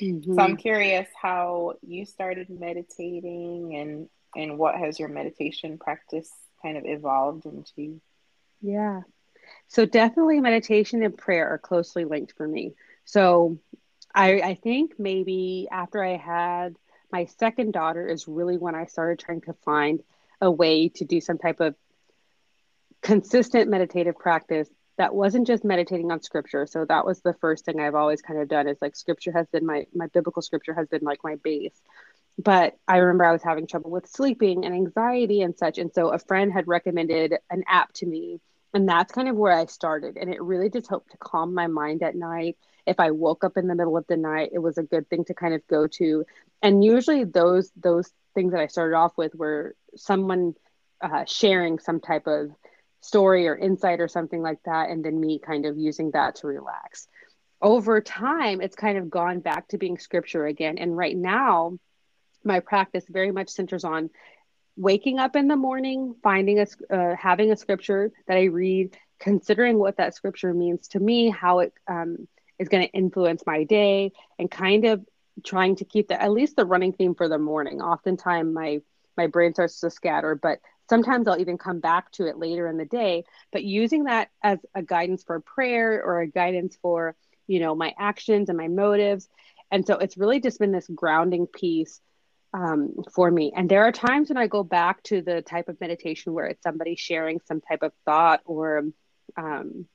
Mm-hmm. 0.00 0.34
So 0.34 0.40
I'm 0.40 0.56
curious 0.56 1.08
how 1.20 1.74
you 1.82 2.06
started 2.06 2.48
meditating 2.48 3.76
and 3.76 4.08
and 4.36 4.58
what 4.58 4.76
has 4.76 4.98
your 4.98 5.08
meditation 5.08 5.76
practice 5.76 6.30
kind 6.62 6.76
of 6.76 6.84
evolved 6.86 7.46
into? 7.46 8.00
Yeah. 8.60 9.00
So 9.68 9.86
definitely 9.86 10.40
meditation 10.40 11.02
and 11.02 11.16
prayer 11.16 11.48
are 11.48 11.58
closely 11.58 12.04
linked 12.04 12.34
for 12.36 12.46
me. 12.46 12.74
So 13.04 13.58
I, 14.14 14.40
I 14.40 14.54
think 14.54 14.94
maybe 14.98 15.68
after 15.70 16.02
I 16.02 16.16
had 16.16 16.76
my 17.12 17.26
second 17.26 17.72
daughter 17.72 18.06
is 18.06 18.28
really 18.28 18.56
when 18.58 18.74
I 18.74 18.86
started 18.86 19.18
trying 19.18 19.42
to 19.42 19.54
find 19.64 20.00
a 20.40 20.50
way 20.50 20.88
to 20.90 21.04
do 21.04 21.20
some 21.20 21.38
type 21.38 21.60
of 21.60 21.74
consistent 23.02 23.70
meditative 23.70 24.18
practice 24.18 24.68
that 24.98 25.14
wasn't 25.14 25.46
just 25.46 25.64
meditating 25.64 26.10
on 26.12 26.22
scripture. 26.22 26.66
So 26.66 26.84
that 26.84 27.06
was 27.06 27.20
the 27.22 27.34
first 27.40 27.64
thing 27.64 27.80
I've 27.80 27.94
always 27.94 28.20
kind 28.22 28.40
of 28.40 28.48
done 28.48 28.68
is 28.68 28.78
like 28.82 28.96
scripture 28.96 29.32
has 29.32 29.46
been 29.48 29.66
my 29.66 29.86
my 29.94 30.06
biblical 30.08 30.42
scripture 30.42 30.74
has 30.74 30.88
been 30.88 31.02
like 31.02 31.20
my 31.24 31.36
base. 31.42 31.80
but 32.38 32.74
I 32.88 32.98
remember 32.98 33.24
I 33.24 33.32
was 33.32 33.42
having 33.42 33.66
trouble 33.66 33.90
with 33.90 34.06
sleeping 34.08 34.64
and 34.64 34.74
anxiety 34.74 35.42
and 35.42 35.56
such. 35.56 35.78
And 35.78 35.92
so 35.94 36.08
a 36.10 36.18
friend 36.18 36.52
had 36.52 36.68
recommended 36.68 37.34
an 37.50 37.64
app 37.68 37.92
to 37.94 38.06
me. 38.06 38.40
And 38.74 38.88
that's 38.88 39.12
kind 39.12 39.28
of 39.28 39.36
where 39.36 39.52
I 39.52 39.66
started. 39.66 40.16
And 40.16 40.32
it 40.32 40.42
really 40.42 40.70
just 40.70 40.88
helped 40.88 41.10
to 41.12 41.18
calm 41.18 41.54
my 41.54 41.66
mind 41.66 42.02
at 42.02 42.14
night. 42.16 42.56
If 42.86 43.00
I 43.00 43.10
woke 43.10 43.44
up 43.44 43.56
in 43.56 43.66
the 43.66 43.74
middle 43.74 43.96
of 43.96 44.06
the 44.08 44.16
night, 44.16 44.50
it 44.52 44.58
was 44.58 44.78
a 44.78 44.82
good 44.82 45.08
thing 45.08 45.24
to 45.26 45.34
kind 45.34 45.54
of 45.54 45.66
go 45.66 45.86
to. 45.86 46.24
And 46.62 46.84
usually 46.84 47.24
those 47.24 47.70
those 47.76 48.10
things 48.34 48.52
that 48.52 48.60
I 48.60 48.66
started 48.66 48.96
off 48.96 49.16
with 49.16 49.34
were 49.34 49.74
someone 49.96 50.54
uh, 51.00 51.24
sharing 51.24 51.78
some 51.78 52.00
type 52.00 52.26
of 52.26 52.50
story 53.00 53.48
or 53.48 53.56
insight 53.56 54.00
or 54.00 54.08
something 54.08 54.42
like 54.42 54.62
that, 54.64 54.90
and 54.90 55.04
then 55.04 55.18
me 55.18 55.38
kind 55.38 55.66
of 55.66 55.78
using 55.78 56.10
that 56.12 56.36
to 56.36 56.46
relax. 56.46 57.08
Over 57.62 58.00
time, 58.00 58.60
it's 58.60 58.76
kind 58.76 58.98
of 58.98 59.10
gone 59.10 59.40
back 59.40 59.68
to 59.68 59.78
being 59.78 59.98
scripture 59.98 60.46
again. 60.46 60.78
And 60.78 60.96
right 60.96 61.16
now, 61.16 61.78
my 62.44 62.60
practice 62.60 63.04
very 63.08 63.32
much 63.32 63.50
centers 63.50 63.84
on 63.84 64.10
waking 64.76 65.18
up 65.18 65.36
in 65.36 65.48
the 65.48 65.56
morning, 65.56 66.14
finding 66.22 66.58
a 66.58 66.66
uh, 66.94 67.14
having 67.16 67.52
a 67.52 67.56
scripture 67.56 68.12
that 68.26 68.36
I 68.36 68.44
read, 68.44 68.96
considering 69.18 69.78
what 69.78 69.98
that 69.98 70.14
scripture 70.14 70.54
means 70.54 70.88
to 70.88 71.00
me, 71.00 71.30
how 71.30 71.60
it 71.60 71.72
um, 71.86 72.28
is 72.60 72.68
going 72.68 72.86
to 72.86 72.92
influence 72.92 73.42
my 73.46 73.64
day, 73.64 74.12
and 74.38 74.50
kind 74.50 74.84
of 74.84 75.04
trying 75.44 75.76
to 75.76 75.84
keep 75.84 76.08
the 76.08 76.22
at 76.22 76.30
least 76.30 76.54
the 76.56 76.64
running 76.64 76.92
theme 76.92 77.14
for 77.14 77.28
the 77.28 77.38
morning. 77.38 77.80
Oftentimes, 77.80 78.54
my 78.54 78.80
my 79.16 79.26
brain 79.26 79.54
starts 79.54 79.80
to 79.80 79.90
scatter, 79.90 80.34
but 80.34 80.60
sometimes 80.88 81.26
I'll 81.26 81.40
even 81.40 81.58
come 81.58 81.80
back 81.80 82.12
to 82.12 82.26
it 82.26 82.38
later 82.38 82.68
in 82.68 82.76
the 82.76 82.84
day. 82.84 83.24
But 83.50 83.64
using 83.64 84.04
that 84.04 84.30
as 84.42 84.58
a 84.74 84.82
guidance 84.82 85.24
for 85.24 85.40
prayer 85.40 86.02
or 86.04 86.20
a 86.20 86.28
guidance 86.28 86.78
for 86.80 87.16
you 87.48 87.58
know 87.58 87.74
my 87.74 87.94
actions 87.98 88.48
and 88.48 88.58
my 88.58 88.68
motives, 88.68 89.28
and 89.72 89.84
so 89.86 89.96
it's 89.96 90.16
really 90.16 90.40
just 90.40 90.60
been 90.60 90.72
this 90.72 90.88
grounding 90.94 91.48
piece 91.48 92.00
um, 92.52 92.94
for 93.14 93.30
me. 93.30 93.52
And 93.54 93.68
there 93.68 93.84
are 93.84 93.92
times 93.92 94.28
when 94.28 94.36
I 94.36 94.46
go 94.46 94.62
back 94.62 95.02
to 95.04 95.22
the 95.22 95.42
type 95.42 95.68
of 95.68 95.80
meditation 95.80 96.32
where 96.32 96.46
it's 96.46 96.62
somebody 96.62 96.96
sharing 96.96 97.40
some 97.46 97.60
type 97.60 97.82
of 97.82 97.92
thought 98.04 98.40
or, 98.44 98.84
um, 99.36 99.86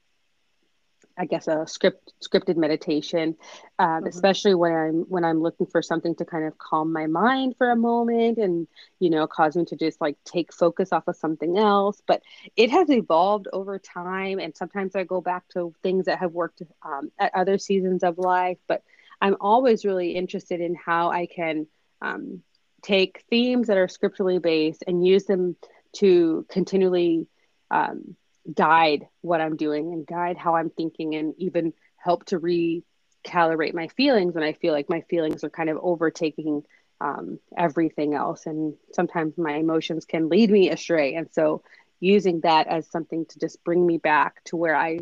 I 1.17 1.25
guess, 1.25 1.47
a 1.47 1.65
script 1.67 2.13
scripted 2.21 2.57
meditation, 2.57 3.35
um, 3.79 3.87
mm-hmm. 3.87 4.07
especially 4.07 4.55
when 4.55 4.73
I'm 4.73 4.95
when 5.03 5.23
I'm 5.23 5.41
looking 5.41 5.65
for 5.65 5.81
something 5.81 6.15
to 6.15 6.25
kind 6.25 6.45
of 6.45 6.57
calm 6.57 6.91
my 6.91 7.07
mind 7.07 7.55
for 7.57 7.71
a 7.71 7.75
moment 7.75 8.37
and 8.37 8.67
you 8.99 9.09
know 9.09 9.25
cause 9.27 9.55
me 9.55 9.65
to 9.65 9.75
just 9.75 10.01
like 10.01 10.17
take 10.25 10.53
focus 10.53 10.91
off 10.91 11.07
of 11.07 11.15
something 11.15 11.57
else. 11.57 12.01
But 12.05 12.21
it 12.55 12.71
has 12.71 12.89
evolved 12.89 13.47
over 13.53 13.79
time, 13.79 14.39
and 14.39 14.55
sometimes 14.55 14.95
I 14.95 15.03
go 15.03 15.21
back 15.21 15.47
to 15.49 15.73
things 15.83 16.05
that 16.05 16.19
have 16.19 16.33
worked 16.33 16.61
um, 16.83 17.11
at 17.17 17.33
other 17.33 17.57
seasons 17.57 18.03
of 18.03 18.17
life. 18.17 18.57
But 18.67 18.83
I'm 19.21 19.37
always 19.39 19.85
really 19.85 20.11
interested 20.11 20.59
in 20.59 20.75
how 20.75 21.11
I 21.11 21.27
can 21.27 21.67
um, 22.01 22.41
take 22.81 23.23
themes 23.29 23.67
that 23.67 23.77
are 23.77 23.87
scripturally 23.87 24.39
based 24.39 24.83
and 24.85 25.05
use 25.05 25.25
them 25.25 25.55
to 25.93 26.45
continually 26.49 27.27
um, 27.71 28.15
guide 28.53 29.07
what 29.21 29.41
I'm 29.41 29.57
doing 29.57 29.93
and 29.93 30.05
guide 30.05 30.37
how 30.37 30.55
I'm 30.55 30.69
thinking 30.69 31.15
and 31.15 31.33
even 31.37 31.73
help 31.97 32.25
to 32.25 32.39
recalibrate 32.39 33.73
my 33.73 33.87
feelings 33.89 34.35
when 34.35 34.43
I 34.43 34.53
feel 34.53 34.73
like 34.73 34.89
my 34.89 35.01
feelings 35.01 35.43
are 35.43 35.49
kind 35.49 35.69
of 35.69 35.79
overtaking 35.81 36.63
um, 37.01 37.39
everything 37.57 38.13
else. 38.13 38.45
And 38.45 38.75
sometimes 38.93 39.37
my 39.37 39.55
emotions 39.55 40.05
can 40.05 40.29
lead 40.29 40.49
me 40.49 40.69
astray. 40.69 41.15
And 41.15 41.27
so 41.31 41.63
using 41.99 42.41
that 42.41 42.67
as 42.67 42.87
something 42.87 43.25
to 43.25 43.39
just 43.39 43.63
bring 43.63 43.85
me 43.85 43.97
back 43.97 44.43
to 44.45 44.55
where 44.55 44.75
I, 44.75 44.99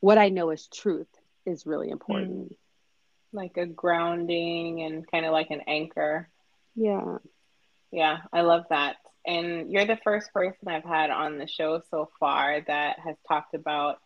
what 0.00 0.18
I 0.18 0.28
know 0.28 0.50
is 0.50 0.66
truth 0.66 1.08
is 1.46 1.66
really 1.66 1.90
important. 1.90 2.52
Mm. 2.52 2.56
Like 3.32 3.56
a 3.56 3.64
grounding 3.64 4.82
and 4.82 5.10
kind 5.10 5.24
of 5.24 5.32
like 5.32 5.50
an 5.50 5.62
anchor. 5.66 6.28
Yeah. 6.76 7.18
Yeah, 7.92 8.18
I 8.32 8.40
love 8.40 8.64
that. 8.70 8.96
And 9.24 9.70
you're 9.70 9.86
the 9.86 10.00
first 10.02 10.32
person 10.32 10.66
I've 10.66 10.84
had 10.84 11.10
on 11.10 11.38
the 11.38 11.46
show 11.46 11.82
so 11.90 12.10
far 12.18 12.60
that 12.66 12.98
has 12.98 13.16
talked 13.28 13.54
about 13.54 13.98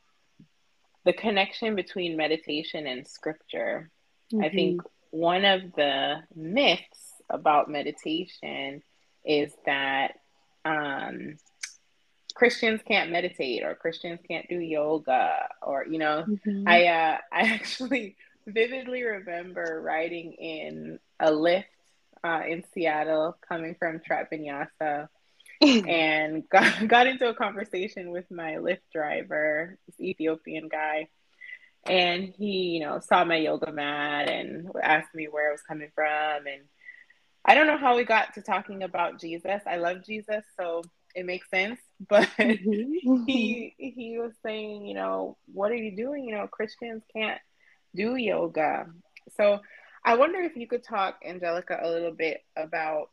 the 1.04 1.12
connection 1.12 1.74
between 1.74 2.16
meditation 2.16 2.86
and 2.86 3.06
scripture. 3.06 3.90
Mm-hmm. 4.32 4.44
I 4.44 4.48
think 4.50 4.82
one 5.10 5.44
of 5.44 5.72
the 5.74 6.16
myths 6.34 7.12
about 7.30 7.70
meditation 7.70 8.82
is 9.24 9.52
that 9.64 10.14
um, 10.64 11.36
Christians 12.34 12.80
can't 12.86 13.10
meditate 13.10 13.62
or 13.62 13.74
Christians 13.74 14.20
can't 14.28 14.48
do 14.48 14.58
yoga 14.58 15.48
or 15.62 15.86
you 15.86 15.98
know 15.98 16.24
mm-hmm. 16.28 16.68
I 16.68 16.86
uh, 16.86 17.18
I 17.32 17.40
actually 17.54 18.16
vividly 18.46 19.02
remember 19.02 19.80
riding 19.82 20.32
in 20.34 20.98
a 21.18 21.30
Lyft 21.30 21.64
uh, 22.26 22.42
in 22.46 22.64
Seattle 22.72 23.36
coming 23.48 23.76
from 23.78 24.00
Trap 24.00 24.30
Vinyasa 24.32 25.08
and 25.60 26.48
got, 26.48 26.88
got 26.88 27.06
into 27.06 27.28
a 27.28 27.34
conversation 27.34 28.10
with 28.10 28.30
my 28.30 28.54
Lyft 28.54 28.80
driver, 28.92 29.78
this 29.86 30.00
Ethiopian 30.00 30.68
guy. 30.68 31.08
And 31.88 32.34
he, 32.36 32.70
you 32.70 32.80
know, 32.80 32.98
saw 32.98 33.24
my 33.24 33.36
yoga 33.36 33.70
mat 33.70 34.28
and 34.28 34.68
asked 34.82 35.14
me 35.14 35.28
where 35.30 35.50
I 35.50 35.52
was 35.52 35.62
coming 35.62 35.90
from. 35.94 36.46
And 36.46 36.62
I 37.44 37.54
don't 37.54 37.68
know 37.68 37.78
how 37.78 37.96
we 37.96 38.04
got 38.04 38.34
to 38.34 38.42
talking 38.42 38.82
about 38.82 39.20
Jesus. 39.20 39.62
I 39.64 39.76
love 39.76 40.04
Jesus, 40.04 40.44
so 40.58 40.82
it 41.14 41.24
makes 41.24 41.48
sense. 41.50 41.80
But 42.10 42.28
mm-hmm. 42.38 43.24
he 43.26 43.74
he 43.78 44.18
was 44.18 44.32
saying, 44.44 44.84
you 44.84 44.92
know, 44.92 45.38
what 45.50 45.72
are 45.72 45.76
you 45.76 45.96
doing? 45.96 46.26
You 46.26 46.34
know, 46.34 46.46
Christians 46.46 47.02
can't 47.10 47.40
do 47.94 48.16
yoga. 48.16 48.84
So 49.38 49.60
I 50.06 50.14
wonder 50.14 50.38
if 50.38 50.56
you 50.56 50.68
could 50.68 50.84
talk, 50.84 51.24
Anjelica, 51.24 51.82
a 51.82 51.88
little 51.88 52.12
bit 52.12 52.44
about 52.56 53.10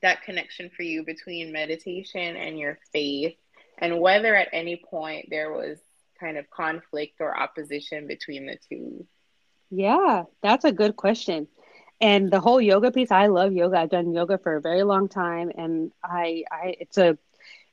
that 0.00 0.22
connection 0.22 0.70
for 0.74 0.84
you 0.84 1.02
between 1.04 1.52
meditation 1.52 2.36
and 2.36 2.56
your 2.56 2.78
faith, 2.92 3.34
and 3.78 4.00
whether 4.00 4.36
at 4.36 4.48
any 4.52 4.76
point 4.76 5.26
there 5.28 5.52
was 5.52 5.80
kind 6.20 6.38
of 6.38 6.48
conflict 6.50 7.20
or 7.20 7.36
opposition 7.36 8.06
between 8.06 8.46
the 8.46 8.56
two. 8.68 9.04
Yeah, 9.70 10.22
that's 10.40 10.64
a 10.64 10.70
good 10.70 10.94
question. 10.94 11.48
And 12.00 12.30
the 12.30 12.38
whole 12.38 12.60
yoga 12.60 12.92
piece, 12.92 13.10
I 13.10 13.26
love 13.26 13.52
yoga. 13.52 13.78
I've 13.78 13.90
done 13.90 14.12
yoga 14.12 14.38
for 14.38 14.54
a 14.54 14.60
very 14.60 14.84
long 14.84 15.08
time, 15.08 15.50
and 15.56 15.90
I, 16.04 16.44
I, 16.50 16.76
it's 16.78 16.98
a 16.98 17.18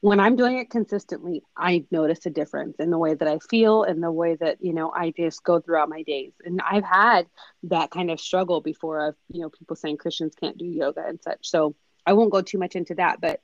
when 0.01 0.19
I'm 0.19 0.35
doing 0.35 0.57
it 0.57 0.71
consistently, 0.71 1.43
I 1.55 1.85
notice 1.91 2.25
a 2.25 2.31
difference 2.31 2.77
in 2.79 2.89
the 2.89 2.97
way 2.97 3.13
that 3.13 3.27
I 3.27 3.37
feel 3.37 3.83
and 3.83 4.01
the 4.01 4.11
way 4.11 4.35
that, 4.35 4.57
you 4.59 4.73
know, 4.73 4.91
I 4.91 5.13
just 5.15 5.43
go 5.43 5.59
throughout 5.59 5.89
my 5.89 6.01
days. 6.01 6.33
And 6.43 6.59
I've 6.59 6.83
had 6.83 7.27
that 7.63 7.91
kind 7.91 8.09
of 8.09 8.19
struggle 8.19 8.61
before 8.61 9.07
of, 9.07 9.15
you 9.31 9.41
know, 9.41 9.49
people 9.49 9.75
saying 9.75 9.97
Christians 9.97 10.33
can't 10.35 10.57
do 10.57 10.65
yoga 10.65 11.05
and 11.07 11.21
such. 11.21 11.47
So 11.47 11.75
I 12.05 12.13
won't 12.13 12.31
go 12.31 12.41
too 12.41 12.57
much 12.57 12.75
into 12.75 12.95
that, 12.95 13.21
but 13.21 13.41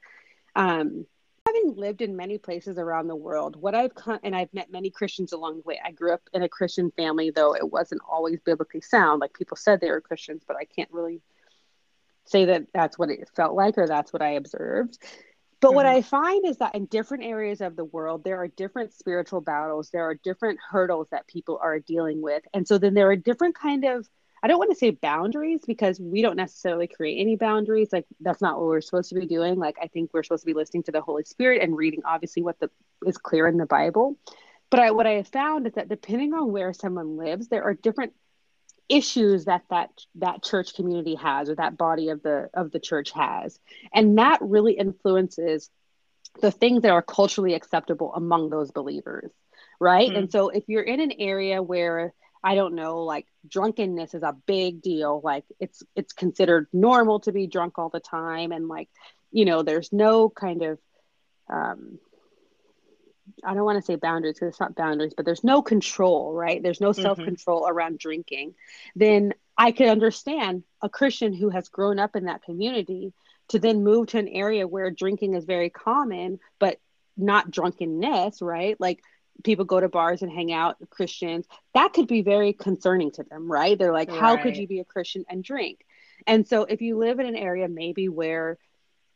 um 0.55 1.05
having 1.45 1.75
lived 1.77 2.01
in 2.01 2.17
many 2.17 2.37
places 2.37 2.77
around 2.77 3.07
the 3.07 3.15
world, 3.15 3.55
what 3.55 3.73
I've 3.73 3.95
come 3.95 4.19
and 4.23 4.35
I've 4.35 4.53
met 4.53 4.71
many 4.71 4.89
Christians 4.89 5.31
along 5.31 5.57
the 5.57 5.63
way. 5.63 5.79
I 5.83 5.91
grew 5.91 6.11
up 6.13 6.21
in 6.33 6.43
a 6.43 6.49
Christian 6.49 6.91
family, 6.91 7.29
though 7.29 7.55
it 7.55 7.71
wasn't 7.71 8.01
always 8.09 8.39
biblically 8.41 8.81
sound. 8.81 9.21
Like 9.21 9.33
people 9.33 9.55
said 9.55 9.79
they 9.79 9.89
were 9.89 10.01
Christians, 10.01 10.43
but 10.45 10.57
I 10.57 10.65
can't 10.65 10.91
really 10.91 11.21
say 12.25 12.45
that 12.45 12.63
that's 12.73 12.97
what 12.97 13.09
it 13.09 13.29
felt 13.33 13.55
like 13.55 13.77
or 13.77 13.87
that's 13.87 14.11
what 14.11 14.21
I 14.21 14.31
observed. 14.31 14.97
But 15.59 15.69
mm-hmm. 15.69 15.75
what 15.75 15.85
I 15.85 16.01
find 16.01 16.45
is 16.45 16.57
that 16.57 16.75
in 16.75 16.85
different 16.85 17.23
areas 17.23 17.61
of 17.61 17.75
the 17.75 17.85
world, 17.85 18.23
there 18.23 18.37
are 18.37 18.47
different 18.47 18.93
spiritual 18.93 19.41
battles, 19.41 19.89
there 19.89 20.07
are 20.07 20.15
different 20.15 20.59
hurdles 20.69 21.07
that 21.11 21.27
people 21.27 21.59
are 21.61 21.79
dealing 21.79 22.21
with. 22.21 22.43
And 22.53 22.67
so 22.67 22.77
then 22.77 22.93
there 22.93 23.09
are 23.09 23.15
different 23.15 23.55
kind 23.55 23.85
of 23.85 24.07
I 24.43 24.47
don't 24.47 24.59
want 24.59 24.69
to 24.69 24.77
say 24.77 24.91
boundaries 24.91 25.61
because 25.65 25.99
we 25.99 26.21
don't 26.21 26.35
necessarily 26.35 26.87
create 26.87 27.19
any 27.19 27.35
boundaries. 27.35 27.89
Like 27.91 28.05
that's 28.19 28.41
not 28.41 28.59
what 28.59 28.67
we're 28.67 28.81
supposed 28.81 29.09
to 29.09 29.15
be 29.15 29.25
doing. 29.25 29.57
Like 29.57 29.77
I 29.81 29.87
think 29.87 30.11
we're 30.13 30.23
supposed 30.23 30.43
to 30.43 30.47
be 30.47 30.53
listening 30.53 30.83
to 30.83 30.91
the 30.91 31.01
Holy 31.01 31.23
Spirit 31.23 31.63
and 31.63 31.75
reading 31.75 32.01
obviously 32.05 32.43
what 32.43 32.59
the 32.59 32.69
is 33.05 33.17
clear 33.17 33.47
in 33.47 33.57
the 33.57 33.65
Bible. 33.65 34.15
But 34.69 34.81
I, 34.81 34.91
what 34.91 35.07
I 35.07 35.13
have 35.13 35.27
found 35.27 35.65
is 35.65 35.73
that 35.73 35.89
depending 35.89 36.33
on 36.33 36.51
where 36.51 36.73
someone 36.73 37.17
lives, 37.17 37.47
there 37.47 37.63
are 37.63 37.73
different 37.73 38.13
issues 38.89 39.45
that 39.45 39.63
that 39.69 39.89
that 40.15 40.43
church 40.43 40.73
community 40.73 41.15
has 41.15 41.49
or 41.49 41.55
that 41.55 41.77
body 41.77 42.09
of 42.09 42.23
the 42.23 42.49
of 42.53 42.71
the 42.71 42.79
church 42.79 43.11
has 43.11 43.59
and 43.93 44.17
that 44.17 44.39
really 44.41 44.73
influences 44.73 45.69
the 46.41 46.51
things 46.51 46.83
that 46.83 46.91
are 46.91 47.01
culturally 47.01 47.53
acceptable 47.53 48.13
among 48.13 48.49
those 48.49 48.71
believers 48.71 49.31
right 49.79 50.09
mm-hmm. 50.09 50.19
and 50.19 50.31
so 50.31 50.49
if 50.49 50.63
you're 50.67 50.83
in 50.83 51.01
an 51.01 51.11
area 51.19 51.61
where 51.61 52.13
i 52.43 52.55
don't 52.55 52.75
know 52.75 52.99
like 52.99 53.25
drunkenness 53.49 54.13
is 54.13 54.23
a 54.23 54.37
big 54.45 54.81
deal 54.81 55.19
like 55.21 55.43
it's 55.59 55.83
it's 55.95 56.13
considered 56.13 56.67
normal 56.71 57.19
to 57.19 57.33
be 57.33 57.45
drunk 57.45 57.77
all 57.77 57.89
the 57.89 57.99
time 57.99 58.53
and 58.53 58.69
like 58.69 58.89
you 59.31 59.43
know 59.43 59.63
there's 59.63 59.91
no 59.91 60.29
kind 60.29 60.61
of 60.61 60.79
um 61.49 61.99
I 63.43 63.53
don't 63.53 63.65
want 63.65 63.77
to 63.77 63.85
say 63.85 63.95
boundaries 63.95 64.35
because 64.35 64.49
it's 64.49 64.59
not 64.59 64.75
boundaries, 64.75 65.13
but 65.15 65.25
there's 65.25 65.43
no 65.43 65.61
control, 65.61 66.33
right? 66.33 66.61
There's 66.61 66.81
no 66.81 66.91
self 66.91 67.17
control 67.17 67.63
mm-hmm. 67.63 67.75
around 67.75 67.99
drinking. 67.99 68.55
Then 68.95 69.33
I 69.57 69.71
could 69.71 69.87
understand 69.87 70.63
a 70.81 70.89
Christian 70.89 71.33
who 71.33 71.49
has 71.49 71.69
grown 71.69 71.99
up 71.99 72.15
in 72.15 72.25
that 72.25 72.43
community 72.43 73.13
to 73.49 73.59
then 73.59 73.83
move 73.83 74.07
to 74.07 74.19
an 74.19 74.27
area 74.27 74.67
where 74.67 74.91
drinking 74.91 75.33
is 75.33 75.45
very 75.45 75.69
common, 75.69 76.39
but 76.59 76.79
not 77.15 77.49
drunkenness, 77.49 78.41
right? 78.41 78.79
Like 78.79 79.01
people 79.43 79.65
go 79.65 79.79
to 79.79 79.89
bars 79.89 80.21
and 80.21 80.31
hang 80.31 80.51
out, 80.51 80.77
Christians. 80.89 81.45
That 81.73 81.93
could 81.93 82.07
be 82.07 82.21
very 82.21 82.53
concerning 82.53 83.11
to 83.11 83.23
them, 83.23 83.51
right? 83.51 83.77
They're 83.77 83.93
like, 83.93 84.09
right. 84.09 84.19
how 84.19 84.37
could 84.37 84.57
you 84.57 84.67
be 84.67 84.79
a 84.79 84.85
Christian 84.85 85.25
and 85.29 85.43
drink? 85.43 85.85
And 86.25 86.47
so 86.47 86.63
if 86.63 86.81
you 86.81 86.97
live 86.97 87.19
in 87.19 87.25
an 87.25 87.35
area 87.35 87.67
maybe 87.67 88.09
where 88.09 88.57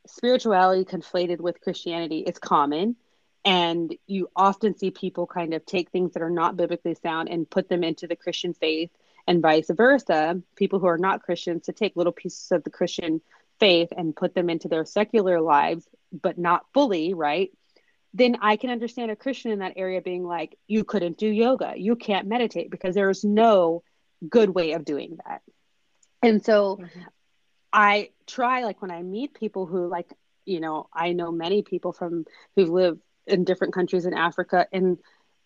spirituality 0.08 0.86
conflated 0.86 1.40
with 1.40 1.62
Christianity 1.62 2.20
is 2.20 2.40
common, 2.40 2.96
and 3.44 3.96
you 4.08 4.30
often 4.36 4.78
see 4.78 4.92
people 4.92 5.26
kind 5.26 5.54
of 5.54 5.66
take 5.66 5.90
things 5.90 6.14
that 6.14 6.22
are 6.22 6.30
not 6.30 6.58
biblically 6.58 6.96
sound 6.96 7.30
and 7.30 7.50
put 7.50 7.70
them 7.70 7.84
into 7.84 8.08
the 8.08 8.16
Christian 8.16 8.54
faith, 8.54 8.92
and 9.28 9.42
vice 9.42 9.70
versa. 9.70 10.42
People 10.56 10.80
who 10.80 10.88
are 10.88 10.98
not 10.98 11.24
Christians 11.24 11.66
to 11.66 11.74
take 11.74 11.96
little 11.96 12.12
pieces 12.12 12.52
of 12.52 12.64
the 12.64 12.70
Christian 12.70 13.22
faith 13.60 13.90
and 13.96 14.16
put 14.16 14.34
them 14.34 14.50
into 14.50 14.68
their 14.68 14.86
secular 14.86 15.40
lives, 15.40 15.88
but 16.12 16.38
not 16.38 16.66
fully, 16.74 17.14
right? 17.14 17.52
Then 18.14 18.38
I 18.42 18.58
can 18.58 18.72
understand 18.72 19.12
a 19.12 19.16
Christian 19.16 19.52
in 19.52 19.60
that 19.60 19.74
area 19.76 20.02
being 20.02 20.24
like, 20.24 20.58
you 20.68 20.84
couldn't 20.84 21.18
do 21.18 21.28
yoga, 21.28 21.74
you 21.78 21.96
can't 21.96 22.28
meditate 22.28 22.70
because 22.70 22.96
there's 22.96 23.24
no 23.24 23.84
good 24.28 24.50
way 24.50 24.74
of 24.74 24.84
doing 24.84 25.18
that. 25.26 25.42
And 26.22 26.44
so 26.44 26.78
mm-hmm. 26.78 27.02
I 27.72 28.10
try, 28.28 28.64
like, 28.64 28.82
when 28.82 28.92
I 28.92 29.02
meet 29.02 29.34
people 29.34 29.66
who, 29.66 29.88
like, 29.88 30.12
you 30.46 30.60
know, 30.60 30.88
I 30.94 31.14
know 31.14 31.32
many 31.32 31.62
people 31.62 31.94
from 31.94 32.26
who 32.56 32.66
live 32.66 33.00
in 33.28 33.44
different 33.44 33.74
countries 33.74 34.06
in 34.06 34.14
Africa, 34.14 34.68
and 34.72 34.98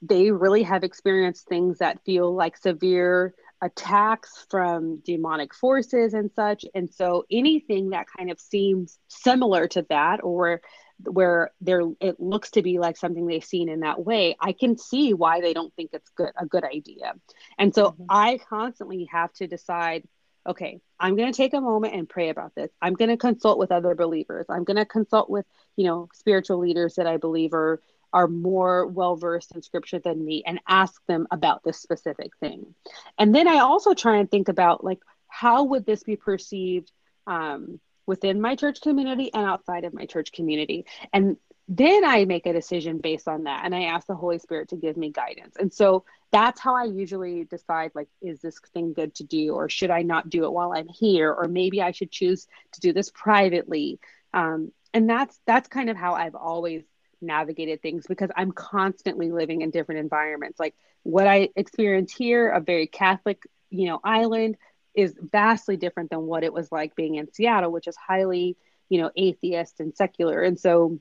they 0.02 0.32
really 0.32 0.64
have 0.64 0.84
experienced 0.84 1.48
things 1.48 1.80
that 1.80 2.04
feel 2.06 2.34
like 2.34 2.58
severe 2.58 3.34
attacks 3.62 4.46
from 4.50 5.02
demonic 5.06 5.54
forces 5.54 6.14
and 6.14 6.30
such. 6.36 6.66
And 6.76 6.94
so 6.94 7.26
anything 7.32 7.90
that 7.92 8.06
kind 8.18 8.30
of 8.30 8.40
seems 8.40 9.00
similar 9.08 9.68
to 9.70 9.86
that 9.90 10.24
or 10.24 10.62
where 11.04 11.52
there 11.62 11.82
it 12.00 12.20
looks 12.20 12.52
to 12.52 12.62
be 12.62 12.80
like 12.80 12.98
something 12.98 13.26
they've 13.26 13.44
seen 13.44 13.70
in 13.70 13.82
that 13.82 14.04
way, 14.04 14.36
I 14.40 14.54
can 14.54 14.78
see 14.78 15.14
why 15.14 15.42
they 15.42 15.54
don't 15.54 15.74
think 15.76 15.92
it's 15.94 16.10
good 16.16 16.32
a 16.38 16.46
good 16.46 16.64
idea. 16.64 17.14
And 17.58 17.74
so 17.74 17.92
mm-hmm. 17.92 18.04
I 18.10 18.40
constantly 18.50 19.10
have 19.12 19.34
to 19.34 19.48
decide 19.48 20.08
okay, 20.46 20.80
I'm 21.00 21.16
going 21.16 21.32
to 21.32 21.36
take 21.36 21.54
a 21.54 21.62
moment 21.62 21.96
and 21.96 22.08
pray 22.08 22.30
about 22.30 22.54
this. 22.56 22.70
I'm 22.82 22.94
going 22.94 23.10
to 23.10 23.18
consult 23.18 23.58
with 23.58 23.72
other 23.72 23.96
believers. 23.96 24.46
I'm 24.50 24.64
going 24.64 24.78
to 24.78 24.86
consult 24.86 25.30
with, 25.30 25.46
you 25.76 25.86
know, 25.86 26.10
spiritual 26.14 26.60
leaders 26.60 26.96
that 26.96 27.08
I 27.08 27.18
believe 27.18 27.54
are 27.54 27.82
are 28.14 28.28
more 28.30 28.88
well 28.88 29.18
versed 29.18 29.52
in 29.54 29.62
scripture 29.62 30.00
than 30.00 30.24
me 30.24 30.42
and 30.46 30.62
ask 30.68 31.06
them 31.06 31.28
about 31.32 31.64
this 31.64 31.82
specific 31.82 32.32
thing. 32.40 32.74
And 33.18 33.36
then 33.36 33.48
I 33.48 33.60
also 33.60 33.94
try 33.94 34.18
and 34.18 34.32
think 34.32 34.48
about 34.48 34.86
like 34.86 35.00
how 35.28 35.66
would 35.66 35.86
this 35.86 36.04
be 36.04 36.16
perceived 36.16 36.92
um, 37.28 37.80
within 38.06 38.40
my 38.40 38.56
church 38.56 38.80
community 38.82 39.34
and 39.34 39.46
outside 39.46 39.84
of 39.84 39.94
my 39.94 40.06
church 40.06 40.32
community. 40.32 40.86
And 41.12 41.38
then 41.68 42.06
I 42.06 42.26
make 42.26 42.46
a 42.46 42.54
decision 42.54 43.00
based 43.00 43.28
on 43.28 43.44
that 43.44 43.66
and 43.66 43.74
I 43.74 43.84
ask 43.86 44.06
the 44.06 44.16
Holy 44.16 44.38
Spirit 44.38 44.70
to 44.70 44.76
give 44.76 44.98
me 44.98 45.10
guidance. 45.10 45.56
And 45.58 45.74
so 45.74 46.06
that's 46.32 46.60
how 46.62 46.76
I 46.76 46.84
usually 46.84 47.44
decide 47.46 47.92
like 47.96 48.08
is 48.22 48.40
this 48.40 48.60
thing 48.74 48.94
good 48.94 49.16
to 49.16 49.24
do 49.24 49.56
or 49.56 49.68
should 49.68 49.90
I 49.90 50.04
not 50.04 50.30
do 50.30 50.44
it 50.46 50.54
while 50.54 50.74
I'm 50.74 50.88
here 50.88 51.34
or 51.34 51.48
maybe 51.48 51.82
I 51.82 51.92
should 51.92 52.12
choose 52.12 52.48
to 52.74 52.82
do 52.82 52.94
this 52.94 53.10
privately. 53.10 54.00
Um, 54.34 54.72
and 54.94 55.10
that's 55.10 55.40
that's 55.48 55.68
kind 55.68 55.90
of 55.90 55.98
how 55.98 56.14
I've 56.14 56.36
always 56.36 56.84
navigated 57.20 57.82
things 57.82 58.06
because 58.08 58.30
I'm 58.36 58.52
constantly 58.52 59.32
living 59.32 59.62
in 59.62 59.72
different 59.72 60.00
environments. 60.00 60.60
Like 60.60 60.76
what 61.02 61.26
I 61.26 61.50
experience 61.56 62.14
here, 62.14 62.50
a 62.50 62.62
very 62.62 62.86
Catholic, 62.86 63.42
you 63.72 63.88
know, 63.88 64.00
island 64.04 64.58
is 64.94 65.16
vastly 65.20 65.78
different 65.78 66.12
than 66.12 66.22
what 66.22 66.44
it 66.44 66.54
was 66.54 66.72
like 66.72 66.96
being 66.96 67.16
in 67.16 67.34
Seattle, 67.34 67.72
which 67.72 67.88
is 67.88 67.96
highly, 67.96 68.56
you 68.88 69.02
know, 69.02 69.10
atheist 69.16 69.80
and 69.80 69.96
secular. 69.96 70.42
And 70.42 70.60
so 70.60 71.00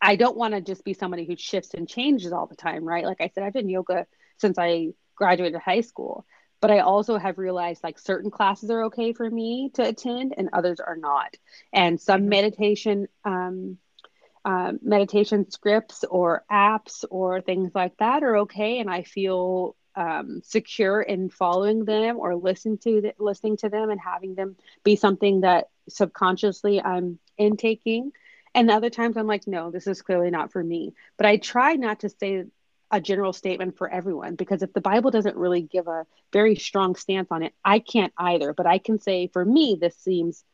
I 0.00 0.16
don't 0.16 0.36
want 0.36 0.54
to 0.54 0.60
just 0.60 0.84
be 0.84 0.94
somebody 0.94 1.26
who 1.26 1.36
shifts 1.36 1.74
and 1.74 1.88
changes 1.88 2.32
all 2.32 2.46
the 2.46 2.56
time, 2.56 2.84
right? 2.84 3.04
Like 3.04 3.20
I 3.20 3.30
said, 3.34 3.44
I've 3.44 3.52
done 3.52 3.68
yoga 3.68 4.06
since 4.38 4.58
I 4.58 4.90
graduated 5.14 5.60
high 5.60 5.82
school, 5.82 6.24
but 6.60 6.70
I 6.70 6.80
also 6.80 7.18
have 7.18 7.38
realized 7.38 7.84
like 7.84 7.98
certain 7.98 8.30
classes 8.30 8.70
are 8.70 8.84
okay 8.84 9.12
for 9.12 9.28
me 9.28 9.70
to 9.74 9.86
attend 9.86 10.34
and 10.36 10.50
others 10.52 10.80
are 10.80 10.96
not. 10.96 11.36
And 11.72 12.00
some 12.00 12.22
mm-hmm. 12.22 12.28
meditation 12.30 13.08
um, 13.24 13.78
uh, 14.44 14.72
meditation 14.80 15.50
scripts 15.50 16.02
or 16.04 16.44
apps 16.50 17.04
or 17.10 17.42
things 17.42 17.72
like 17.74 17.96
that 17.98 18.22
are 18.22 18.38
okay, 18.38 18.78
and 18.78 18.90
I 18.90 19.02
feel 19.02 19.76
um, 19.94 20.40
secure 20.44 21.02
in 21.02 21.28
following 21.28 21.84
them 21.84 22.18
or 22.18 22.36
listening 22.36 22.78
to 22.78 23.00
the, 23.02 23.14
listening 23.18 23.58
to 23.58 23.68
them 23.68 23.90
and 23.90 24.00
having 24.00 24.34
them 24.34 24.56
be 24.82 24.96
something 24.96 25.42
that 25.42 25.68
subconsciously 25.88 26.80
I'm 26.80 27.18
intaking. 27.36 28.12
And 28.54 28.70
other 28.70 28.90
times 28.90 29.16
I'm 29.16 29.26
like, 29.26 29.46
no, 29.46 29.70
this 29.70 29.86
is 29.86 30.02
clearly 30.02 30.30
not 30.30 30.52
for 30.52 30.62
me. 30.62 30.94
But 31.16 31.26
I 31.26 31.36
try 31.36 31.74
not 31.74 32.00
to 32.00 32.08
say 32.08 32.44
a 32.90 33.00
general 33.00 33.32
statement 33.32 33.78
for 33.78 33.88
everyone 33.88 34.34
because 34.34 34.62
if 34.62 34.72
the 34.72 34.80
Bible 34.80 35.12
doesn't 35.12 35.36
really 35.36 35.62
give 35.62 35.86
a 35.86 36.06
very 36.32 36.56
strong 36.56 36.96
stance 36.96 37.28
on 37.30 37.44
it, 37.44 37.54
I 37.64 37.78
can't 37.78 38.12
either. 38.16 38.52
But 38.52 38.66
I 38.66 38.78
can 38.78 38.98
say 38.98 39.28
for 39.28 39.44
me, 39.44 39.78
this 39.80 39.96
seems 39.96 40.44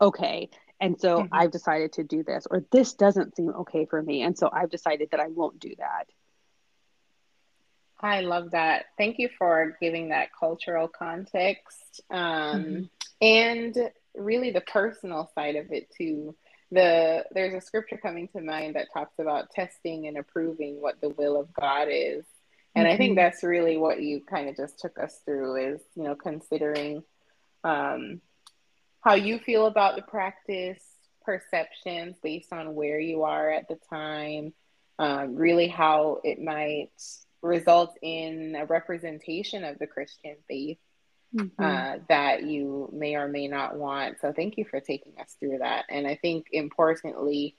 okay. 0.00 0.50
And 0.80 1.00
so 1.00 1.18
mm-hmm. 1.18 1.34
I've 1.34 1.50
decided 1.50 1.92
to 1.94 2.04
do 2.04 2.22
this, 2.22 2.46
or 2.50 2.64
this 2.72 2.94
doesn't 2.94 3.36
seem 3.36 3.50
okay 3.50 3.86
for 3.86 4.02
me. 4.02 4.22
And 4.22 4.36
so 4.36 4.50
I've 4.52 4.70
decided 4.70 5.10
that 5.10 5.20
I 5.20 5.28
won't 5.28 5.60
do 5.60 5.74
that. 5.78 6.06
I 8.00 8.22
love 8.22 8.50
that. 8.50 8.86
Thank 8.98 9.20
you 9.20 9.28
for 9.38 9.76
giving 9.80 10.08
that 10.08 10.30
cultural 10.38 10.88
context 10.88 12.00
um, 12.10 12.64
mm-hmm. 12.64 12.82
and 13.20 13.90
really 14.16 14.50
the 14.50 14.60
personal 14.60 15.30
side 15.36 15.54
of 15.54 15.70
it 15.70 15.88
too. 15.96 16.34
The 16.72 17.24
there's 17.32 17.54
a 17.54 17.64
scripture 17.64 17.98
coming 17.98 18.28
to 18.28 18.40
mind 18.40 18.76
that 18.76 18.88
talks 18.92 19.18
about 19.18 19.50
testing 19.50 20.06
and 20.06 20.16
approving 20.16 20.80
what 20.80 21.00
the 21.00 21.10
will 21.10 21.38
of 21.38 21.52
God 21.52 21.88
is, 21.90 22.24
and 22.74 22.86
mm-hmm. 22.86 22.94
I 22.94 22.96
think 22.96 23.10
mm-hmm. 23.10 23.16
that's 23.16 23.44
really 23.44 23.76
what 23.76 24.02
you 24.02 24.22
kind 24.28 24.48
of 24.48 24.56
just 24.56 24.80
took 24.80 24.98
us 24.98 25.20
through 25.24 25.74
is 25.74 25.80
you 25.94 26.04
know 26.04 26.14
considering 26.14 27.04
um, 27.62 28.20
how 29.02 29.14
you 29.14 29.38
feel 29.38 29.66
about 29.66 29.96
the 29.96 30.02
practice, 30.02 30.82
perceptions 31.24 32.16
based 32.22 32.52
on 32.52 32.74
where 32.74 32.98
you 32.98 33.22
are 33.24 33.50
at 33.50 33.68
the 33.68 33.78
time, 33.90 34.54
um, 34.98 35.36
really 35.36 35.68
how 35.68 36.20
it 36.24 36.40
might 36.40 36.90
result 37.42 37.98
in 38.00 38.56
a 38.58 38.64
representation 38.64 39.64
of 39.64 39.78
the 39.78 39.86
Christian 39.86 40.36
faith 40.48 40.78
mm-hmm. 41.34 41.62
uh, 41.62 41.96
that 42.08 42.44
you 42.44 42.90
may 42.92 43.14
or 43.16 43.28
may 43.28 43.48
not 43.48 43.76
want. 43.76 44.20
So, 44.20 44.32
thank 44.32 44.56
you 44.56 44.64
for 44.64 44.80
taking 44.80 45.12
us 45.20 45.36
through 45.38 45.58
that. 45.58 45.84
And 45.88 46.06
I 46.06 46.16
think 46.16 46.46
importantly, 46.52 47.56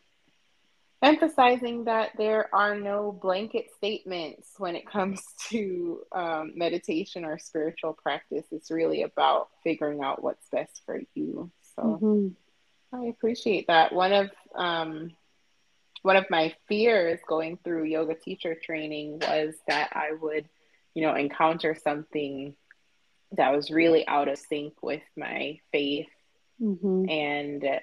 emphasizing 1.03 1.83
that 1.83 2.11
there 2.17 2.49
are 2.55 2.75
no 2.75 3.11
blanket 3.11 3.67
statements 3.75 4.47
when 4.57 4.75
it 4.75 4.89
comes 4.89 5.21
to 5.49 6.01
um, 6.13 6.53
meditation 6.55 7.25
or 7.25 7.37
spiritual 7.37 7.93
practice. 7.93 8.45
It's 8.51 8.71
really 8.71 9.03
about 9.03 9.49
figuring 9.63 10.01
out 10.01 10.23
what's 10.23 10.47
best 10.49 10.81
for 10.85 11.01
you. 11.13 11.51
So 11.75 11.83
mm-hmm. 11.83 12.27
I 12.95 13.07
appreciate 13.07 13.67
that. 13.67 13.93
One 13.93 14.13
of 14.13 14.31
um, 14.55 15.11
one 16.03 16.15
of 16.15 16.25
my 16.29 16.53
fears 16.67 17.19
going 17.27 17.57
through 17.63 17.85
yoga 17.85 18.13
teacher 18.13 18.55
training 18.61 19.19
was 19.19 19.55
that 19.67 19.89
I 19.93 20.11
would, 20.21 20.47
you 20.93 21.01
know, 21.01 21.15
encounter 21.15 21.75
something 21.81 22.55
that 23.33 23.53
was 23.53 23.71
really 23.71 24.07
out 24.07 24.27
of 24.27 24.37
sync 24.37 24.73
with 24.81 25.01
my 25.17 25.59
faith. 25.71 26.07
Mm-hmm. 26.61 27.09
And 27.09 27.79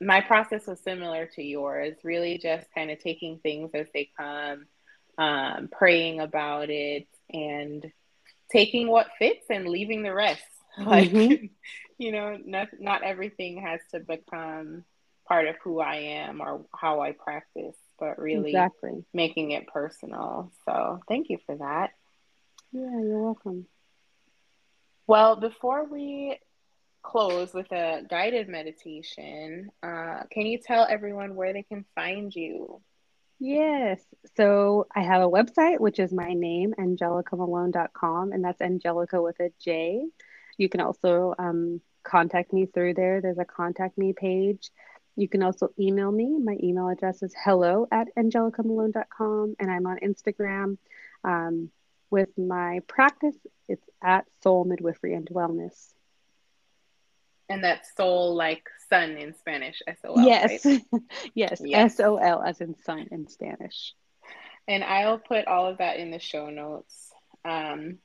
my 0.00 0.20
process 0.20 0.66
was 0.66 0.80
similar 0.80 1.26
to 1.34 1.42
yours, 1.42 1.96
really 2.02 2.38
just 2.38 2.66
kind 2.74 2.90
of 2.90 2.98
taking 2.98 3.38
things 3.38 3.70
as 3.74 3.86
they 3.94 4.10
come, 4.18 4.66
um, 5.16 5.68
praying 5.70 6.20
about 6.20 6.70
it, 6.70 7.06
and 7.32 7.90
taking 8.50 8.88
what 8.88 9.08
fits 9.18 9.46
and 9.48 9.68
leaving 9.68 10.02
the 10.02 10.14
rest. 10.14 10.42
Like, 10.76 11.10
mm-hmm. 11.10 11.46
you 11.98 12.10
know, 12.10 12.36
not, 12.44 12.66
not 12.80 13.04
everything 13.04 13.62
has 13.62 13.78
to 13.92 14.00
become 14.00 14.84
part 15.28 15.46
of 15.46 15.54
who 15.62 15.78
I 15.78 15.94
am 15.94 16.40
or 16.40 16.66
how 16.74 17.00
I 17.00 17.12
practice, 17.12 17.76
but 17.96 18.18
really 18.18 18.50
exactly. 18.50 19.04
making 19.12 19.52
it 19.52 19.68
personal. 19.68 20.50
So, 20.64 20.98
thank 21.06 21.30
you 21.30 21.38
for 21.46 21.54
that. 21.58 21.90
Yeah, 22.72 22.90
you're 22.90 23.22
welcome. 23.22 23.68
Well, 25.06 25.36
before 25.36 25.84
we 25.84 26.38
close 27.02 27.52
with 27.52 27.70
a 27.72 28.02
guided 28.08 28.48
meditation, 28.48 29.70
uh, 29.82 30.22
can 30.30 30.46
you 30.46 30.58
tell 30.58 30.86
everyone 30.88 31.34
where 31.34 31.52
they 31.52 31.62
can 31.62 31.84
find 31.94 32.34
you? 32.34 32.80
Yes. 33.38 34.00
So 34.36 34.86
I 34.94 35.02
have 35.02 35.20
a 35.20 35.28
website, 35.28 35.80
which 35.80 35.98
is 35.98 36.12
my 36.12 36.32
name, 36.32 36.72
anjelicamalone.com, 36.78 38.32
and 38.32 38.42
that's 38.42 38.60
Anjelica 38.62 39.22
with 39.22 39.38
a 39.40 39.50
J. 39.60 40.06
You 40.56 40.68
can 40.68 40.80
also 40.80 41.34
um, 41.38 41.80
contact 42.04 42.52
me 42.52 42.66
through 42.66 42.94
there. 42.94 43.20
There's 43.20 43.38
a 43.38 43.44
contact 43.44 43.98
me 43.98 44.14
page. 44.14 44.70
You 45.16 45.28
can 45.28 45.42
also 45.42 45.68
email 45.78 46.10
me. 46.10 46.38
My 46.38 46.56
email 46.62 46.88
address 46.88 47.22
is 47.22 47.34
hello 47.44 47.86
at 47.92 48.08
anjelicamalone.com, 48.16 49.56
and 49.58 49.70
I'm 49.70 49.86
on 49.86 49.98
Instagram. 49.98 50.78
Um, 51.22 51.70
with 52.10 52.30
my 52.38 52.80
practice, 52.86 53.36
it's 53.68 53.84
at 54.04 54.26
Sol 54.42 54.64
Midwifery 54.64 55.14
and 55.14 55.26
Wellness. 55.28 55.92
And 57.48 57.62
that's 57.62 57.94
sol 57.96 58.34
like 58.34 58.64
sun 58.88 59.16
in 59.16 59.34
Spanish, 59.34 59.82
S 59.86 59.98
O 60.04 60.14
L. 60.14 60.26
Yes. 60.26 60.64
Right? 60.64 60.82
yes. 61.34 61.60
S 61.72 62.00
O 62.00 62.16
L 62.16 62.42
as 62.42 62.60
in 62.60 62.74
sun 62.84 63.08
in 63.10 63.28
Spanish. 63.28 63.94
And 64.66 64.82
I'll 64.82 65.18
put 65.18 65.46
all 65.46 65.66
of 65.66 65.78
that 65.78 65.98
in 65.98 66.10
the 66.10 66.18
show 66.18 66.48
notes. 66.48 67.12
Um, 67.44 67.98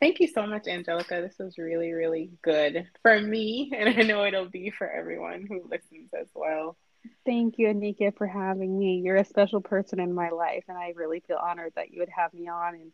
Thank 0.00 0.20
you 0.20 0.28
so 0.28 0.46
much, 0.46 0.64
Anjelica. 0.64 1.26
This 1.26 1.38
was 1.38 1.56
really, 1.56 1.92
really 1.92 2.30
good 2.42 2.86
for 3.00 3.18
me, 3.18 3.72
and 3.76 3.88
I 3.88 4.02
know 4.02 4.24
it'll 4.24 4.50
be 4.50 4.70
for 4.70 4.86
everyone 4.86 5.46
who 5.48 5.62
listens 5.70 6.10
as 6.12 6.26
well. 6.34 6.76
Thank 7.24 7.56
you, 7.58 7.68
Anika, 7.68 8.14
for 8.16 8.26
having 8.26 8.78
me. 8.78 9.00
You're 9.04 9.16
a 9.16 9.24
special 9.24 9.60
person 9.60 10.00
in 10.00 10.12
my 10.12 10.30
life, 10.30 10.64
and 10.68 10.76
I 10.76 10.92
really 10.94 11.20
feel 11.20 11.38
honored 11.38 11.72
that 11.76 11.90
you 11.90 12.00
would 12.00 12.10
have 12.10 12.34
me 12.34 12.48
on 12.48 12.74
and 12.74 12.92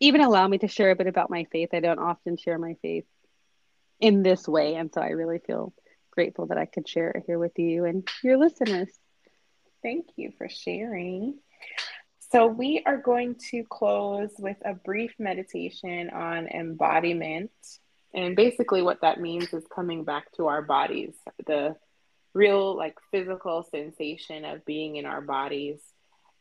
even 0.00 0.20
allow 0.20 0.46
me 0.48 0.58
to 0.58 0.68
share 0.68 0.90
a 0.90 0.96
bit 0.96 1.06
about 1.06 1.30
my 1.30 1.44
faith. 1.44 1.70
I 1.72 1.80
don't 1.80 1.98
often 1.98 2.36
share 2.36 2.58
my 2.58 2.76
faith 2.82 3.04
in 4.00 4.22
this 4.22 4.46
way, 4.46 4.74
and 4.74 4.92
so 4.92 5.00
I 5.00 5.10
really 5.10 5.38
feel 5.38 5.72
grateful 6.10 6.46
that 6.46 6.58
I 6.58 6.66
could 6.66 6.88
share 6.88 7.10
it 7.10 7.24
here 7.26 7.38
with 7.38 7.58
you 7.58 7.84
and 7.84 8.08
your 8.22 8.36
listeners. 8.36 8.88
Thank 9.82 10.06
you 10.16 10.32
for 10.38 10.48
sharing. 10.48 11.38
So, 12.32 12.46
we 12.46 12.82
are 12.84 12.96
going 12.96 13.36
to 13.50 13.62
close 13.64 14.30
with 14.38 14.56
a 14.64 14.74
brief 14.74 15.14
meditation 15.18 16.10
on 16.10 16.48
embodiment. 16.48 17.52
And 18.12 18.34
basically, 18.34 18.82
what 18.82 19.02
that 19.02 19.20
means 19.20 19.52
is 19.52 19.64
coming 19.72 20.04
back 20.04 20.32
to 20.32 20.46
our 20.46 20.62
bodies, 20.62 21.14
the 21.46 21.76
real, 22.32 22.76
like, 22.76 22.96
physical 23.10 23.62
sensation 23.70 24.44
of 24.44 24.64
being 24.64 24.96
in 24.96 25.06
our 25.06 25.20
bodies. 25.20 25.80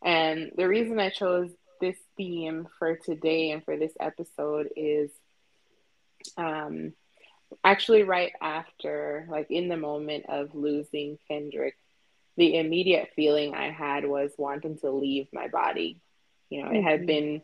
And 0.03 0.51
the 0.55 0.67
reason 0.67 0.99
I 0.99 1.09
chose 1.09 1.51
this 1.83 1.97
theme 2.15 2.67
for 2.79 2.95
today 2.95 3.51
and 3.51 3.61
for 3.65 3.75
this 3.75 3.91
episode 3.99 4.69
is 4.77 5.11
um, 6.37 6.93
actually 7.61 8.03
right 8.03 8.31
after, 8.41 9.27
like, 9.29 9.51
in 9.51 9.67
the 9.67 9.75
moment 9.75 10.25
of 10.29 10.55
losing 10.55 11.19
Kendrick 11.27 11.75
the 12.37 12.57
immediate 12.57 13.09
feeling 13.15 13.53
I 13.53 13.69
had 13.69 14.05
was 14.05 14.31
wanting 14.37 14.77
to 14.79 14.91
leave 14.91 15.27
my 15.33 15.49
body. 15.49 15.99
You 16.49 16.63
know, 16.63 16.71
it 16.71 16.81
had 16.81 17.01
mm-hmm. 17.01 17.05
been 17.05 17.41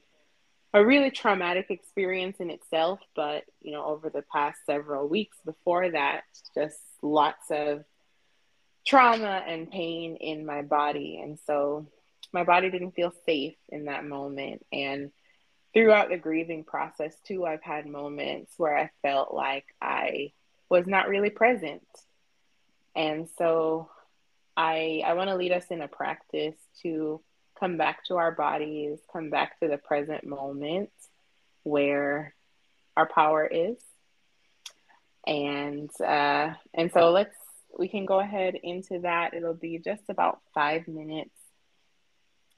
a 0.73 0.85
really 0.85 1.11
traumatic 1.11 1.67
experience 1.69 2.37
in 2.39 2.49
itself, 2.49 2.99
but, 3.15 3.43
you 3.61 3.73
know, 3.73 3.83
over 3.83 4.09
the 4.09 4.23
past 4.31 4.57
several 4.65 5.07
weeks 5.07 5.37
before 5.45 5.91
that, 5.91 6.21
just 6.55 6.77
lots 7.01 7.51
of 7.51 7.83
trauma 8.87 9.43
and 9.45 9.69
pain 9.69 10.15
in 10.15 10.45
my 10.45 10.61
body. 10.61 11.19
And 11.21 11.37
so 11.45 11.87
my 12.31 12.43
body 12.43 12.69
didn't 12.69 12.95
feel 12.95 13.13
safe 13.25 13.55
in 13.69 13.85
that 13.85 14.05
moment. 14.05 14.65
And 14.71 15.11
throughout 15.73 16.09
the 16.09 16.17
grieving 16.17 16.63
process, 16.63 17.15
too, 17.25 17.45
I've 17.45 17.63
had 17.63 17.85
moments 17.85 18.53
where 18.57 18.77
I 18.77 18.91
felt 19.01 19.33
like 19.33 19.65
I 19.81 20.31
was 20.69 20.85
not 20.85 21.09
really 21.09 21.29
present. 21.29 21.87
And 22.95 23.27
so 23.37 23.89
I 24.55 25.03
I 25.05 25.13
want 25.13 25.29
to 25.29 25.35
lead 25.35 25.51
us 25.51 25.65
in 25.69 25.81
a 25.81 25.87
practice 25.87 26.55
to 26.83 27.21
come 27.59 27.77
back 27.77 28.05
to 28.05 28.15
our 28.17 28.31
bodies, 28.31 28.99
come 29.11 29.29
back 29.29 29.59
to 29.59 29.67
the 29.67 29.77
present 29.77 30.25
moment 30.25 30.91
where 31.63 32.33
our 32.95 33.07
power 33.07 33.45
is. 33.45 33.77
And 35.25 35.89
uh, 36.01 36.53
and 36.73 36.91
so 36.91 37.11
let's 37.11 37.35
we 37.77 37.87
can 37.87 38.05
go 38.05 38.19
ahead 38.19 38.55
into 38.55 38.99
that. 38.99 39.33
It'll 39.33 39.53
be 39.53 39.77
just 39.77 40.03
about 40.09 40.39
five 40.53 40.87
minutes 40.87 41.38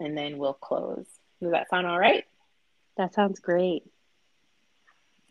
and 0.01 0.17
then 0.17 0.37
we'll 0.37 0.53
close. 0.53 1.05
Does 1.41 1.51
that 1.51 1.69
sound 1.69 1.87
all 1.87 1.99
right? 1.99 2.25
That 2.97 3.13
sounds 3.13 3.39
great. 3.39 3.83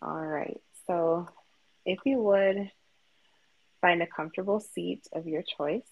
All 0.00 0.26
right. 0.26 0.60
So 0.86 1.28
if 1.84 1.98
you 2.04 2.18
would 2.18 2.70
find 3.80 4.02
a 4.02 4.06
comfortable 4.06 4.60
seat 4.60 5.06
of 5.12 5.26
your 5.26 5.42
choice. 5.42 5.82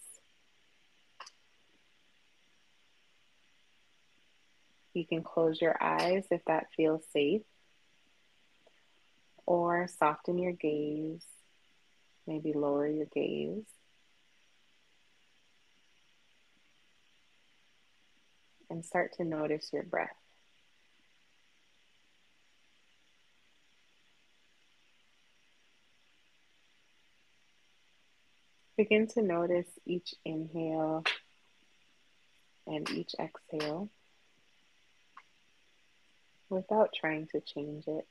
You 4.94 5.06
can 5.06 5.22
close 5.22 5.60
your 5.60 5.76
eyes 5.80 6.24
if 6.30 6.44
that 6.46 6.66
feels 6.76 7.02
safe, 7.12 7.42
or 9.46 9.88
soften 9.98 10.38
your 10.38 10.52
gaze, 10.52 11.24
maybe 12.26 12.52
lower 12.52 12.86
your 12.86 13.06
gaze. 13.06 13.64
And 18.70 18.84
start 18.84 19.14
to 19.14 19.24
notice 19.24 19.70
your 19.72 19.82
breath. 19.82 20.10
Begin 28.76 29.08
to 29.08 29.22
notice 29.22 29.66
each 29.86 30.14
inhale 30.24 31.02
and 32.66 32.88
each 32.90 33.14
exhale 33.18 33.88
without 36.48 36.90
trying 36.94 37.26
to 37.28 37.40
change 37.40 37.88
it. 37.88 38.06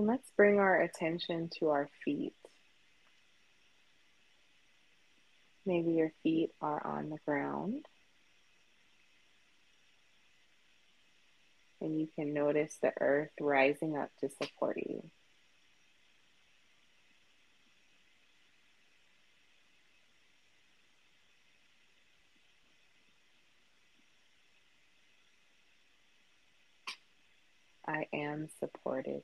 And 0.00 0.08
let's 0.08 0.30
bring 0.34 0.58
our 0.58 0.80
attention 0.80 1.50
to 1.58 1.68
our 1.68 1.86
feet. 2.02 2.32
Maybe 5.66 5.90
your 5.90 6.10
feet 6.22 6.52
are 6.62 6.86
on 6.86 7.10
the 7.10 7.18
ground. 7.26 7.84
and 11.82 12.00
you 12.00 12.08
can 12.14 12.32
notice 12.32 12.78
the 12.80 12.92
earth 12.98 13.30
rising 13.40 13.96
up 13.96 14.10
to 14.20 14.30
support 14.30 14.78
you. 14.78 15.02
I 27.86 28.06
am 28.14 28.48
supported. 28.60 29.22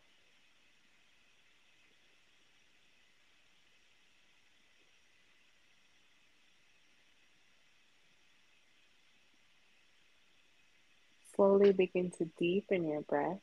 Slowly 11.37 11.73
begin 11.73 12.11
to 12.13 12.25
deepen 12.39 12.89
your 12.89 13.03
breath. 13.03 13.41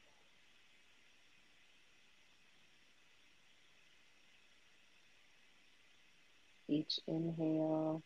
Each 6.67 6.99
inhale 7.05 8.01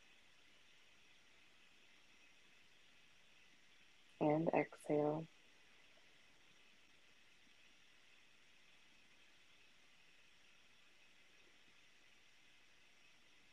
and 4.20 4.50
exhale. 4.50 5.26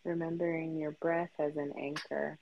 Remembering 0.05 0.77
your 0.77 0.91
breath 1.01 1.31
as 1.39 1.57
an 1.57 1.73
anchor. 1.79 2.39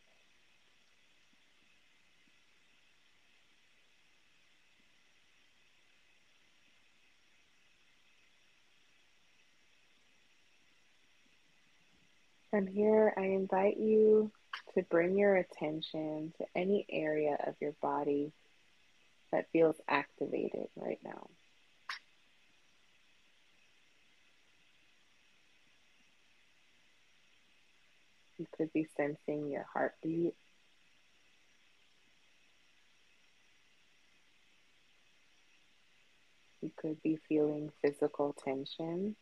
From 12.53 12.67
here, 12.67 13.15
I 13.17 13.23
invite 13.23 13.79
you 13.79 14.31
to 14.75 14.83
bring 14.83 15.17
your 15.17 15.37
attention 15.37 16.35
to 16.37 16.45
any 16.55 16.85
area 16.91 17.39
of 17.47 17.55
your 17.63 17.73
body 17.81 18.31
that 19.33 19.47
feels 19.55 19.77
activated 19.89 20.67
right 20.77 20.99
now. 21.03 21.31
You 28.37 28.47
could 28.55 28.71
be 28.75 28.87
sensing 28.99 29.49
your 29.49 29.65
heartbeat. 29.73 30.35
You 36.61 36.71
could 36.77 37.03
be 37.03 37.19
feeling 37.31 37.73
physical 37.81 38.37
tension. 38.45 39.17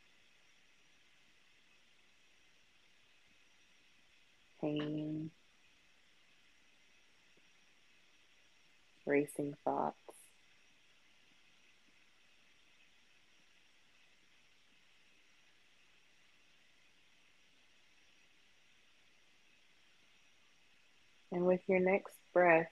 Pain, 4.60 5.30
racing 9.06 9.56
thoughts. 9.64 9.96
And 21.32 21.46
with 21.46 21.60
your 21.68 21.78
next 21.78 22.14
breath, 22.32 22.70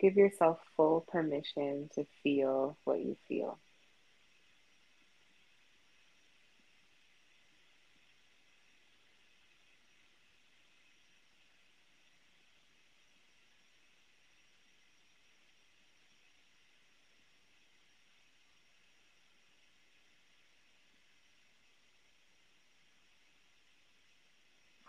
give 0.00 0.16
yourself 0.16 0.58
full 0.76 1.00
permission 1.00 1.90
to 1.94 2.06
feel 2.22 2.76
what 2.84 3.00
you 3.00 3.16
feel. 3.28 3.58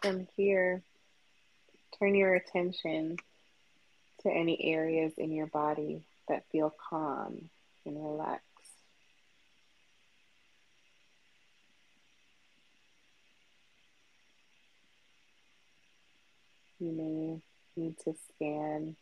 From 0.03 0.27
here, 0.35 0.81
turn 1.97 2.13
your 2.13 2.35
attention 2.35 3.15
to 4.21 4.29
any 4.29 4.61
areas 4.73 5.13
in 5.17 5.31
your 5.31 5.45
body 5.45 6.03
that 6.27 6.43
feel 6.51 6.73
calm 6.89 7.49
and 7.85 7.95
relaxed. 7.95 8.43
You 16.79 16.91
may 16.91 17.81
need 17.81 17.97
to 17.99 18.13
scan 18.27 18.97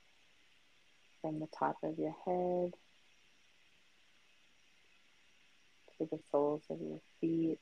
from 1.23 1.39
the 1.39 1.47
top 1.47 1.77
of 1.81 1.97
your 1.97 2.15
head 2.25 2.73
to 5.97 6.05
the 6.05 6.19
soles 6.31 6.61
of 6.69 6.79
your 6.79 6.99
feet. 7.19 7.57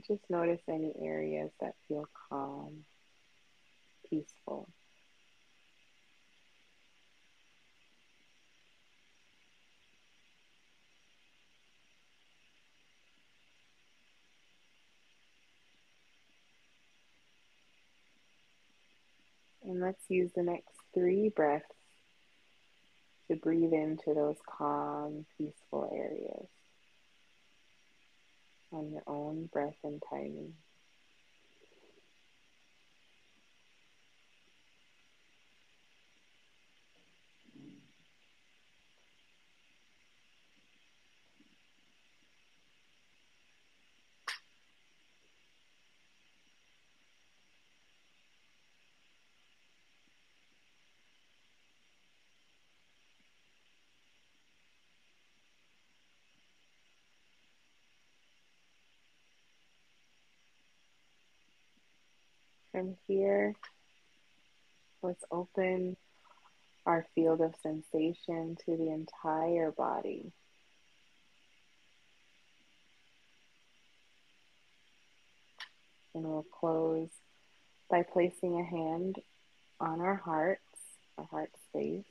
Just 0.00 0.22
notice 0.28 0.60
any 0.68 0.92
areas 1.00 1.50
that 1.60 1.74
feel 1.88 2.08
calm, 2.28 2.84
peaceful. 4.08 4.68
And 19.64 19.80
let's 19.80 20.04
use 20.08 20.30
the 20.36 20.42
next 20.42 20.74
three 20.92 21.30
breaths 21.30 21.64
to 23.28 23.36
breathe 23.36 23.72
into 23.72 24.12
those 24.14 24.36
calm, 24.46 25.24
peaceful 25.38 25.90
areas 25.92 26.48
on 28.74 28.92
your 28.92 29.04
own 29.08 29.48
breath 29.52 29.76
and 29.84 30.02
timing. 30.10 30.54
From 62.74 62.96
here, 63.06 63.54
let's 65.00 65.24
open 65.30 65.96
our 66.84 67.06
field 67.14 67.40
of 67.40 67.54
sensation 67.62 68.56
to 68.64 68.76
the 68.76 68.90
entire 68.90 69.70
body. 69.70 70.32
And 76.16 76.24
we'll 76.24 76.42
close 76.42 77.10
by 77.88 78.02
placing 78.02 78.58
a 78.58 78.64
hand 78.64 79.20
on 79.78 80.00
our 80.00 80.16
hearts, 80.16 80.60
our 81.16 81.26
heart 81.26 81.50
space. 81.68 82.02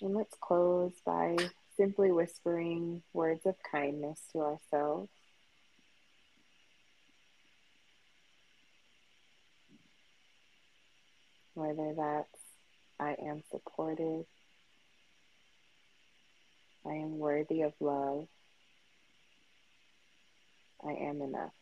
And 0.00 0.16
let's 0.16 0.34
close 0.40 0.94
by 1.04 1.36
simply 1.76 2.10
whispering 2.10 3.02
words 3.12 3.44
of 3.44 3.56
kindness 3.70 4.18
to 4.32 4.38
ourselves. 4.38 5.10
Whether 11.60 11.92
that's 11.94 12.42
I 12.98 13.16
am 13.22 13.42
supported, 13.50 14.24
I 16.86 16.92
am 16.92 17.18
worthy 17.18 17.62
of 17.62 17.74
love, 17.80 18.26
I 20.82 20.92
am 20.92 21.20
enough. 21.20 21.52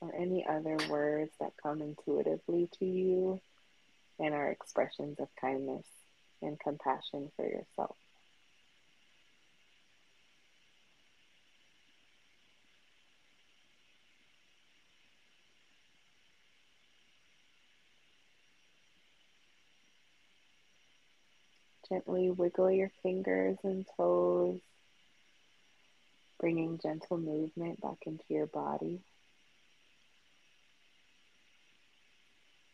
Or 0.00 0.14
any 0.14 0.46
other 0.48 0.78
words 0.88 1.32
that 1.38 1.52
come 1.62 1.82
intuitively 1.82 2.70
to 2.78 2.84
you 2.86 3.40
and 4.18 4.34
are 4.34 4.50
expressions 4.50 5.20
of 5.20 5.28
kindness 5.38 5.84
and 6.40 6.58
compassion 6.58 7.30
for 7.36 7.44
yourself. 7.44 7.96
Gently 21.90 22.30
wiggle 22.30 22.70
your 22.70 22.90
fingers 23.02 23.56
and 23.62 23.86
toes, 23.96 24.60
bringing 26.38 26.78
gentle 26.82 27.18
movement 27.18 27.80
back 27.80 27.98
into 28.06 28.24
your 28.28 28.46
body. 28.46 29.00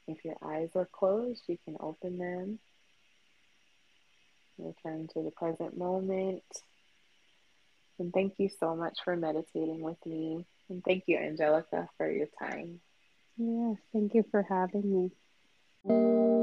If 0.06 0.24
your 0.24 0.36
eyes 0.42 0.70
are 0.74 0.88
closed, 0.90 1.42
you 1.46 1.58
can 1.64 1.76
open 1.80 2.18
them. 2.18 2.58
Return 4.58 5.08
to 5.14 5.22
the 5.22 5.30
present 5.30 5.76
moment. 5.76 6.42
And 7.98 8.12
thank 8.12 8.34
you 8.38 8.48
so 8.60 8.74
much 8.74 8.98
for 9.04 9.16
meditating 9.16 9.80
with 9.80 10.04
me. 10.04 10.44
And 10.68 10.82
thank 10.84 11.04
you, 11.06 11.16
Anjelica, 11.18 11.88
for 11.96 12.10
your 12.10 12.26
time. 12.38 12.80
Yes, 13.36 13.76
thank 13.92 14.14
you 14.14 14.24
for 14.30 14.42
having 14.42 15.10
me. 15.86 16.33